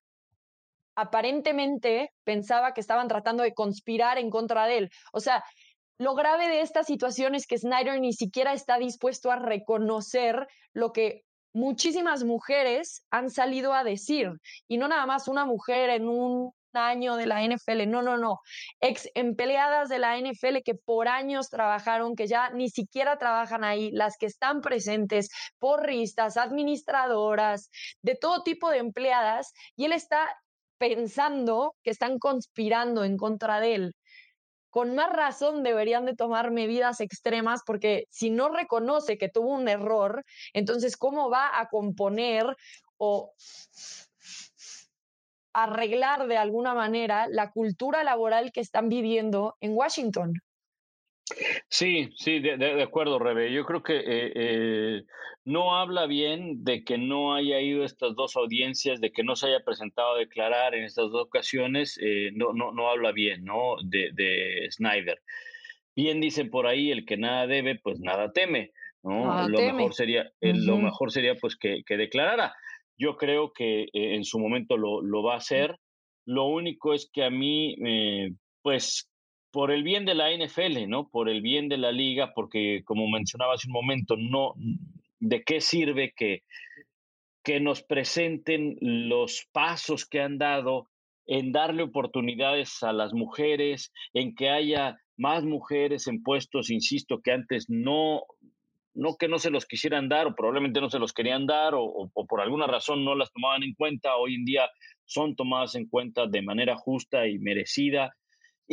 aparentemente 0.95 2.13
pensaba 2.25 2.75
que 2.75 2.81
estaban 2.81 3.09
tratando 3.09 3.43
de 3.43 3.55
conspirar 3.55 4.19
en 4.19 4.29
contra 4.29 4.67
de 4.67 4.79
él. 4.79 4.91
O 5.13 5.21
sea, 5.21 5.43
lo 5.99 6.15
grave 6.15 6.49
de 6.49 6.61
esta 6.61 6.85
situación 6.85 7.35
es 7.35 7.47
que 7.47 7.59
Snyder 7.59 8.01
ni 8.01 8.13
siquiera 8.13 8.53
está 8.53 8.79
dispuesto 8.79 9.31
a 9.31 9.37
reconocer 9.37 10.47
lo 10.73 10.93
que 10.93 11.23
muchísimas 11.53 12.25
mujeres 12.25 13.05
han 13.11 13.31
salido 13.31 13.75
a 13.75 13.85
decir. 13.85 14.31
Y 14.69 14.79
no 14.79 14.89
nada 14.89 15.07
más 15.07 15.29
una 15.29 15.45
mujer 15.45 15.91
en 15.91 16.09
un 16.09 16.53
año 16.73 17.17
de 17.17 17.27
la 17.27 17.43
NFL, 17.43 17.87
no, 17.87 18.03
no, 18.03 18.17
no. 18.17 18.41
Ex 18.81 19.09
empleadas 19.15 19.89
de 19.89 19.99
la 19.99 20.19
NFL 20.19 20.63
que 20.65 20.75
por 20.75 21.09
años 21.09 21.51
trabajaron, 21.51 22.17
que 22.17 22.27
ya 22.27 22.51
ni 22.51 22.71
siquiera 22.71 23.19
trabajan 23.19 23.63
ahí, 23.63 23.91
las 23.93 24.17
que 24.17 24.27
están 24.27 24.63
presentes, 24.63 25.29
porristas, 25.59 26.37
administradoras, 26.37 27.71
de 28.03 28.15
todo 28.15 28.43
tipo 28.43 28.71
de 28.71 28.79
empleadas, 28.79 29.53
y 29.77 29.85
él 29.85 29.93
está 29.93 30.29
pensando 30.79 31.77
que 31.83 31.91
están 31.91 32.19
conspirando 32.19 33.05
en 33.05 33.17
contra 33.17 33.61
de 33.61 33.75
él 33.75 33.95
con 34.73 34.95
más 34.95 35.13
razón 35.13 35.63
deberían 35.63 36.07
de 36.07 36.17
tomar 36.17 36.51
medidas 36.51 37.03
extremas 37.03 37.61
porque 37.67 38.07
si 38.09 38.31
no 38.31 38.49
reconoce 38.49 39.19
que 39.19 39.29
tuvo 39.29 39.51
un 39.51 39.69
error, 39.69 40.25
entonces 40.55 40.97
¿cómo 40.97 41.29
va 41.29 41.61
a 41.61 41.69
componer 41.69 42.57
o 42.97 43.35
arreglar 45.53 46.27
de 46.27 46.39
alguna 46.39 46.73
manera 46.73 47.27
la 47.29 47.51
cultura 47.51 48.03
laboral 48.03 48.51
que 48.51 48.61
están 48.61 48.89
viviendo 48.89 49.57
en 49.61 49.77
Washington? 49.77 50.41
Sí, 51.69 52.11
sí, 52.17 52.41
de, 52.41 52.83
acuerdo, 52.83 53.19
Rebe. 53.19 53.53
Yo 53.53 53.65
creo 53.65 53.83
que 53.83 53.97
eh, 53.97 54.33
eh, 54.35 55.03
no 55.45 55.77
habla 55.77 56.07
bien 56.07 56.65
de 56.65 56.85
que 56.85 56.99
no 56.99 57.35
haya 57.35 57.61
ido 57.61 57.83
a 57.83 57.87
estas 57.87 58.15
dos 58.15 58.37
audiencias, 58.37 59.01
de 59.01 59.13
que 59.13 59.25
no 59.25 59.37
se 59.37 59.49
haya 59.49 59.65
presentado 59.65 60.15
a 60.15 60.19
declarar 60.19 60.75
en 60.75 60.85
estas 60.85 61.11
dos 61.11 61.27
ocasiones, 61.27 61.99
eh, 62.03 62.31
no, 62.35 62.53
no, 62.53 62.73
no 62.73 62.91
habla 62.91 63.13
bien, 63.13 63.45
¿no? 63.45 63.77
De, 63.85 64.11
de 64.13 64.69
Snyder. 64.71 65.21
Bien 65.95 66.21
dicen 66.21 66.51
por 66.51 66.67
ahí, 66.67 66.91
el 66.91 67.05
que 67.05 67.17
nada 67.17 67.47
debe, 67.47 67.79
pues 67.79 68.01
nada 68.01 68.33
teme, 68.33 68.73
¿no? 69.03 69.49
lo 69.49 69.59
mejor 69.61 69.95
sería, 69.95 70.33
lo 70.41 70.79
mejor 70.79 71.13
sería 71.13 71.35
pues 71.35 71.57
que, 71.57 71.83
que, 71.85 71.97
declarara. 71.97 72.55
Yo 72.97 73.17
creo 73.17 73.53
que 73.53 73.89
en 73.93 74.25
su 74.25 74.39
momento 74.39 74.77
lo, 74.77 75.03
lo, 75.03 75.23
va 75.23 75.35
a 75.35 75.39
hacer. 75.39 75.79
Lo 76.25 76.47
único 76.47 76.95
es 76.95 77.11
que 77.13 77.25
a 77.25 77.31
mí, 77.31 77.77
pues 78.63 79.12
por 79.53 79.71
el 79.71 79.83
bien 79.83 80.05
de 80.05 80.15
la 80.15 80.31
NFL, 80.33 80.89
¿no? 80.89 81.09
Por 81.09 81.29
el 81.29 81.43
bien 81.43 81.69
de 81.69 81.77
la 81.77 81.93
liga, 81.93 82.33
porque 82.35 82.83
como 82.85 83.09
mencionaba 83.09 83.55
hace 83.55 83.69
un 83.69 83.75
momento, 83.75 84.17
no, 84.17 84.55
¿de 85.21 85.45
qué 85.45 85.61
sirve 85.61 86.13
que, 86.17 86.43
que 87.45 87.61
nos 87.61 87.83
presenten 87.83 88.77
los 88.81 89.47
pasos 89.53 90.07
que 90.07 90.21
han 90.21 90.39
dado 90.39 90.89
en 91.27 91.53
darle 91.53 91.83
oportunidades 91.83 92.83
a 92.83 92.93
las 92.93 93.13
mujeres, 93.13 93.93
en 94.15 94.35
que 94.35 94.49
haya 94.49 94.99
más 95.17 95.45
mujeres 95.45 96.07
en 96.09 96.23
puestos, 96.23 96.71
insisto, 96.71 97.21
que 97.21 97.33
antes 97.33 97.67
no, 97.69 98.23
no 98.95 99.17
que 99.17 99.29
no 99.29 99.39
se 99.39 99.51
los 99.51 99.67
quisieran 99.67 100.09
dar 100.09 100.27
o 100.27 100.35
probablemente 100.35 100.81
no 100.81 100.91
se 100.91 100.99
los 100.99 101.13
querían 101.13 101.47
dar 101.47 101.75
o, 101.75 101.85
o, 101.85 102.27
por 102.27 102.41
alguna 102.41 102.67
razón 102.67 103.05
no 103.05 103.15
las 103.15 103.31
tomaban 103.33 103.63
en 103.63 103.75
cuenta, 103.75 104.17
hoy 104.17 104.35
en 104.35 104.45
día 104.45 104.69
son 105.05 105.37
tomadas 105.37 105.75
en 105.75 105.87
cuenta 105.89 106.27
de 106.27 106.43
manera 106.43 106.77
justa 106.77 107.29
y 107.29 107.39
merecida. 107.39 108.15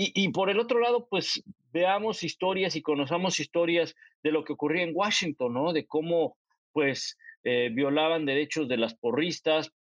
Y, 0.02 0.30
por 0.30 0.50
el 0.50 0.62
otro 0.62 0.80
lado, 0.80 1.08
pues 1.10 1.44
veamos 1.74 2.24
historias 2.24 2.78
y 2.78 2.82
conozcamos 2.82 3.42
historias 3.42 3.98
de 4.24 4.32
lo 4.32 4.46
que 4.46 4.54
ocurría 4.54 4.84
en 4.84 4.96
Washington, 4.96 5.54
¿no? 5.54 5.74
De 5.74 5.86
cómo, 5.88 6.38
pues, 6.72 7.18
eh, 7.44 7.70
violaban 7.74 8.26
derechos 8.26 8.70
de 8.70 8.78
las 8.78 8.96
porristas, 8.96 9.74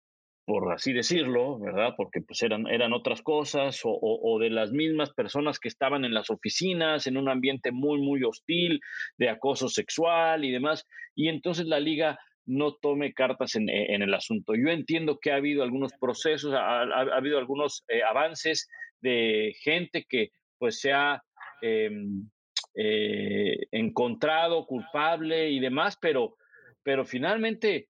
por 0.45 0.73
así 0.73 0.93
decirlo, 0.93 1.61
¿verdad? 1.61 1.95
Porque 1.97 2.21
pues 2.21 2.43
eran, 2.43 2.67
eran 2.67 2.95
otras 2.95 3.23
cosas, 3.23 3.81
o, 3.85 3.97
o, 4.01 4.41
de 4.41 4.51
las 4.51 4.73
mismas 4.73 5.13
personas 5.13 5.61
que 5.61 5.69
estaban 5.69 6.05
en 6.05 6.15
las 6.15 6.31
oficinas, 6.31 7.07
en 7.07 7.17
un 7.17 7.29
ambiente 7.29 7.71
muy, 7.71 8.01
muy 8.01 8.25
hostil, 8.25 8.81
de 9.19 9.29
acoso 9.29 9.69
sexual 9.69 10.45
y 10.45 10.51
demás. 10.51 10.85
Y 11.15 11.29
entonces 11.29 11.67
la 11.67 11.79
liga 11.79 12.19
no 12.45 12.75
tome 12.75 13.13
cartas 13.13 13.55
en, 13.55 13.69
en 13.69 14.03
el 14.03 14.15
asunto. 14.15 14.55
Yo 14.57 14.71
entiendo 14.71 15.21
que 15.21 15.31
ha 15.31 15.37
habido 15.37 15.63
algunos 15.63 15.93
procesos, 16.01 16.55
ha, 16.55 16.81
ha, 16.81 17.17
habido 17.17 17.39
algunos 17.39 17.85
eh, 17.87 18.03
avances 18.03 18.69
de 19.01 19.55
gente 19.61 20.05
que 20.09 20.31
pues 20.59 20.81
se 20.81 20.93
ha 20.93 21.23
em, 21.63 22.29
eh, 22.75 23.67
encontrado 23.73 24.67
culpable 24.67 25.51
y 25.51 25.61
demás, 25.61 25.99
pero, 26.01 26.37
pero 26.83 27.05
finalmente 27.05 27.89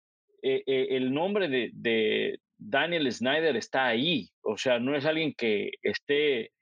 eh, 0.43 0.63
eh, 0.67 0.89
el 0.91 1.13
nombre 1.13 1.49
de, 1.49 1.71
de, 1.75 2.41
Daniel 2.57 3.11
Snyder 3.11 3.57
está 3.57 3.87
ahí, 3.87 4.31
o 4.43 4.57
sea, 4.59 4.79
no 4.79 4.95
es 4.95 5.07
alguien 5.07 5.35
que 5.35 5.73
esté 5.83 6.53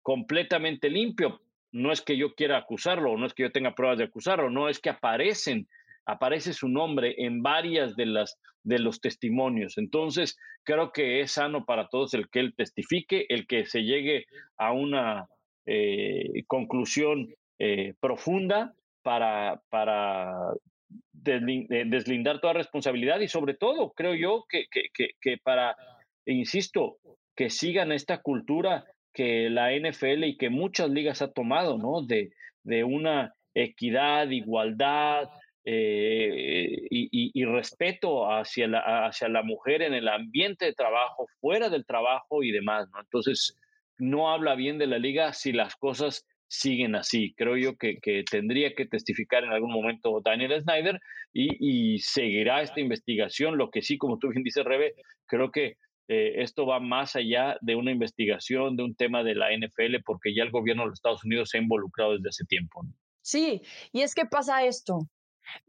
completamente 0.00 0.88
limpio, 0.88 1.42
no 1.70 1.92
es 1.92 2.00
que 2.00 2.16
yo 2.16 2.34
quiera 2.34 2.56
acusarlo, 2.56 3.14
no 3.18 3.26
es 3.26 3.34
que 3.34 3.42
yo 3.42 3.52
tenga 3.52 3.74
pruebas 3.74 3.98
de 3.98 4.04
acusarlo, 4.04 4.48
no 4.48 4.70
es 4.70 4.78
que 4.80 4.88
aparecen 4.88 5.68
aparece 6.06 6.52
su 6.52 6.68
nombre 6.68 7.14
en 7.18 7.42
varias 7.42 7.96
de 7.96 8.06
las 8.06 8.38
de 8.64 8.78
los 8.78 9.00
testimonios. 9.00 9.78
Entonces, 9.78 10.38
creo 10.64 10.90
que 10.90 11.20
es 11.20 11.32
sano 11.32 11.64
para 11.64 11.88
todos 11.88 12.14
el 12.14 12.28
que 12.30 12.40
él 12.40 12.54
testifique, 12.56 13.26
el 13.28 13.46
que 13.46 13.66
se 13.66 13.82
llegue 13.82 14.24
a 14.56 14.72
una 14.72 15.28
eh, 15.66 16.42
conclusión 16.46 17.28
eh, 17.58 17.94
profunda 18.00 18.74
para, 19.02 19.60
para 19.68 20.32
deslindar 21.12 22.40
toda 22.40 22.54
responsabilidad 22.54 23.20
y 23.20 23.28
sobre 23.28 23.54
todo, 23.54 23.92
creo 23.92 24.14
yo, 24.14 24.44
que, 24.48 24.64
que, 24.70 25.10
que, 25.20 25.38
para 25.38 25.76
e 26.26 26.32
insisto, 26.32 26.96
que 27.36 27.50
sigan 27.50 27.92
esta 27.92 28.22
cultura 28.22 28.84
que 29.12 29.50
la 29.50 29.70
NFL 29.72 30.24
y 30.24 30.36
que 30.36 30.50
muchas 30.50 30.90
ligas 30.90 31.22
ha 31.22 31.32
tomado, 31.32 31.78
¿no? 31.78 32.02
De, 32.02 32.32
de 32.62 32.82
una 32.82 33.34
equidad, 33.54 34.30
igualdad 34.30 35.28
eh, 35.66 36.86
y, 36.90 37.44
respeto 37.44 38.30
hacia 38.30 38.68
la, 38.68 39.06
hacia 39.06 39.28
la 39.28 39.42
mujer 39.42 39.82
en 39.82 39.94
el 39.94 40.08
ambiente 40.08 40.66
de 40.66 40.74
trabajo, 40.74 41.26
fuera 41.40 41.70
del 41.70 41.86
trabajo 41.86 42.42
y 42.42 42.50
demás, 42.50 42.88
¿no? 42.90 43.00
Entonces, 43.00 43.58
no 43.98 44.30
habla 44.30 44.54
bien 44.54 44.78
de 44.78 44.86
la 44.86 44.98
liga 44.98 45.32
si 45.32 45.52
las 45.52 45.76
cosas 45.76 46.26
siguen 46.48 46.94
así. 46.94 47.34
Creo 47.36 47.56
yo 47.56 47.76
que, 47.76 47.98
tendría 48.30 48.74
que 48.74 48.86
testificar 48.86 49.44
en 49.44 49.52
algún 49.52 49.72
momento 49.72 50.20
Daniel 50.24 50.60
Snyder 50.62 51.00
y, 51.32 51.98
seguirá 51.98 52.62
esta 52.62 52.80
investigación. 52.80 53.56
Lo 53.56 53.70
que 53.70 53.82
sí, 53.82 53.98
como 53.98 54.18
tú 54.18 54.28
bien 54.28 54.42
dices, 54.42 54.64
Rebe, 54.64 54.94
creo 55.26 55.50
que 55.50 55.78
eh, 56.08 56.42
esto 56.42 56.66
va 56.66 56.80
más 56.80 57.16
allá 57.16 57.56
de 57.62 57.74
una 57.76 57.90
investigación, 57.90 58.76
de 58.76 58.82
un 58.82 58.94
tema 58.94 59.22
de 59.22 59.34
la 59.34 59.48
NFL, 59.56 60.02
porque 60.04 60.34
ya 60.34 60.42
el 60.42 60.50
gobierno 60.50 60.82
de 60.82 60.90
los 60.90 60.98
Estados 60.98 61.24
Unidos 61.24 61.50
se 61.50 61.58
ha 61.58 61.62
involucrado 61.62 62.12
desde 62.12 62.28
hace 62.28 62.44
tiempo. 62.44 62.82
Sí, 63.22 63.62
y 63.92 64.02
es 64.02 64.14
que 64.14 64.26
pasa 64.26 64.64
esto. 64.64 65.08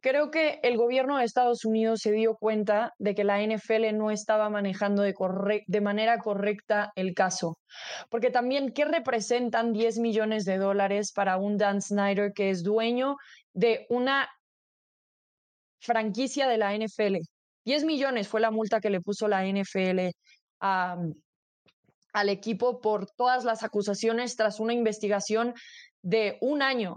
Creo 0.01 0.31
que 0.31 0.59
el 0.63 0.77
gobierno 0.77 1.17
de 1.17 1.25
Estados 1.25 1.65
Unidos 1.65 2.01
se 2.01 2.11
dio 2.11 2.35
cuenta 2.35 2.93
de 2.97 3.15
que 3.15 3.23
la 3.23 3.41
NFL 3.41 3.95
no 3.95 4.11
estaba 4.11 4.49
manejando 4.49 5.01
de, 5.01 5.81
manera 5.81 6.19
correcta 6.19 6.91
el 6.95 7.13
caso. 7.13 7.57
Porque 8.09 8.29
también, 8.29 8.71
¿qué 8.71 8.85
representan 8.85 9.73
10 9.73 9.99
millones 9.99 10.45
de 10.45 10.57
dólares 10.57 11.11
para 11.11 11.37
un 11.37 11.57
Dan 11.57 11.81
Snyder 11.81 12.31
que 12.33 12.49
es 12.49 12.63
dueño 12.63 13.17
de 13.53 13.85
una 13.89 14.29
franquicia 15.79 16.47
de 16.47 16.57
la 16.57 16.73
NFL? 16.75 17.17
10 17.65 17.83
millones 17.85 18.27
fue 18.27 18.41
la 18.41 18.51
multa 18.51 18.79
que 18.79 18.89
le 18.89 19.01
puso 19.01 19.27
la 19.27 19.45
NFL 19.45 20.11
al 20.59 22.29
equipo 22.29 22.79
por 22.79 23.11
todas 23.11 23.43
las 23.43 23.63
acusaciones 23.63 24.35
tras 24.37 24.59
una 24.59 24.73
investigación 24.73 25.53
de 26.01 26.37
un 26.39 26.61
año. 26.61 26.95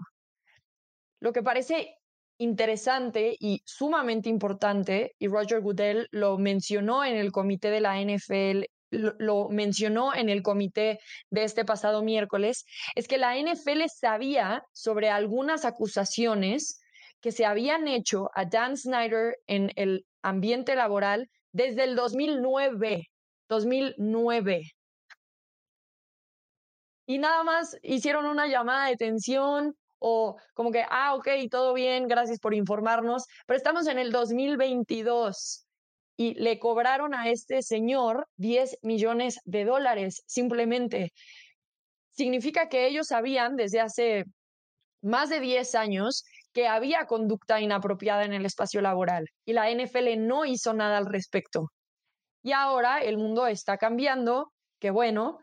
Lo 1.21 1.33
que 1.33 1.43
parece 1.43 1.98
interesante 2.39 3.37
y 3.39 3.63
sumamente 3.65 4.29
importante, 4.29 5.15
y 5.19 5.29
Roger 5.29 5.61
Goodell 5.61 6.09
lo 6.11 6.39
mencionó 6.39 7.05
en 7.05 7.17
el 7.17 7.33
comité 7.33 7.71
de 7.71 7.81
la 7.81 8.01
NFL, 8.01 8.65
lo, 8.91 9.49
mencionó 9.51 10.15
en 10.15 10.29
el 10.29 10.43
comité 10.43 10.99
de 11.31 11.45
este 11.45 11.65
pasado 11.65 12.03
miércoles, 12.03 12.65
es 12.95 13.07
que 13.07 13.19
la 13.19 13.37
NFL 13.37 13.83
sabía 13.95 14.63
sobre 14.73 15.11
algunas 15.11 15.65
acusaciones 15.65 16.81
que 17.21 17.33
se 17.33 17.45
habían 17.45 17.89
hecho 17.89 18.31
a 18.35 18.45
Dan 18.45 18.77
Snyder 18.77 19.37
en 19.47 19.73
el 19.77 20.07
ambiente 20.23 20.75
laboral 20.75 21.29
desde 21.53 21.85
el 21.85 21.97
2009. 21.97 23.09
2009. 23.49 24.63
Y 27.07 27.19
nada 27.19 27.43
más 27.43 27.77
hicieron 27.83 28.27
una 28.27 28.47
llamada 28.47 28.87
de 28.87 28.93
atención 28.93 29.75
o 29.99 30.37
como 30.55 30.71
que, 30.71 30.85
ah, 30.89 31.15
ok, 31.15 31.29
todo 31.51 31.75
bien, 31.75 32.09
gracias 32.09 32.39
por 32.39 32.55
informarnos, 32.55 33.27
pero 33.47 33.57
estamos 33.57 33.87
en 33.87 33.99
el 33.99 34.13
2022 34.13 35.67
y 36.17 36.35
le 36.35 36.59
cobraron 36.59 37.15
a 37.15 37.29
este 37.31 37.63
señor 37.63 38.27
10 38.37 38.79
millones 38.83 39.41
de 39.45 39.65
dólares 39.65 40.23
simplemente. 40.27 41.13
Significa 42.11 42.69
que 42.69 42.87
ellos 42.87 43.07
sabían 43.09 43.57
desde 43.57 43.81
hace 43.81 44.25
más 45.01 45.31
de 45.31 45.41
10 45.41 45.75
años 45.77 46.25
que 46.53 46.67
había 46.67 47.07
conducta 47.07 47.61
inapropiada 47.61 48.25
en 48.25 48.33
el 48.33 48.45
espacio 48.45 48.81
laboral 48.81 49.29
y 49.45 49.53
la 49.53 49.71
NFL 49.71 50.17
no 50.19 50.45
hizo 50.45 50.75
nada 50.75 50.99
al 50.99 51.07
respecto. 51.07 51.71
Y 52.43 52.53
ahora 52.53 52.99
el 52.99 53.17
mundo 53.17 53.47
está 53.47 53.79
cambiando, 53.79 54.53
qué 54.81 54.91
bueno, 54.91 55.39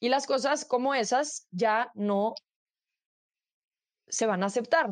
y 0.00 0.10
las 0.10 0.26
cosas 0.26 0.64
como 0.64 0.94
esas 0.94 1.46
ya 1.50 1.90
no 1.94 2.34
se 4.08 4.26
van 4.26 4.42
a 4.42 4.46
aceptar. 4.46 4.86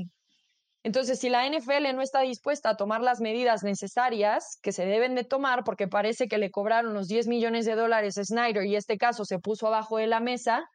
Entonces, 0.83 1.19
si 1.19 1.29
la 1.31 1.45
NFL 1.49 1.95
no 1.95 2.03
está 2.03 2.21
dispuesta 2.21 2.71
a 2.71 2.77
tomar 2.77 3.01
las 3.01 3.21
medidas 3.21 3.64
necesarias 3.64 4.59
que 4.62 4.71
se 4.71 4.87
deben 4.87 5.17
de 5.17 5.25
tomar, 5.25 5.64
porque 5.64 5.89
parece 5.89 6.29
que 6.29 6.39
le 6.39 6.51
cobraron 6.53 6.95
los 6.95 7.09
10 7.09 7.27
millones 7.27 7.67
de 7.67 7.75
dólares 7.75 8.19
a 8.19 8.25
Snyder 8.25 8.64
y 8.64 8.77
este 8.77 8.97
caso 8.97 9.25
se 9.25 9.41
puso 9.41 9.67
abajo 9.67 9.97
de 9.97 10.07
la 10.07 10.21
mesa, 10.21 10.69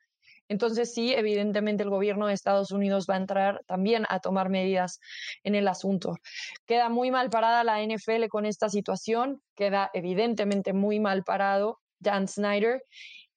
entonces 0.51 0.93
sí, 0.93 1.13
evidentemente 1.13 1.83
el 1.83 1.89
gobierno 1.89 2.27
de 2.27 2.33
Estados 2.33 2.71
Unidos 2.71 3.05
va 3.09 3.13
a 3.13 3.19
entrar 3.19 3.61
también 3.67 4.05
a 4.09 4.19
tomar 4.19 4.49
medidas 4.49 4.99
en 5.43 5.55
el 5.55 5.65
asunto. 5.69 6.17
Queda 6.65 6.89
muy 6.89 7.09
mal 7.09 7.29
parada 7.29 7.63
la 7.63 7.81
NFL 7.81 8.27
con 8.27 8.45
esta 8.45 8.67
situación, 8.67 9.41
queda 9.55 9.89
evidentemente 9.93 10.73
muy 10.73 10.99
mal 10.99 11.23
parado 11.23 11.79
Dan 11.99 12.27
Snyder 12.27 12.83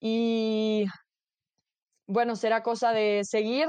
y 0.00 0.86
bueno, 2.06 2.34
será 2.34 2.64
cosa 2.64 2.90
de 2.92 3.22
seguir 3.22 3.68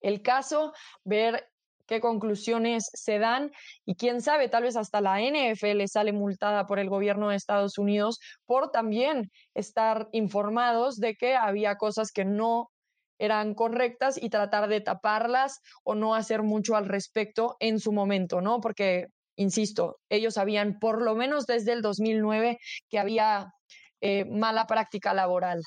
el 0.00 0.22
caso, 0.22 0.72
ver 1.04 1.50
qué 1.86 2.00
conclusiones 2.00 2.88
se 2.92 3.18
dan 3.18 3.50
y 3.84 3.96
quién 3.96 4.22
sabe, 4.22 4.48
tal 4.48 4.62
vez 4.62 4.76
hasta 4.76 5.00
la 5.00 5.20
NFL 5.20 5.84
sale 5.86 6.12
multada 6.12 6.66
por 6.66 6.78
el 6.78 6.88
gobierno 6.88 7.28
de 7.28 7.36
Estados 7.36 7.78
Unidos 7.78 8.20
por 8.46 8.70
también 8.70 9.32
estar 9.54 10.08
informados 10.12 10.98
de 10.98 11.16
que 11.16 11.34
había 11.34 11.76
cosas 11.76 12.12
que 12.12 12.24
no 12.24 12.70
eran 13.18 13.54
correctas 13.54 14.22
y 14.22 14.30
tratar 14.30 14.68
de 14.68 14.80
taparlas 14.80 15.60
o 15.82 15.96
no 15.96 16.14
hacer 16.14 16.42
mucho 16.42 16.76
al 16.76 16.86
respecto 16.86 17.56
en 17.58 17.80
su 17.80 17.92
momento, 17.92 18.40
¿no? 18.40 18.60
Porque, 18.60 19.08
insisto, 19.36 19.98
ellos 20.08 20.34
sabían 20.34 20.78
por 20.78 21.02
lo 21.02 21.16
menos 21.16 21.44
desde 21.44 21.72
el 21.72 21.82
2009 21.82 22.58
que 22.88 22.98
había 22.98 23.52
eh, 24.00 24.24
mala 24.24 24.66
práctica 24.66 25.12
laboral. 25.12 25.60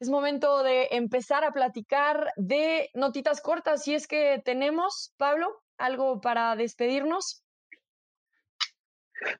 Es 0.00 0.08
momento 0.08 0.62
de 0.62 0.88
empezar 0.92 1.42
a 1.42 1.50
platicar 1.50 2.32
de 2.36 2.88
notitas 2.94 3.40
cortas, 3.40 3.82
si 3.82 3.94
es 3.94 4.06
que 4.06 4.40
tenemos, 4.44 5.12
Pablo, 5.16 5.48
algo 5.76 6.20
para 6.20 6.54
despedirnos. 6.54 7.42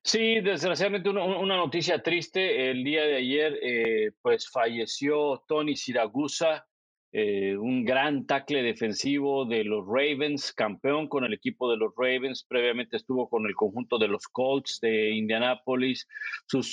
Sí, 0.03 0.41
desgraciadamente 0.41 1.11
una, 1.11 1.57
noticia 1.57 2.03
triste. 2.03 2.71
El 2.71 2.83
día 2.83 3.03
de 3.03 3.17
ayer, 3.17 3.59
eh, 3.63 4.11
pues 4.21 4.51
falleció 4.51 5.45
Tony 5.47 5.77
Siragusa, 5.77 6.67
eh, 7.13 7.57
un 7.57 7.85
gran 7.85 8.27
tackle 8.27 8.63
defensivo 8.63 9.45
de 9.45 9.63
los 9.63 9.87
Ravens, 9.87 10.53
campeón 10.53 11.09
con 11.09 11.25
el 11.25 11.35
equipo 11.35 11.71
de 11.71 11.77
los 11.77 11.93
Ravens. 11.97 12.45
Previamente 12.49 12.97
estuvo 12.97 13.29
con 13.29 13.47
el 13.47 13.55
conjunto 13.55 13.97
de 13.99 14.09
los 14.09 14.27
Colts 14.27 14.81
de 14.81 15.11
Indianápolis. 15.11 16.09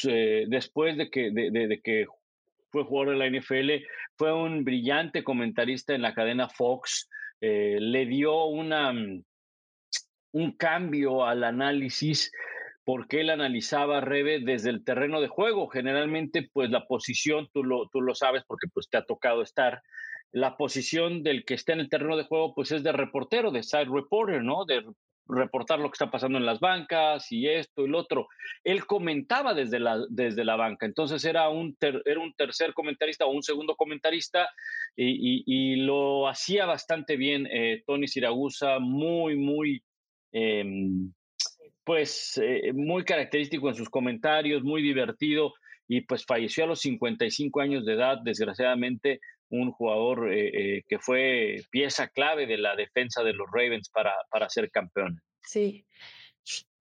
Eh, 0.07 0.45
después 0.47 0.97
de 0.97 1.11
que, 1.11 1.29
de 1.29 1.81
que 1.83 2.07
fue 2.75 2.83
jugador 2.83 3.17
de 3.17 3.29
la 3.29 3.39
NFL, 3.39 3.85
fue 4.17 4.33
un 4.33 4.65
brillante 4.65 5.23
comentarista 5.23 5.95
en 5.95 6.01
la 6.01 6.13
cadena 6.13 6.49
Fox, 6.49 7.09
eh, 7.39 7.77
le 7.79 8.05
dio 8.05 8.51
mm, 8.51 9.23
un 10.33 10.51
cambio 10.57 11.23
al 11.23 11.45
análisis 11.45 12.33
porque 12.83 13.21
él 13.21 13.29
analizaba 13.29 14.01
Rebe 14.01 14.41
desde 14.41 14.71
el 14.71 14.83
terreno 14.83 15.21
de 15.21 15.29
juego. 15.29 15.69
Generalmente, 15.69 16.49
pues 16.51 16.69
la 16.69 16.85
posición, 16.85 17.47
tú 17.53 17.63
lo, 17.63 17.87
tú 17.87 18.01
lo 18.01 18.13
sabes 18.13 18.43
porque 18.45 18.67
pues 18.73 18.89
te 18.89 18.97
ha 18.97 19.05
tocado 19.05 19.41
estar, 19.41 19.81
la 20.33 20.57
posición 20.57 21.23
del 21.23 21.45
que 21.45 21.53
está 21.53 21.71
en 21.71 21.79
el 21.79 21.89
terreno 21.89 22.17
de 22.17 22.25
juego, 22.25 22.53
pues 22.53 22.73
es 22.73 22.83
de 22.83 22.91
reportero, 22.91 23.51
de 23.51 23.63
side 23.63 23.85
reporter, 23.85 24.43
¿no? 24.43 24.65
De 24.65 24.83
reportar 25.27 25.79
lo 25.79 25.89
que 25.89 25.95
está 25.95 26.11
pasando 26.11 26.37
en 26.37 26.45
las 26.45 26.59
bancas 26.59 27.31
y 27.31 27.47
esto 27.47 27.85
y 27.85 27.89
lo 27.89 27.99
otro. 27.99 28.27
Él 28.63 28.85
comentaba 28.85 29.53
desde 29.53 29.79
la, 29.79 30.05
desde 30.09 30.45
la 30.45 30.55
banca, 30.55 30.85
entonces 30.85 31.23
era 31.25 31.49
un, 31.49 31.75
era 31.79 32.19
un 32.19 32.33
tercer 32.33 32.73
comentarista 32.73 33.25
o 33.25 33.31
un 33.31 33.43
segundo 33.43 33.75
comentarista 33.75 34.49
y, 34.95 35.75
lo 35.75 36.27
hacía 36.27 36.65
bastante 36.65 37.17
bien 37.17 37.47
eh, 37.51 37.83
Tony 37.85 38.07
Siragusa, 38.07 38.79
muy, 38.79 39.35
muy, 39.35 39.83
em, 40.31 41.11
pues, 41.83 42.39
eh, 42.41 42.71
muy 42.73 43.03
característico 43.03 43.69
en 43.69 43.75
sus 43.75 43.89
comentarios, 43.89 44.63
muy 44.63 44.81
divertido 44.81 45.53
y 45.87 46.01
pues 46.01 46.25
falleció 46.25 46.63
a 46.63 46.67
los 46.67 46.81
55 46.81 47.61
años 47.61 47.85
de 47.85 47.93
edad, 47.93 48.17
desgraciadamente 48.23 49.19
un 49.49 49.71
jugador 49.71 50.33
eh, 50.33 50.77
eh, 50.77 50.83
que 50.87 50.99
fue 50.99 51.57
pieza 51.69 52.07
clave 52.07 52.47
de 52.47 52.57
la 52.57 52.75
defensa 52.75 53.23
de 53.23 53.33
los 53.33 53.47
Ravens 53.51 53.89
para, 53.89 54.13
para 54.29 54.49
ser 54.49 54.71
campeón. 54.71 55.21
Sí, 55.41 55.85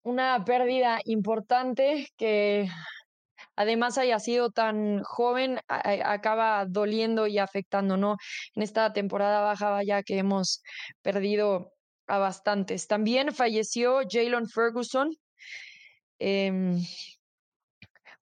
una 0.02 0.44
pérdida 0.44 1.00
importante 1.04 2.08
que 2.16 2.68
además 3.56 3.98
haya 3.98 4.18
sido 4.18 4.50
tan 4.50 5.02
joven, 5.02 5.60
acaba 5.68 6.66
doliendo 6.66 7.26
y 7.26 7.38
afectando, 7.38 7.96
¿no? 7.96 8.16
En 8.54 8.62
esta 8.62 8.92
temporada 8.92 9.40
baja 9.40 9.82
ya 9.84 10.02
que 10.02 10.18
hemos 10.18 10.62
perdido 11.02 11.72
a 12.06 12.18
bastantes. 12.18 12.86
También 12.88 13.32
falleció 13.32 14.00
Jalen 14.08 14.48
Ferguson, 14.48 15.14
em, 16.18 16.80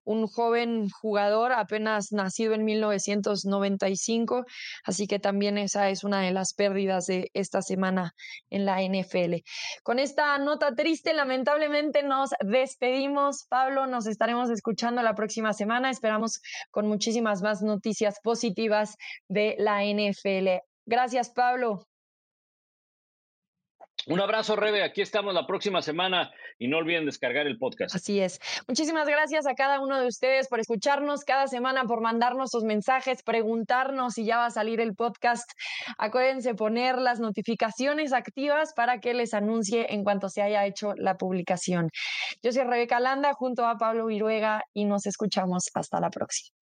un 0.03 0.27
joven 0.27 0.89
jugador 0.89 1.51
apenas 1.51 2.11
nacido 2.11 2.53
en 2.53 2.63
1995, 2.65 4.45
así 4.83 5.07
que 5.07 5.19
también 5.19 5.57
esa 5.57 5.89
es 5.89 6.03
una 6.03 6.21
de 6.21 6.31
las 6.31 6.53
pérdidas 6.53 7.05
de 7.05 7.29
esta 7.33 7.61
semana 7.61 8.13
en 8.49 8.65
la 8.65 8.81
NFL. 8.81 9.43
Con 9.83 9.99
esta 9.99 10.37
nota 10.37 10.75
triste, 10.75 11.13
lamentablemente 11.13 12.03
nos 12.03 12.31
despedimos. 12.41 13.45
Pablo, 13.49 13.87
nos 13.87 14.07
estaremos 14.07 14.49
escuchando 14.49 15.01
la 15.01 15.15
próxima 15.15 15.53
semana. 15.53 15.89
Esperamos 15.89 16.41
con 16.71 16.87
muchísimas 16.87 17.41
más 17.41 17.61
noticias 17.61 18.19
positivas 18.23 18.95
de 19.27 19.55
la 19.59 19.83
NFL. 19.83 20.61
Gracias, 20.85 21.29
Pablo. 21.29 21.90
Un 24.07 24.19
abrazo, 24.19 24.55
Rebe. 24.55 24.83
Aquí 24.83 25.01
estamos 25.01 25.33
la 25.33 25.45
próxima 25.45 25.81
semana 25.81 26.31
y 26.57 26.67
no 26.67 26.77
olviden 26.77 27.05
descargar 27.05 27.45
el 27.45 27.57
podcast. 27.57 27.95
Así 27.95 28.19
es. 28.19 28.39
Muchísimas 28.67 29.07
gracias 29.07 29.45
a 29.45 29.53
cada 29.53 29.79
uno 29.79 29.99
de 29.99 30.07
ustedes 30.07 30.47
por 30.47 30.59
escucharnos 30.59 31.23
cada 31.23 31.47
semana, 31.47 31.85
por 31.85 32.01
mandarnos 32.01 32.49
sus 32.51 32.63
mensajes, 32.63 33.21
preguntarnos 33.23 34.13
si 34.13 34.25
ya 34.25 34.37
va 34.37 34.47
a 34.47 34.51
salir 34.51 34.79
el 34.79 34.95
podcast. 34.95 35.49
Acuérdense 35.97 36.55
poner 36.55 36.97
las 36.97 37.19
notificaciones 37.19 38.13
activas 38.13 38.73
para 38.73 38.99
que 38.99 39.13
les 39.13 39.33
anuncie 39.33 39.93
en 39.93 40.03
cuanto 40.03 40.29
se 40.29 40.41
haya 40.41 40.65
hecho 40.65 40.93
la 40.95 41.17
publicación. 41.17 41.89
Yo 42.41 42.51
soy 42.51 42.63
Rebeca 42.63 42.99
Landa 42.99 43.33
junto 43.33 43.65
a 43.65 43.77
Pablo 43.77 44.07
Viruega 44.07 44.63
y 44.73 44.85
nos 44.85 45.05
escuchamos 45.05 45.69
hasta 45.73 45.99
la 45.99 46.09
próxima. 46.09 46.60